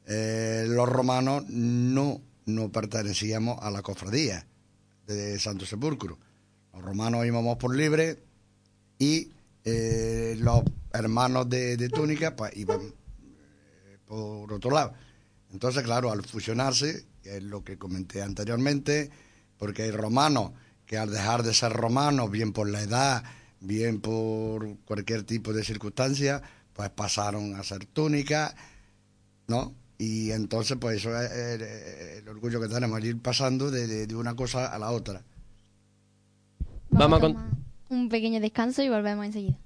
[0.08, 4.48] eh, los romanos no, no pertenecíamos a la cofradía
[5.06, 6.18] de Santo Sepulcro.
[6.74, 8.24] Los romanos íbamos por libre
[8.98, 9.30] y
[9.64, 10.64] eh, los
[10.94, 14.94] hermanos de, túnica pues iban eh, por otro lado.
[15.52, 19.12] Entonces, claro, al fusionarse, que es lo que comenté anteriormente,
[19.58, 20.52] porque hay romanos
[20.86, 23.24] que al dejar de ser romanos, bien por la edad,
[23.60, 26.42] bien por cualquier tipo de circunstancia,
[26.72, 28.56] pues pasaron a ser túnica,
[29.48, 29.74] ¿no?
[30.00, 34.16] Y entonces, pues eso es el, el orgullo que tenemos, ir pasando de, de- de
[34.16, 35.24] una cosa a la otra.
[36.90, 37.38] Vamos a con-
[37.90, 39.58] un pequeño descanso y volvemos enseguida.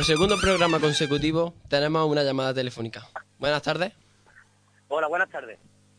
[0.00, 3.02] Por segundo programa consecutivo tenemos una llamada telefónica.
[3.38, 3.92] Buenas tardes.
[4.88, 5.58] Hola, buenas tardes.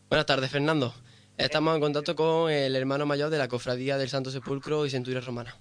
[0.09, 0.91] Buenas tardes, Fernando.
[1.37, 5.21] Estamos en contacto con el hermano mayor de la Cofradía del Santo Sepulcro y Centuria
[5.21, 5.55] Romana.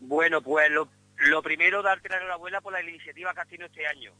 [0.00, 3.86] Bueno, pues lo, lo primero, darte la enhorabuena por la iniciativa que has tenido este
[3.86, 4.12] año.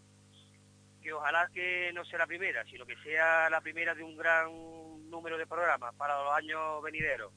[1.02, 5.10] Que ojalá que no sea la primera, sino que sea la primera de un gran
[5.10, 7.30] número de programas para los años venideros.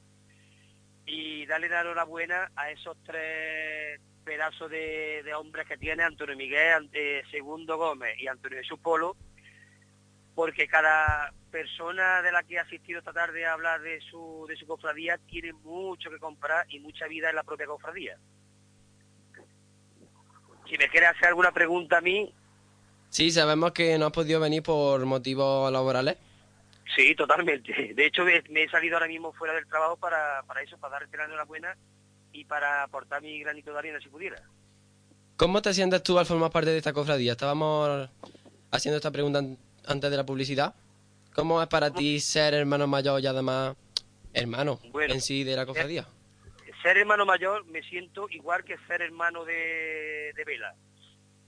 [1.04, 6.72] Y darle la enhorabuena a esos tres pedazos de, de hombres que tiene Antonio Miguel,
[6.74, 9.16] Ante- Segundo Gómez y Antonio Jesús Polo,
[10.34, 14.56] porque cada persona de la que ha asistido esta tarde a hablar de su, de
[14.56, 18.16] su cofradía tiene mucho que comprar y mucha vida en la propia cofradía.
[20.68, 22.32] Si me quiere hacer alguna pregunta a mí,
[23.08, 26.16] Sí, sabemos que no has podido venir por motivos laborales.
[26.94, 27.92] Sí, totalmente.
[27.92, 31.00] De hecho, me, me he salido ahora mismo fuera del trabajo para, para eso, para
[31.00, 31.76] darte la enhorabuena
[32.32, 34.42] y para aportar mi granito de arena si pudiera.
[35.36, 37.32] ¿Cómo te sientes tú al formar parte de esta cofradía?
[37.32, 38.08] Estábamos
[38.70, 40.74] haciendo esta pregunta an- antes de la publicidad.
[41.34, 43.76] ¿Cómo es para ti ser hermano mayor y además
[44.32, 46.06] hermano Bueno, en sí de la cofradía?
[46.82, 50.74] Ser hermano mayor me siento igual que ser hermano de, de Vela.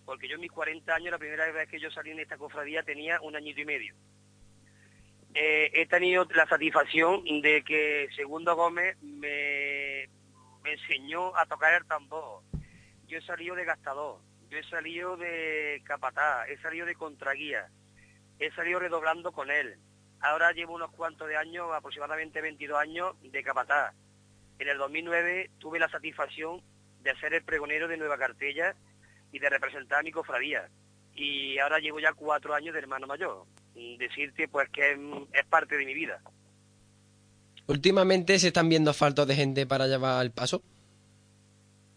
[0.05, 2.83] Porque yo en mis 40 años, la primera vez que yo salí en esta cofradía
[2.83, 3.95] tenía un añito y medio.
[5.35, 10.09] Eh, he tenido la satisfacción de que Segundo Gómez me,
[10.63, 12.43] me enseñó a tocar el tambor.
[13.07, 17.69] Yo he salido de gastador, yo he salido de capataz, he salido de contraguía,
[18.39, 19.79] he salido redoblando con él.
[20.21, 23.95] Ahora llevo unos cuantos de años, aproximadamente 22 años, de capataz.
[24.59, 26.63] En el 2009 tuve la satisfacción
[27.01, 28.77] de ser el pregonero de Nueva Cartella
[29.33, 30.69] y de representar a mi cofradía.
[31.15, 33.45] Y ahora llevo ya cuatro años de hermano mayor.
[33.75, 34.93] Mm, Decirte pues que
[35.33, 36.21] es parte de mi vida.
[37.67, 40.63] Últimamente se están viendo faltos de gente para llevar el paso.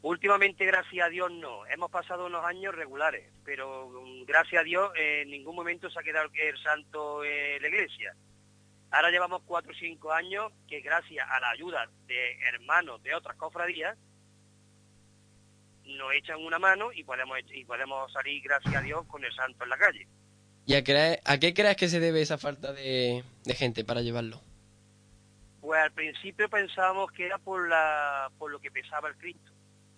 [0.01, 1.65] Últimamente, gracias a Dios, no.
[1.65, 6.03] Hemos pasado unos años regulares, pero mm, gracias a Dios en ningún momento se ha
[6.03, 8.15] quedado el santo en la iglesia.
[8.91, 13.35] Ahora llevamos cuatro o cinco años que gracias a la ayuda de hermanos de otras
[13.35, 13.97] cofradías
[15.85, 19.63] nos echan una mano y podemos y podemos salir, gracias a Dios, con el santo
[19.63, 20.07] en la calle.
[20.67, 24.01] ¿Y a, cre- a qué crees que se debe esa falta de, de gente para
[24.01, 24.39] llevarlo?
[25.65, 29.51] Pues al principio pensábamos que era por la por lo que pesaba el Cristo,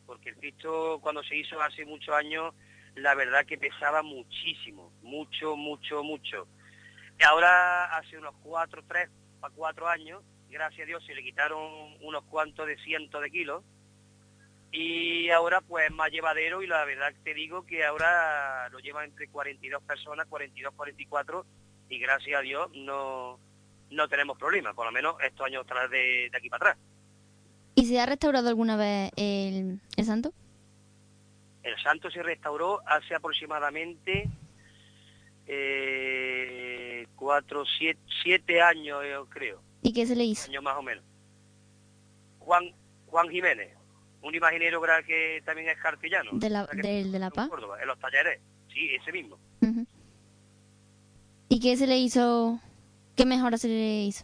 [0.06, 2.56] porque el Cristo cuando se hizo hace muchos años,
[2.96, 6.48] la verdad que pesaba muchísimo, mucho, mucho, mucho.
[7.20, 9.10] Y ahora hace unos cuatro, tres
[9.42, 13.62] a cuatro años, gracias a Dios se le quitaron unos cuantos de cientos de kilos
[14.72, 19.10] y ahora pues es más llevadero y la verdad te digo que ahora lo llevan
[19.10, 21.46] entre 42 personas, 42, 44
[21.90, 23.38] y gracias a Dios no,
[23.92, 26.86] no tenemos problemas, por lo menos estos años atrás de, de aquí para atrás.
[27.76, 30.34] ¿Y se ha restaurado alguna vez el, el santo?
[31.64, 34.30] El santo se restauró hace aproximadamente
[35.48, 40.50] eh, cuatro, siete, siete años, yo creo, ¿Y qué se le hizo?
[40.50, 41.04] años más o menos.
[42.40, 42.74] Juan
[43.08, 43.74] Juan Jiménez,
[44.22, 46.32] un imaginero que también es cartellano.
[46.34, 47.50] De la, o sea del de La en Paz.
[47.50, 48.40] Córdoba, en los talleres,
[48.74, 49.38] sí, ese mismo.
[51.50, 52.60] ¿Y qué se le hizo?
[53.18, 54.24] ¿Qué mejora se le hizo?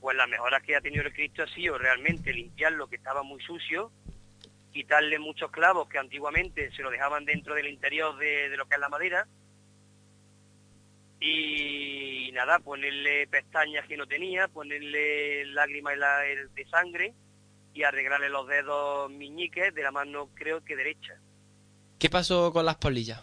[0.00, 3.22] Pues las mejoras que ha tenido el Cristo ha sido realmente limpiar lo que estaba
[3.22, 3.92] muy sucio,
[4.72, 8.74] quitarle muchos clavos que antiguamente se lo dejaban dentro del interior de, de lo que
[8.74, 9.28] es la madera,
[11.20, 17.14] y nada, ponerle pestañas que no tenía, ponerle lágrimas y la- de sangre
[17.74, 21.14] y arreglarle los dedos miñiques de la mano creo que derecha.
[22.00, 23.22] ¿Qué pasó con las polillas?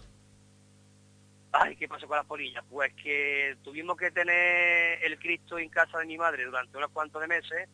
[1.51, 2.63] Ay, ¿qué pasó con las polillas?
[2.69, 7.21] Pues que tuvimos que tener el Cristo en casa de mi madre durante unos cuantos
[7.21, 7.67] de meses,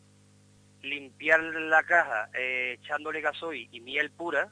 [0.82, 4.50] limpiar la caja eh, echándole gasoil y miel pura,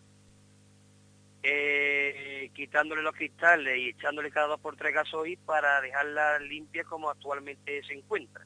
[1.43, 7.09] eh, quitándole los cristales y echándole cada dos por tres gasoil para dejarla limpia como
[7.09, 8.45] actualmente se encuentra.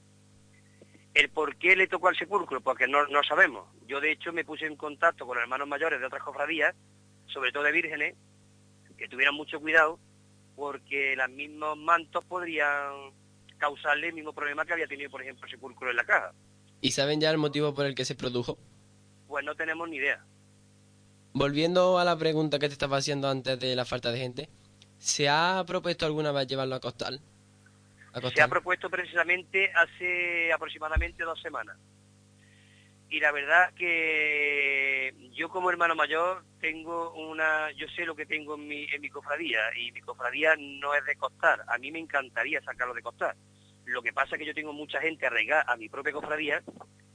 [1.13, 2.61] ¿El por qué le tocó al sepulcro?
[2.61, 3.67] Porque no, no sabemos.
[3.89, 6.77] Yo de hecho me puse en contacto con hermanos mayores de otras cofradías,
[7.27, 8.15] sobre todo de vírgenes,
[8.97, 9.99] que tuvieran mucho cuidado
[10.59, 13.12] porque los mismos mantos podrían
[13.59, 16.32] causarle el mismo problema que había tenido, por ejemplo, el sepulcro en la caja.
[16.80, 18.59] ¿Y saben ya el motivo por el que se produjo?
[19.28, 20.24] Pues no tenemos ni idea.
[21.32, 24.48] Volviendo a la pregunta que te estaba haciendo antes de la falta de gente,
[24.98, 27.20] ¿se ha propuesto alguna vez llevarlo a costal?
[28.12, 28.51] ¿A Se ha costal?
[28.51, 31.76] propuesto precisamente hace aproximadamente dos semanas.
[33.10, 38.56] Y la verdad que yo como hermano mayor tengo una, yo sé lo que tengo
[38.56, 41.64] en mi, en mi cofradía y mi cofradía no es de costar.
[41.68, 43.35] A mí me encantaría sacarlo de costar.
[43.86, 46.62] Lo que pasa es que yo tengo mucha gente arraigada a mi propia cofradía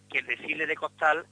[0.09, 1.27] que el decirle de costal,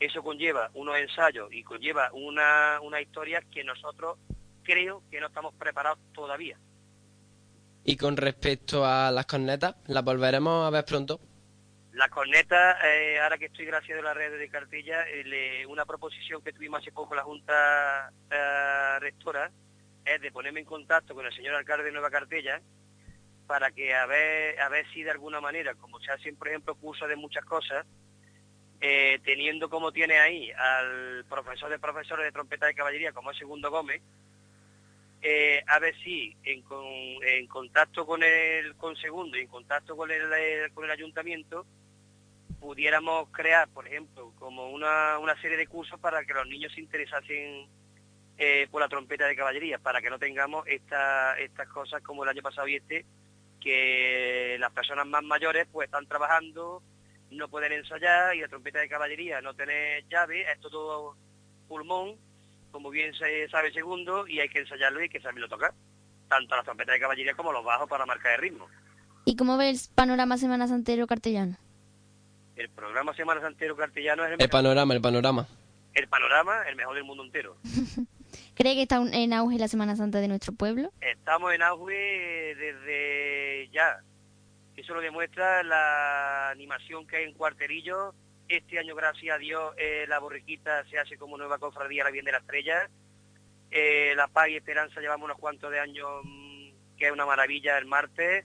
[0.00, 4.18] eso conlleva unos ensayos y conlleva una, una historia que nosotros
[4.62, 6.58] creo que no estamos preparados todavía.
[7.84, 11.20] Y con respecto a las cornetas, ¿las volveremos a ver pronto?
[11.94, 16.42] La corneta, eh, ahora que estoy gracias de la red de cartilla, eh, una proposición
[16.42, 19.48] que tuvimos hace poco la Junta eh, Rectora
[20.04, 22.60] es de ponerme en contacto con el señor alcalde de Nueva Cartella
[23.46, 26.74] para que a ver, a ver si de alguna manera, como se hacen por ejemplo
[26.74, 27.86] cursos de muchas cosas,
[28.80, 33.38] eh, teniendo como tiene ahí al profesor de profesores de trompeta de caballería como es
[33.38, 34.02] Segundo Gómez,
[35.68, 36.64] a ver si en,
[37.22, 41.64] en contacto con el con Segundo y en contacto con el, con el ayuntamiento
[42.64, 46.80] pudiéramos crear, por ejemplo, como una, una serie de cursos para que los niños se
[46.80, 47.68] interesasen
[48.38, 52.30] eh, por la trompeta de caballería, para que no tengamos esta- estas cosas como el
[52.30, 53.04] año pasado y este,
[53.60, 56.82] que las personas más mayores pues están trabajando,
[57.30, 61.16] no pueden ensayar y la trompeta de caballería no tiene llave, es todo
[61.68, 62.16] pulmón,
[62.72, 65.74] como bien se sabe segundo, y hay que ensayarlo y hay que saberlo tocar,
[66.30, 68.66] tanto la trompeta de caballería como los bajos para marcar el ritmo.
[69.26, 71.58] ¿Y cómo ve el panorama Semana Santero cartellano?
[72.56, 75.46] El programa Semana Santero Cartellano es el, El panorama, el panorama.
[75.94, 77.56] el panorama, el mejor del mundo entero.
[78.54, 80.92] ¿Cree que está un- en auge la Semana Santa de nuestro pueblo?
[81.00, 83.98] Estamos en auge desde ya.
[84.76, 88.14] Eso lo demuestra la animación que hay en Cuarterillo.
[88.48, 92.24] Este año, gracias a Dios, eh, la borriquita se hace como nueva cofradía la Bien
[92.24, 92.88] de la Estrella.
[93.70, 96.68] Eh, la Paz y Esperanza llevamos unos cuantos de años, mm,
[96.98, 98.44] que es una maravilla el martes.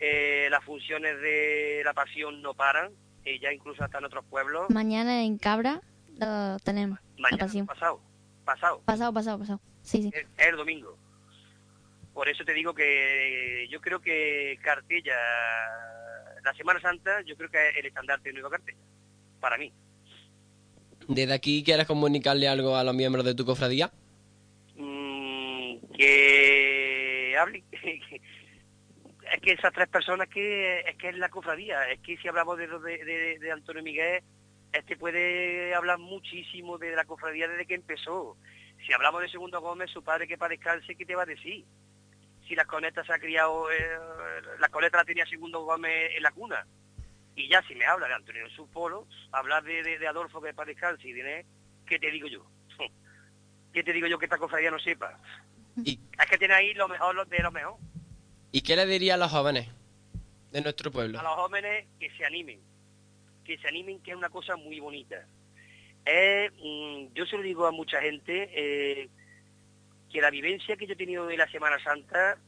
[0.00, 2.92] Eh, las funciones de la Pasión no paran,
[3.30, 4.70] eh, ya incluso hasta en otros pueblos.
[4.70, 5.80] Mañana en Cabra
[6.18, 6.98] lo tenemos.
[7.18, 8.00] Mañana, pasado,
[8.44, 8.82] pasado.
[8.84, 9.60] Pasado, pasado, pasado.
[9.82, 10.10] Sí, sí.
[10.12, 10.96] es es el domingo.
[12.12, 15.16] Por eso te digo que yo creo que Cartella,
[16.44, 18.78] la Semana Santa, yo creo que es el estandarte de Nueva Cartella,
[19.40, 19.72] para mí.
[21.08, 23.90] Desde aquí, ¿quieres comunicarle algo a los miembros de tu cofradía?
[24.76, 27.64] Mm, que hablen,
[29.32, 32.58] es que esas tres personas que es que es la cofradía, es que si hablamos
[32.58, 34.22] de, de, de- Antonio Miguel,
[34.72, 38.36] este puede hablar muchísimo de la cofradía desde que empezó.
[38.86, 41.64] Si hablamos de Segundo Gómez, su padre que para descanse, ¿qué te va a decir?
[42.48, 43.98] Si las conetas se ha criado, eh,
[44.58, 46.66] las conetas la tenía Segundo Gómez en la cuna.
[47.36, 50.52] Y ya si me habla de Antonio Jesús Polo, hablar de, de, de Adolfo que
[50.54, 51.44] para descanse y de
[51.86, 52.44] ¿qué te digo yo?
[53.72, 55.18] ¿Qué te digo yo que esta cofradía no sepa?
[56.18, 57.76] Es que tiene ahí lo mejor de lo mejor.
[58.52, 59.68] ¿Y qué le diría a los jóvenes
[60.50, 61.20] de nuestro pueblo?
[61.20, 62.60] A los jóvenes que se animen,
[63.44, 65.26] que se animen, que es una cosa muy bonita.
[66.04, 69.08] Mm, yo se lo digo a mucha gente, eh,
[70.10, 72.38] que la vivencia que yo he tenido de la Semana Santa,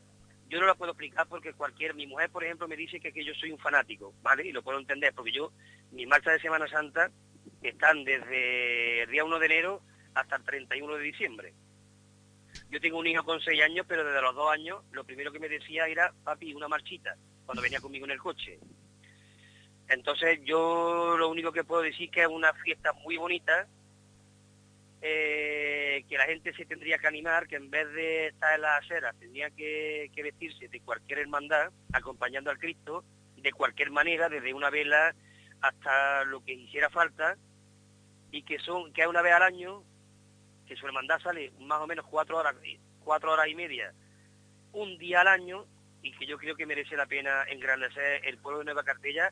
[0.49, 3.25] yo no la puedo explicar porque cualquier, mi mujer por ejemplo me dice que, que
[3.25, 4.47] yo soy un fanático, ¿vale?
[4.47, 5.53] Y lo puedo entender, porque yo,
[5.93, 7.11] mis marchas de Semana Santa
[7.63, 9.83] están desde el día 1 de enero
[10.15, 11.55] hasta el 31 de diciembre.
[12.73, 15.39] Yo tengo un hijo con 6 años, pero desde los 2 años lo primero que
[15.39, 18.59] me decía era, papi, una marchita, cuando venía conmigo en el coche.
[19.91, 23.67] Entonces yo lo único que puedo decir que es una fiesta muy bonita,
[25.03, 28.79] eh, que la gente se tendría que animar, que en vez de estar en la
[28.79, 33.05] acera tendría que, que vestirse de cualquier hermandad, acompañando al Cristo,
[33.37, 35.15] de cualquier manera, desde una vela
[35.61, 37.37] hasta lo que hiciera falta,
[38.31, 39.85] y que son que una vez al año,
[40.73, 42.55] que su hermandad sale más o menos cuatro horas,
[43.05, 43.93] cuatro horas y media,
[44.73, 45.67] un día al año,
[46.03, 49.31] y que yo creo que merece la pena engrandecer el pueblo de Nueva Cartella,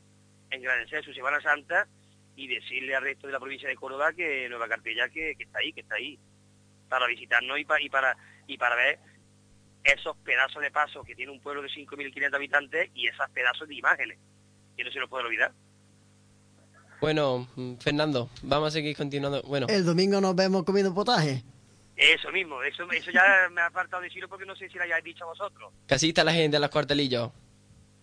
[0.51, 1.87] engrandecer su Semana Santa
[2.35, 5.59] y decirle al resto de la provincia de Córdoba que Nueva Cartella que, que está
[5.59, 6.19] ahí, que está ahí,
[6.87, 8.15] para visitarnos y, pa- y para
[8.47, 8.99] y para ver
[9.83, 13.75] esos pedazos de pasos que tiene un pueblo de 5.500 habitantes y esos pedazos de
[13.75, 14.19] imágenes,
[14.77, 15.51] que no se lo puede olvidar.
[17.01, 19.41] Bueno, mm, Fernando, vamos a seguir continuando.
[19.43, 21.43] Bueno, El domingo nos vemos comiendo potaje.
[21.97, 25.03] Eso mismo, eso, eso ya me ha faltado decirlo porque no sé si lo hayáis
[25.03, 25.71] dicho vosotros.
[25.87, 27.31] casi está la gente en los cuartelillos.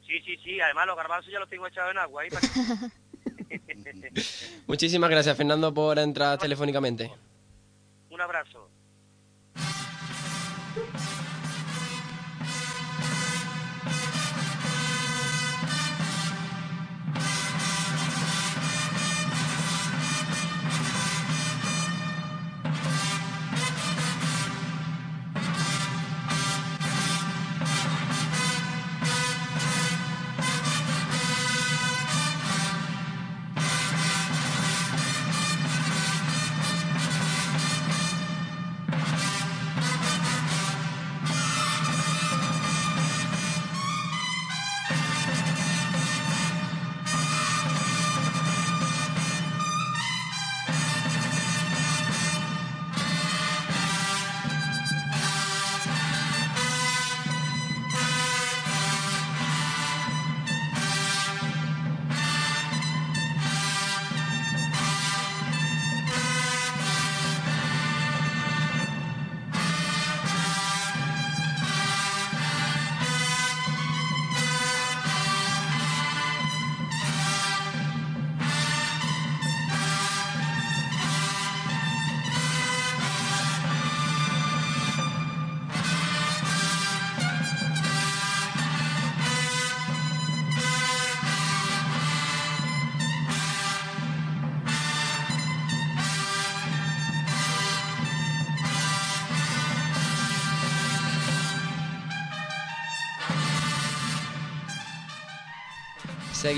[0.06, 2.22] Sí, sí, sí, además los garbanzos ya los tengo echados en agua.
[2.22, 2.46] ahí para-
[4.66, 7.10] Muchísimas gracias, Fernando, por entrar telefónicamente.
[8.10, 8.68] Un abrazo.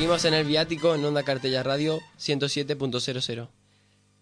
[0.01, 3.51] Seguimos en el viático en Onda Cartella Radio 107.00.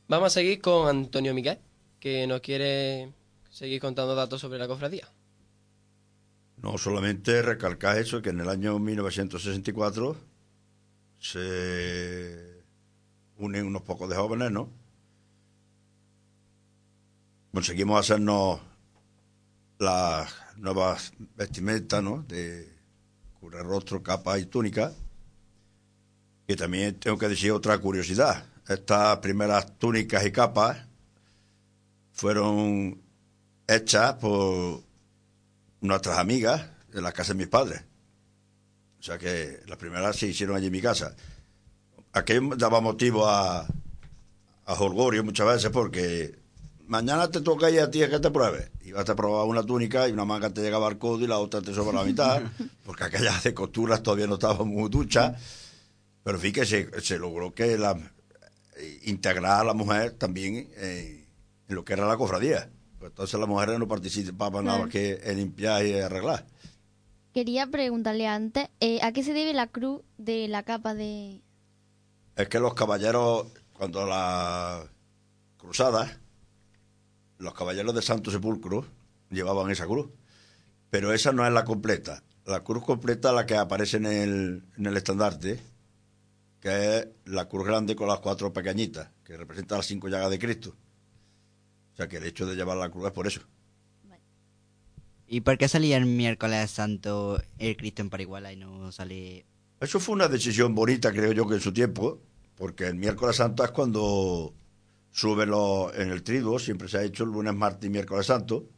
[0.08, 1.60] Vamos a seguir con Antonio Miguel,
[2.00, 3.12] que nos quiere
[3.48, 5.08] seguir contando datos sobre la cofradía.
[6.56, 10.16] No solamente recalcar eso, que en el año 1964
[11.20, 12.64] se
[13.36, 14.68] unen unos pocos de jóvenes, ¿no?
[17.52, 18.58] Conseguimos hacernos
[19.78, 22.24] las nuevas vestimentas, ¿no?
[22.24, 22.68] De
[23.38, 24.92] cubre rostro, capa y túnica.
[26.50, 28.42] Y también tengo que decir otra curiosidad.
[28.66, 30.78] Estas primeras túnicas y capas
[32.12, 33.02] fueron
[33.66, 34.80] hechas por
[35.82, 37.82] nuestras amigas de la casa de mis padres.
[38.98, 41.14] O sea que las primeras se hicieron allí en mi casa.
[42.14, 43.66] Aquello daba motivo a,
[44.64, 46.34] a holgorio muchas veces porque
[46.86, 48.70] mañana te toca ir a ti a que te pruebes.
[48.86, 51.40] Y vas a probar una túnica y una manga te llegaba al codo y la
[51.40, 52.40] otra te sobra la mitad,
[52.86, 55.67] porque aquellas de costuras todavía no estaban muy duchas.
[56.22, 57.98] Pero fíjate, se, logró que la,
[59.04, 61.26] integrar a la mujer también eh,
[61.68, 62.70] en lo que era la cofradía.
[62.98, 66.44] Pues entonces las mujeres no participaban nada más que en limpiar y arreglar.
[67.32, 71.42] Quería preguntarle antes, eh, ¿a qué se debe la cruz de la capa de...?
[72.34, 74.84] Es que los caballeros, cuando la
[75.56, 76.18] cruzada,
[77.38, 78.84] los caballeros de Santo Sepulcro
[79.30, 80.08] llevaban esa cruz.
[80.90, 82.22] Pero esa no es la completa.
[82.44, 85.60] La cruz completa la que aparece en el, en el estandarte,
[86.68, 90.38] que es la cruz grande con las cuatro pequeñitas, que representa las cinco llagas de
[90.38, 90.76] Cristo.
[91.94, 93.40] O sea que el hecho de llevar la cruz es por eso.
[95.26, 99.46] ¿Y por qué salía el miércoles santo el Cristo en Parihuela y no sale...?
[99.80, 102.20] Eso fue una decisión bonita, creo yo, que en su tiempo,
[102.56, 104.54] porque el miércoles santo es cuando
[105.10, 108.68] suben los, en el triduo, siempre se ha hecho el lunes, martes y miércoles santo.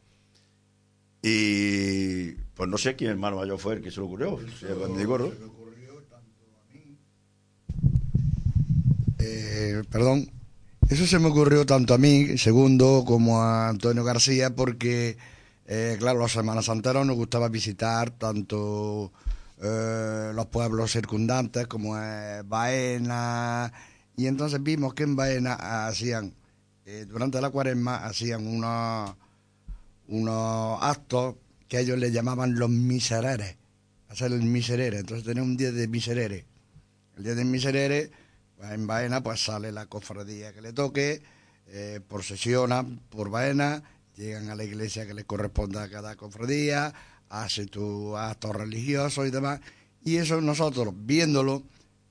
[1.21, 4.39] Y pues no sé quién hermano mayor fue el que se le ocurrió.
[9.23, 10.31] Eh, perdón,
[10.89, 15.15] eso se me ocurrió tanto a mí, segundo, como a Antonio García, porque,
[15.67, 19.13] eh, claro, los Semanas Santeros nos gustaba visitar tanto
[19.61, 23.71] eh, los pueblos circundantes como es Baena,
[24.17, 26.33] y entonces vimos que en Baena hacían,
[26.85, 29.15] eh, durante la cuaresma, hacían unos,
[30.07, 31.35] unos actos
[31.67, 33.55] que ellos le llamaban los misereres,
[34.09, 36.45] hacer el miserere, entonces tenía un día de miserere.
[37.15, 38.11] El día de miserere
[38.69, 41.21] en Baena pues sale la cofradía que le toque,
[41.67, 43.83] eh, procesionan por Baena,
[44.15, 46.93] llegan a la iglesia que les corresponde a cada cofradía,
[47.29, 49.61] hace tu acto religioso y demás.
[50.03, 51.63] Y eso nosotros, viéndolo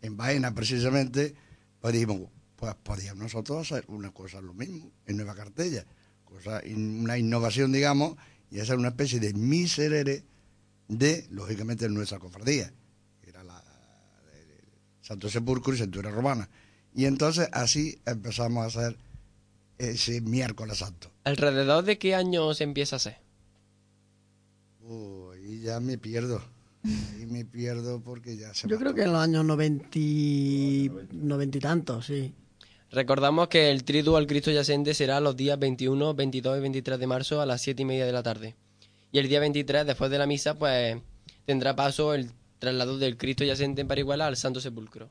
[0.03, 1.35] en Baena precisamente,
[1.81, 5.85] pues dijimos, pues podíamos nosotros hacer una cosa lo mismo en Nueva Cartella,
[6.25, 8.17] cosa, una innovación, digamos,
[8.51, 10.25] y hacer una especie de miserere
[10.89, 12.73] de, lógicamente, nuestra cofradía.
[15.11, 16.49] Santo Sepulcro y Centuria Romana.
[16.95, 18.97] Y entonces así empezamos a hacer
[19.77, 21.11] ese miércoles santo.
[21.25, 23.17] ¿Alrededor de qué año se empieza a hacer?
[24.83, 26.41] Uy, ya me pierdo.
[26.85, 31.59] Ahí me pierdo porque ya se Yo creo que en los años 90, y- 90
[31.59, 32.33] y tantos, sí.
[32.93, 37.07] Recordamos que el triduo al Cristo yacente será los días 21, 22 y 23 de
[37.09, 38.55] marzo a las 7 y media de la tarde.
[39.11, 40.99] Y el día 23, después de la misa, pues
[41.47, 42.31] tendrá paso el
[42.61, 45.09] traslado del Cristo yacente en Parihuela al Santo Sepulcro.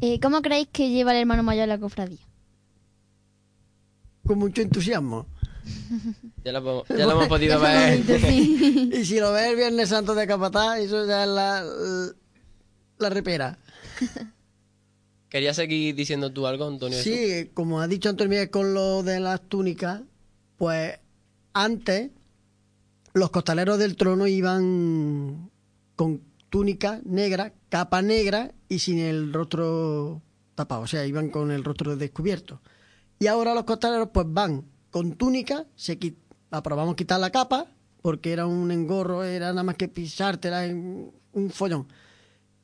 [0.00, 2.18] Eh, ¿Cómo creéis que lleva el hermano mayor la cofradía?
[4.26, 5.26] Con mucho entusiasmo.
[6.44, 8.00] Ya lo, hemos- ya lo hemos podido ver.
[8.32, 11.64] y si lo ves el Viernes Santo de Capatá, eso ya es la,
[12.98, 13.58] la repera.
[15.28, 17.00] ¿Querías seguir diciendo tú algo, Antonio?
[17.02, 20.02] Sí, como ha dicho Antonio Miguel con lo de las túnicas,
[20.58, 20.98] pues
[21.54, 22.10] antes
[23.14, 25.50] los costaleros del trono iban
[25.96, 26.20] con
[26.50, 30.20] túnica negra, capa negra y sin el rostro
[30.54, 32.60] tapado, o sea, iban con el rostro descubierto.
[33.18, 36.16] Y ahora los costaleros pues van con túnica, se qui-
[36.50, 37.66] aprobamos quitar la capa,
[38.02, 41.86] porque era un engorro, era nada más que pisarte, era un follón,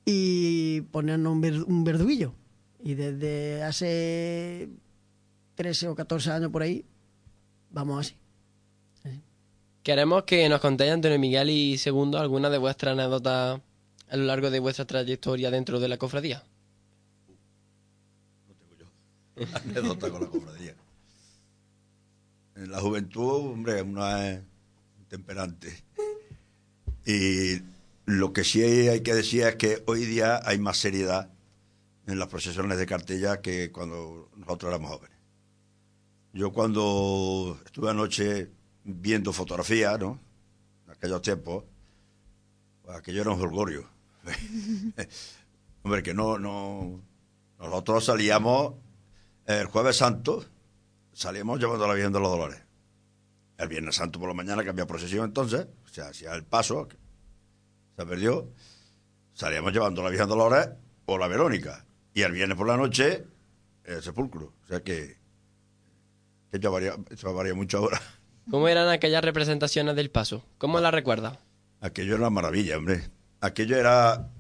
[0.05, 2.35] y ponernos un, ver- un.
[2.83, 4.69] Y desde hace
[5.55, 6.85] 13 o 14 años por ahí,
[7.71, 8.15] vamos así.
[9.89, 13.59] Queremos que nos contéis, Antonio Miguel y Segundo, alguna de vuestras anécdotas
[14.11, 16.45] a lo largo de vuestra trayectoria dentro de la cofradía.
[19.65, 20.75] anécdota con la cofradía.
[22.57, 24.43] En la juventud, hombre, uno es
[25.09, 25.83] temperante.
[27.07, 27.63] Y
[28.05, 31.31] lo que sí hay que decir es que hoy día hay más seriedad
[32.07, 35.17] en las procesiones de cartella que cuando nosotros éramos jóvenes.
[36.35, 38.58] Yo cuando estuve anoche
[38.89, 40.19] viendo fotografías, ¿no?
[40.87, 41.65] En aquellos tiempos,
[42.83, 43.89] pues aquello era un holgorio.
[45.83, 47.01] Hombre, que no, no.
[47.59, 48.75] Nosotros salíamos
[49.47, 50.45] el jueves santo,
[51.13, 52.63] salíamos llevando la Virgen de los Dolores.
[53.59, 56.89] El Viernes Santo por la mañana, que había procesión entonces, o sea, hacía el paso,
[57.97, 58.53] se perdió.
[59.33, 60.69] Salíamos llevando la Virgen de Dolores
[61.07, 61.85] o la Verónica.
[62.15, 63.25] Y el viernes por la noche,
[63.85, 64.55] el sepulcro.
[64.63, 65.19] O sea que.
[66.51, 66.95] que ya varía,
[67.35, 68.01] varía mucho ahora.
[68.51, 70.45] ¿Cómo eran aquellas representaciones del paso?
[70.59, 71.41] ¿Cómo la recuerda?
[71.81, 73.03] Aquello era una maravilla, hombre.
[73.41, 74.31] Aquello era.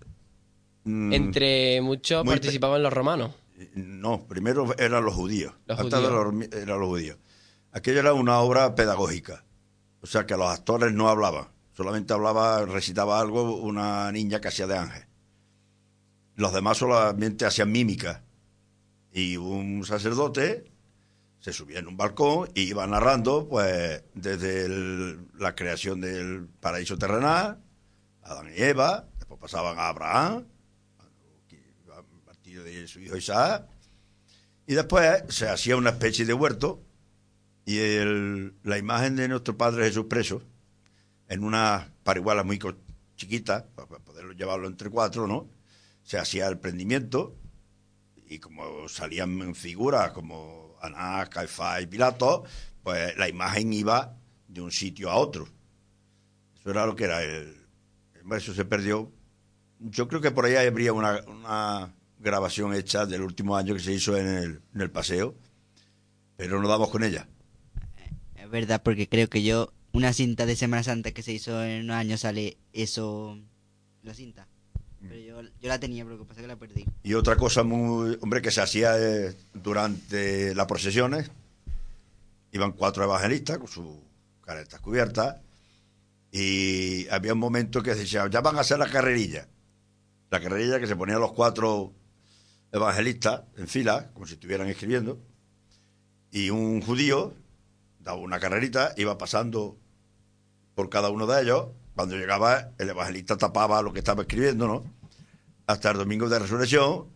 [0.84, 3.34] mm, Entre muchos muy participaban los romanos.
[3.74, 5.52] No, primero eran los judíos.
[5.66, 6.02] Los judíos.
[6.02, 7.18] los- eran los judíos.
[7.72, 9.44] Aquello era una obra pedagógica.
[10.00, 11.48] O sea que los actores no hablaban.
[11.76, 15.04] Solamente hablaba, recitaba algo una niña que hacía de ángel.
[16.34, 18.24] Los demás solamente hacían mímica.
[19.12, 20.67] Y un sacerdote
[21.48, 24.68] se subía en un balcón y iba narrando, pues, desde
[25.38, 27.58] la creación del paraíso terrenal,
[28.22, 30.44] Adán y Eva, después pasaban a Abraham,
[32.26, 33.66] partido de su hijo Isaac,
[34.66, 36.82] y después se hacía una especie de huerto
[37.64, 40.42] y el- la imagen de nuestro Padre Jesús preso,
[41.28, 42.58] en una parihuela muy
[43.16, 45.48] chiquita, para poderlo llevarlo entre cuatro, ¿no?
[46.02, 47.36] Se hacía el prendimiento
[48.26, 52.44] y como salían figuras como Anás, Caifás y Pilato,
[52.82, 55.48] pues la imagen iba de un sitio a otro.
[56.58, 57.56] Eso era lo que era el...
[58.32, 59.10] Eso se perdió.
[59.78, 63.92] Yo creo que por ahí habría una, una grabación hecha del último año que se
[63.92, 65.36] hizo en el, en el paseo,
[66.36, 67.28] pero no damos con ella.
[68.34, 71.84] Es verdad, porque creo que yo, una cinta de Semana Santa que se hizo en
[71.84, 73.38] unos años sale eso,
[74.02, 74.47] la cinta.
[75.08, 76.84] Pero yo, la tenía, pero lo que pasa es que la perdí.
[77.02, 81.30] Y otra cosa muy, hombre, que se hacía eh, durante las procesiones,
[82.52, 83.96] iban cuatro evangelistas con sus
[84.44, 85.36] caretas cubiertas,
[86.30, 89.48] y había un momento que decía, ya van a hacer la carrerilla.
[90.30, 91.92] La carrerilla que se ponían los cuatro
[92.70, 95.18] evangelistas en fila, como si estuvieran escribiendo,
[96.30, 97.34] y un judío
[98.00, 99.78] daba una carrerita, iba pasando
[100.74, 104.97] por cada uno de ellos, cuando llegaba el evangelista tapaba lo que estaba escribiendo, ¿no?
[105.68, 107.08] Hasta el domingo de resurrección,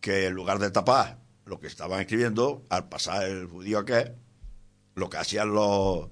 [0.00, 4.16] que en lugar de tapar lo que estaban escribiendo, al pasar el judío aquel,
[4.96, 6.08] lo que hacían los,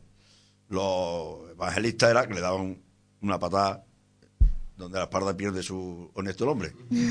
[0.68, 2.80] los evangelistas era que le daban
[3.20, 3.84] una patada
[4.76, 6.72] donde la espalda pierde su honesto nombre.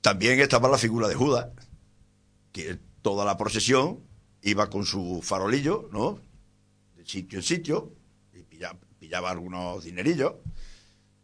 [0.00, 1.48] También estaba la figura de Judas,
[2.52, 4.04] que toda la procesión
[4.42, 6.20] iba con su farolillo, ¿no?
[6.94, 7.92] De sitio en sitio,
[8.32, 8.62] y
[8.98, 10.34] pillaba algunos dinerillos.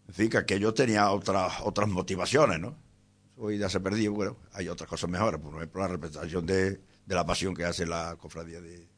[0.08, 2.76] En fin, que aquello tenía otras otras motivaciones, ¿no?
[3.36, 7.14] Hoy ya se perdió, bueno, hay otras cosas mejores, por ejemplo, la representación de, de
[7.14, 8.88] la pasión que hace la cofradía de,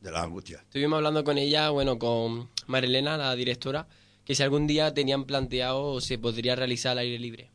[0.00, 0.58] de la angustia.
[0.58, 3.88] Estuvimos hablando con ella, bueno, con Marilena, la directora,
[4.24, 7.50] que si algún día tenían planteado se podría realizar al aire libre.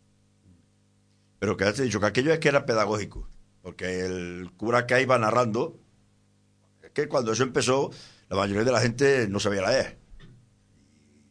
[1.38, 3.30] Pero que he dicho que aquello es que era pedagógico,
[3.62, 5.80] porque el cura que iba narrando,
[6.82, 7.92] es que cuando eso empezó,
[8.30, 9.98] la mayoría de la gente no sabía leer.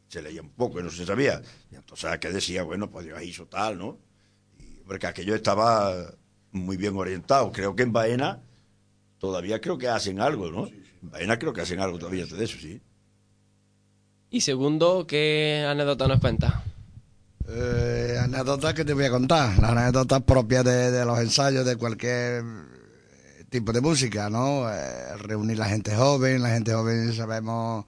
[0.09, 1.43] Y se leía un poco y no se sabía.
[1.71, 3.99] Y entonces que decía, bueno, pues Dios hizo tal, ¿no?
[4.59, 6.15] Y, porque aquello estaba
[6.53, 7.51] muy bien orientado.
[7.53, 8.43] Creo que en Baena
[9.19, 10.67] todavía creo que hacen algo, ¿no?
[10.67, 12.81] En Baena creo que hacen algo todavía de eso, sí.
[14.31, 16.65] Y segundo, ¿qué anécdota nos cuenta?
[17.49, 21.77] Eh, anécdotas que te voy a contar, las anécdotas propias de, de los ensayos de
[21.77, 22.43] cualquier
[23.55, 24.69] tipo de música, ¿no?
[24.69, 27.85] Eh, reunir la gente joven, la gente joven sabemos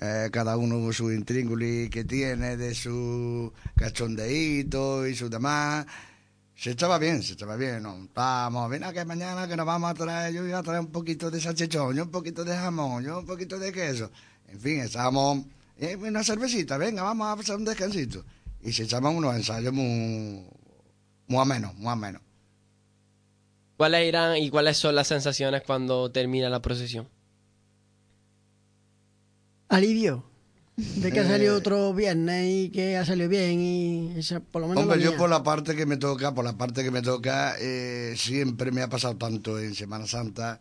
[0.00, 5.86] eh, cada uno su intríngulis que tiene, de su cachondeíto y su demás.
[6.54, 8.08] Se echaba bien, se echaba bien, ¿no?
[8.14, 11.32] Vamos, ven que mañana que nos vamos a traer, yo voy a traer un poquito
[11.32, 14.12] de salchichón, yo un poquito de jamón, yo un poquito de queso.
[14.46, 15.46] En fin, estábamos,
[15.78, 18.24] eh, una cervecita, venga, vamos a hacer un descansito
[18.62, 20.46] y se echaban unos ensayos muy,
[21.26, 22.22] muy amenos, muy amenos.
[23.78, 27.08] ¿Cuáles eran y cuáles son las sensaciones cuando termina la procesión?
[29.68, 30.24] Alivio.
[30.76, 31.28] De que ha Eh.
[31.28, 35.16] salido otro viernes y que ha salido bien y esa, por lo menos Hombre, yo
[35.16, 38.82] por la parte que me toca, por la parte que me toca, eh, siempre me
[38.82, 40.60] ha pasado tanto en Semana Santa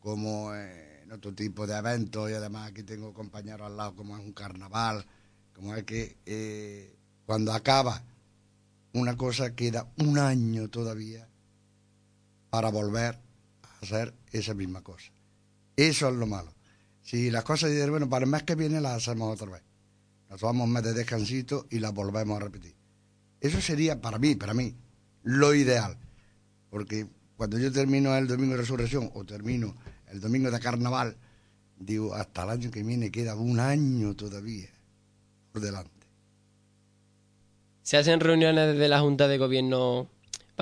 [0.00, 4.16] como eh, en otro tipo de eventos y además aquí tengo compañeros al lado como
[4.16, 5.06] es un carnaval,
[5.54, 8.02] como es que eh, cuando acaba
[8.92, 11.28] una cosa queda un año todavía
[12.52, 13.18] para volver
[13.62, 15.10] a hacer esa misma cosa.
[15.74, 16.52] Eso es lo malo.
[17.00, 19.62] Si las cosas dicen, bueno, para el mes que viene las hacemos otra vez.
[20.28, 22.74] Nos tomamos un mes de descansito y las volvemos a repetir.
[23.40, 24.76] Eso sería para mí, para mí,
[25.22, 25.96] lo ideal.
[26.68, 27.06] Porque
[27.38, 29.74] cuando yo termino el domingo de resurrección o termino
[30.08, 31.16] el domingo de carnaval,
[31.78, 34.68] digo, hasta el año que viene queda un año todavía
[35.52, 36.06] por delante.
[37.80, 40.06] ¿Se hacen reuniones desde la Junta de Gobierno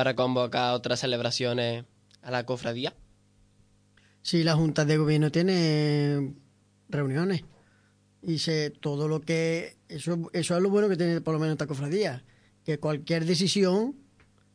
[0.00, 1.84] para convocar otras celebraciones
[2.22, 2.94] a la cofradía?
[4.22, 6.36] Sí, la Junta de Gobierno tiene
[6.88, 7.44] reuniones
[8.22, 11.52] y se todo lo que eso eso es lo bueno que tiene por lo menos
[11.52, 12.24] esta cofradía,
[12.64, 13.94] que cualquier decisión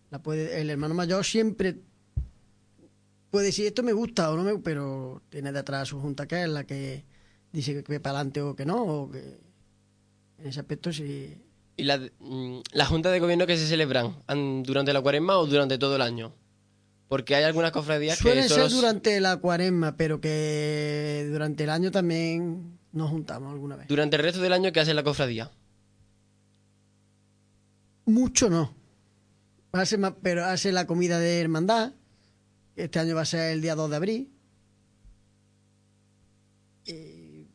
[0.10, 1.78] la puede el hermano mayor siempre
[3.30, 6.50] puede decir esto me gusta o no me pero tiene detrás su junta que es
[6.50, 7.06] la que
[7.52, 11.38] dice que, para adelante o que no en ese aspecto sí
[11.78, 15.46] ¿Y la, mm, la Junta de Gobierno que se celebran an- durante la cuaresma o
[15.46, 16.34] durante todo el año?
[17.08, 21.92] Porque hay algunas cofradías que Suelen ser durante la cuaresma, pero que durante el año
[21.92, 23.88] también nos juntamos alguna vez.
[23.88, 25.52] Durante el resto del año que hace la cofradía.
[28.06, 28.74] Mucho no.
[29.72, 31.94] Hace más, pero hace la comida de hermandad.
[32.76, 34.32] Este año va a ser el día 2 de abril.
[36.86, 37.48] Y,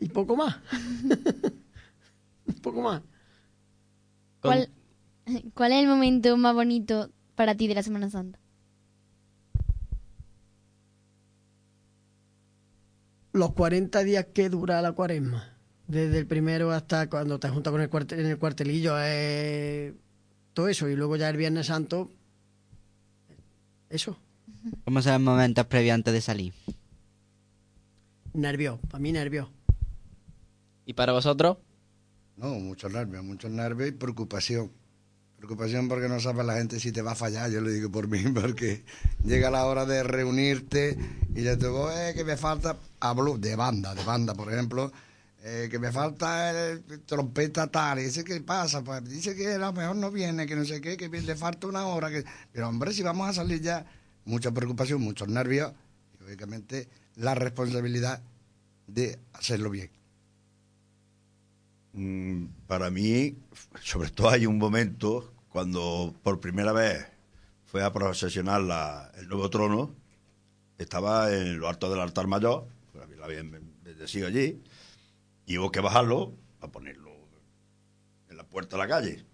[0.00, 0.56] y poco más.
[2.46, 3.02] Un poco más.
[4.42, 4.68] ¿Cuál,
[5.54, 8.38] ¿Cuál es el momento más bonito para ti de la Semana Santa?
[13.32, 15.48] Los 40 días que dura la cuaresma.
[15.86, 18.94] Desde el primero hasta cuando te juntas con el cuartel, en el cuartelillo.
[18.98, 19.94] eh,
[20.52, 20.88] todo eso.
[20.88, 22.10] Y luego ya el Viernes Santo.
[23.88, 24.18] Eso.
[24.84, 26.52] ¿Cómo son los momentos previos antes de salir?
[28.34, 28.78] Nervios.
[28.90, 29.48] Para mí nervios.
[30.84, 31.58] ¿Y para vosotros?
[32.36, 34.70] No, muchos nervios, muchos nervios y preocupación.
[35.36, 38.08] Preocupación porque no sabe la gente si te va a fallar, yo lo digo por
[38.08, 38.84] mí, porque
[39.24, 40.96] llega la hora de reunirte
[41.34, 44.92] y ya te digo, eh, que me falta, hablo de banda, de banda, por ejemplo,
[45.42, 48.84] eh, que me falta el trompeta tal, y dice, ¿qué pasa?
[48.84, 51.66] Pues dice que a lo mejor no viene, que no sé qué, que le falta
[51.66, 52.24] una hora, que...
[52.52, 53.84] pero hombre, si vamos a salir ya,
[54.24, 55.72] mucha preocupación, muchos nervios,
[56.14, 58.22] y lógicamente la responsabilidad
[58.86, 59.90] de hacerlo bien.
[61.92, 63.36] Mm, Para mí,
[63.82, 67.06] sobre todo hay un momento cuando por primera vez
[67.66, 69.94] fue a procesionar la- el nuevo trono,
[70.78, 74.62] estaba en lo alto del altar mayor, pues, lo habían bendecido allí,
[75.46, 77.10] y hubo que bajarlo para ponerlo
[78.30, 79.24] en la puerta de la calle.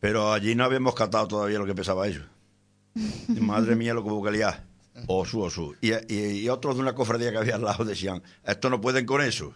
[0.00, 2.22] Pero allí no habíamos catado todavía lo que pesaba eso.
[3.40, 4.64] Madre mía, lo que hubo que liar.
[5.06, 5.74] Osu, osu.
[5.80, 9.06] Y, y- y otros de una cofradía que había al lado decían, esto no pueden
[9.06, 9.54] con eso.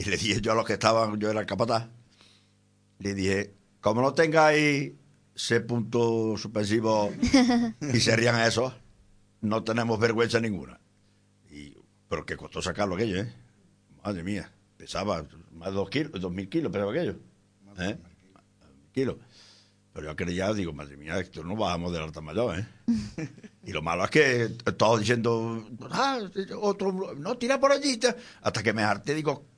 [0.00, 1.88] Y le dije yo a los que estaban, yo era el capataz,
[3.00, 4.92] le dije, como no tengáis
[5.36, 7.12] ese punto suspensivo
[7.94, 8.72] y serían esos,
[9.42, 10.80] no tenemos vergüenza ninguna.
[11.50, 11.76] Y,
[12.08, 13.34] pero que costó sacarlo aquello, ¿eh?
[14.02, 17.16] Madre mía, pesaba más de dos kilos, dos mil kilos pesaba aquello.
[17.78, 17.98] ¿Eh?
[18.92, 19.16] Kilos.
[19.92, 22.66] Pero yo creía, digo, madre mía, esto no bajamos del alta mayor, ¿eh?
[23.64, 24.48] Y lo malo es que
[24.78, 26.20] todos diciendo, ah,
[26.58, 27.98] otro, no, tira por allí.
[27.98, 28.16] ta-".
[28.40, 29.49] Hasta que me harté, digo,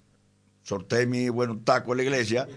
[0.63, 2.49] sorté mi buen taco en la iglesia.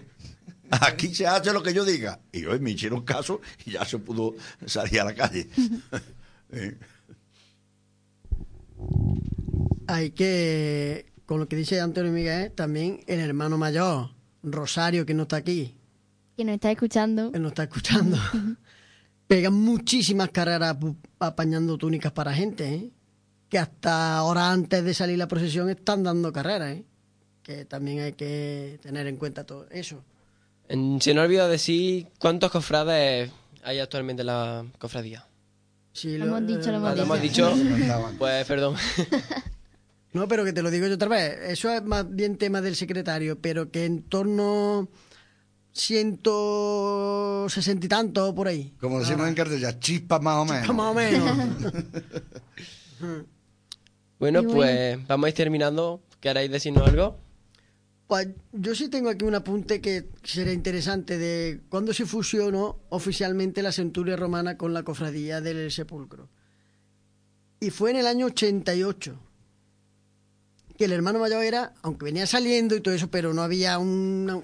[0.70, 2.20] Aquí se hace lo que yo diga.
[2.32, 4.34] Y hoy me hicieron caso y ya se pudo
[4.66, 5.48] salir a la calle.
[9.88, 14.10] Hay que, con lo que dice Antonio Miguel, también el hermano mayor,
[14.42, 15.76] Rosario, que no está aquí,
[16.36, 17.30] Que nos está escuchando.
[17.32, 18.18] que no está escuchando,
[19.28, 20.76] pegan muchísimas carreras
[21.20, 22.90] apañando túnicas para gente, ¿eh?
[23.48, 26.84] que hasta ahora antes de salir la procesión están dando carreras, ¿eh?
[27.46, 30.02] Que también hay que tener en cuenta todo eso.
[30.68, 30.74] Se
[31.14, 33.30] nos ha olvidado decir cuántos cofrades
[33.62, 35.24] hay actualmente en la cofradía.
[35.92, 37.54] Sí, Lo hemos dicho, lo hemos Ah, lo hemos dicho.
[37.54, 38.10] dicho.
[38.18, 38.74] Pues perdón.
[40.12, 41.38] No, pero que te lo digo yo otra vez.
[41.50, 44.88] Eso es más bien tema del secretario, pero que en torno
[45.72, 48.72] ciento sesenta y tanto por ahí.
[48.80, 50.74] Como decimos en cartella, chispas más o menos.
[50.74, 51.74] Más o menos.
[54.18, 54.56] Bueno, Y bueno.
[54.56, 56.00] pues vamos a ir terminando.
[56.20, 57.18] ¿Queréis decirnos algo?
[58.52, 63.72] Yo sí tengo aquí un apunte que sería interesante de cuándo se fusionó oficialmente la
[63.72, 66.28] centuria romana con la cofradía del sepulcro.
[67.58, 69.18] Y fue en el año 88.
[70.78, 74.42] Que el hermano mayor era, aunque venía saliendo y todo eso, pero no había una-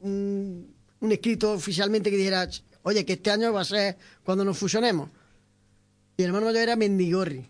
[0.00, 2.48] un, un escrito oficialmente que dijera,
[2.82, 5.08] oye, que este año va a ser cuando nos fusionemos.
[6.16, 7.48] Y el hermano mayor era Mendigorri.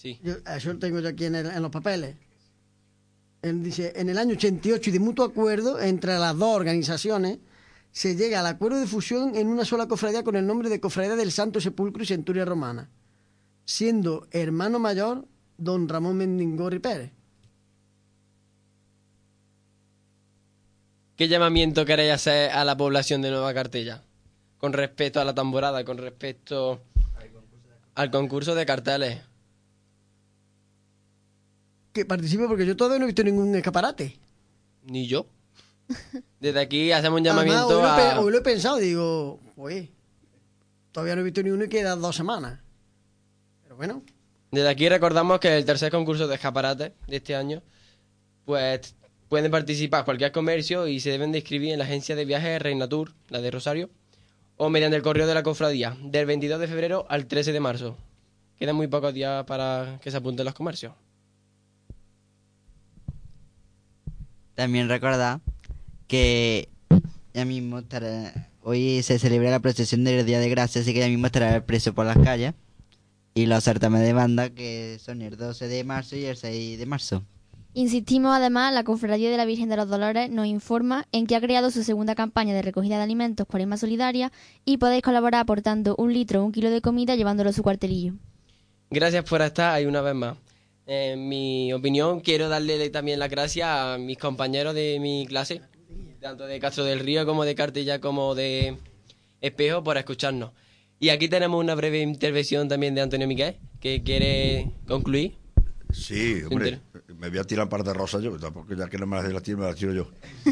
[0.00, 0.18] Sí.
[0.22, 2.16] Yo, eso lo tengo yo aquí en, el- en los papeles.
[3.42, 7.38] Él dice, en el año 88 y de mutuo acuerdo entre las dos organizaciones,
[7.92, 11.16] se llega al acuerdo de fusión en una sola cofradía con el nombre de Cofradía
[11.16, 12.88] del Santo Sepulcro y Centuria Romana,
[13.66, 15.26] siendo hermano mayor
[15.58, 17.12] don Ramón Mendingorri Pérez.
[21.16, 24.02] ¿Qué llamamiento queréis hacer a la población de Nueva Cartella?
[24.56, 26.80] Con respecto a la tamborada, con respecto
[27.94, 29.20] al concurso de carteles.
[31.92, 34.18] Que participe porque yo todavía no he visto ningún escaparate.
[34.84, 35.26] Ni yo.
[36.38, 38.20] Desde aquí hacemos un Además, llamamiento hoy, lo he, a...
[38.20, 39.88] hoy lo he pensado, digo, pues,
[40.92, 42.60] todavía no he visto ni uno y quedan dos semanas.
[43.64, 44.02] Pero bueno,
[44.52, 47.62] Desde aquí recordamos que el tercer concurso de escaparate de este año,
[48.44, 48.94] pues
[49.28, 53.12] pueden participar cualquier comercio y se deben de inscribir en la agencia de viajes Reinatur,
[53.28, 53.90] la de Rosario,
[54.56, 57.96] o mediante el correo de la cofradía, del 22 de febrero al 13 de marzo.
[58.58, 60.92] Quedan muy pocos días para que se apunten los comercios.
[64.60, 65.40] También recordad
[66.06, 66.68] que
[67.32, 71.08] ya mismo estará, hoy se celebra la procesión del Día de Gracia, así que ya
[71.08, 72.52] mismo estará el preso por las calles.
[73.32, 76.84] Y los certámenes de banda que son el 12 de marzo y el 6 de
[76.84, 77.22] marzo.
[77.72, 81.40] Insistimos además, la Cofradía de la Virgen de los Dolores nos informa en que ha
[81.40, 84.30] creado su segunda campaña de recogida de alimentos Cuaresma Solidaria
[84.66, 88.12] y podéis colaborar aportando un litro o un kilo de comida llevándolo a su cuartelillo.
[88.90, 90.36] Gracias por estar ahí una vez más.
[90.92, 95.62] En mi opinión, quiero darle también las gracias a mis compañeros de mi clase,
[96.20, 98.76] tanto de Castro del Río como de Cartella como de
[99.40, 100.50] Espejo, por escucharnos.
[100.98, 105.36] Y aquí tenemos una breve intervención también de Antonio Miquel, que quiere concluir.
[105.92, 106.80] Sí, hombre,
[107.16, 109.28] me voy a tirar un par de rosas yo, tampoco ya que no me las
[109.28, 110.10] de las tiro, me las tiro yo.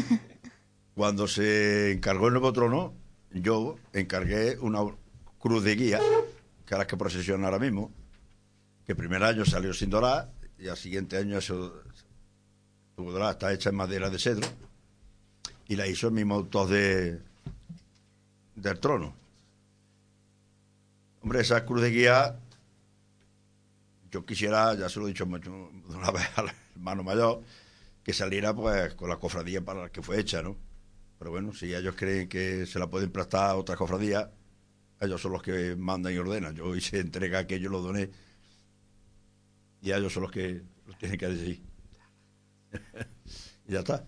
[0.95, 2.93] Cuando se encargó el nuevo trono,
[3.33, 4.79] yo encargué una
[5.37, 5.99] cruz de guía,
[6.65, 7.91] que es la que procesiona ahora mismo,
[8.89, 11.79] que el primer año salió sin dorar y al siguiente año eso
[12.95, 14.47] tuvo dorada, está hecha en madera de cedro
[15.67, 17.21] y la hizo el mismo autor de
[18.55, 19.13] del trono.
[21.21, 22.39] Hombre, esa cruz de guía
[24.09, 25.51] yo quisiera, ya se lo he dicho mucho
[25.89, 27.43] una vez al hermano mayor,
[28.03, 30.57] que saliera pues con la cofradía para la que fue hecha, ¿no?
[31.19, 34.31] Pero bueno, si ellos creen que se la pueden prestar a otra cofradía,
[34.99, 36.55] ellos son los que mandan y ordenan.
[36.55, 38.09] Yo hice entrega que yo lo doné
[39.81, 41.63] y ellos son los que los tienen que decidir.
[43.67, 44.05] y ya está.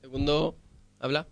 [0.00, 0.56] Segundo,
[0.98, 1.26] habla.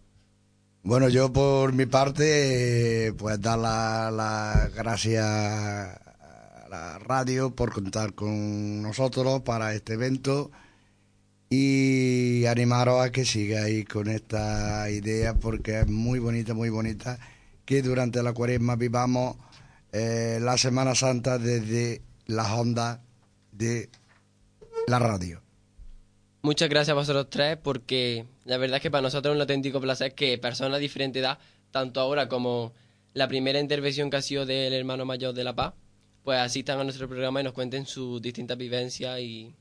[0.82, 8.14] Bueno, yo por mi parte, pues dar las la gracias a la radio por contar
[8.14, 10.50] con nosotros para este evento
[11.50, 17.18] y animaros a que sigáis con esta idea porque es muy bonita, muy bonita
[17.64, 19.36] que durante la cuaresma vivamos
[19.92, 23.00] eh, la Semana Santa desde las ondas
[23.56, 23.88] de
[24.86, 25.42] la radio.
[26.42, 29.80] Muchas gracias a vosotros tres porque la verdad es que para nosotros es un auténtico
[29.80, 31.38] placer que personas de diferente edad,
[31.70, 32.72] tanto ahora como
[33.14, 35.74] la primera intervención que ha sido del hermano mayor de La Paz,
[36.22, 39.54] pues asistan a nuestro programa y nos cuenten sus distintas vivencias y,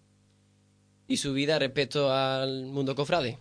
[1.07, 3.39] y su vida respecto al mundo cofrade.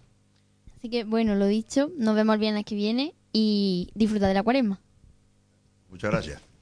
[0.79, 4.43] Así que, bueno, lo dicho, nos vemos el viernes que viene y disfruta de la
[4.43, 4.81] cuaresma.
[5.91, 6.54] Muchas gracias.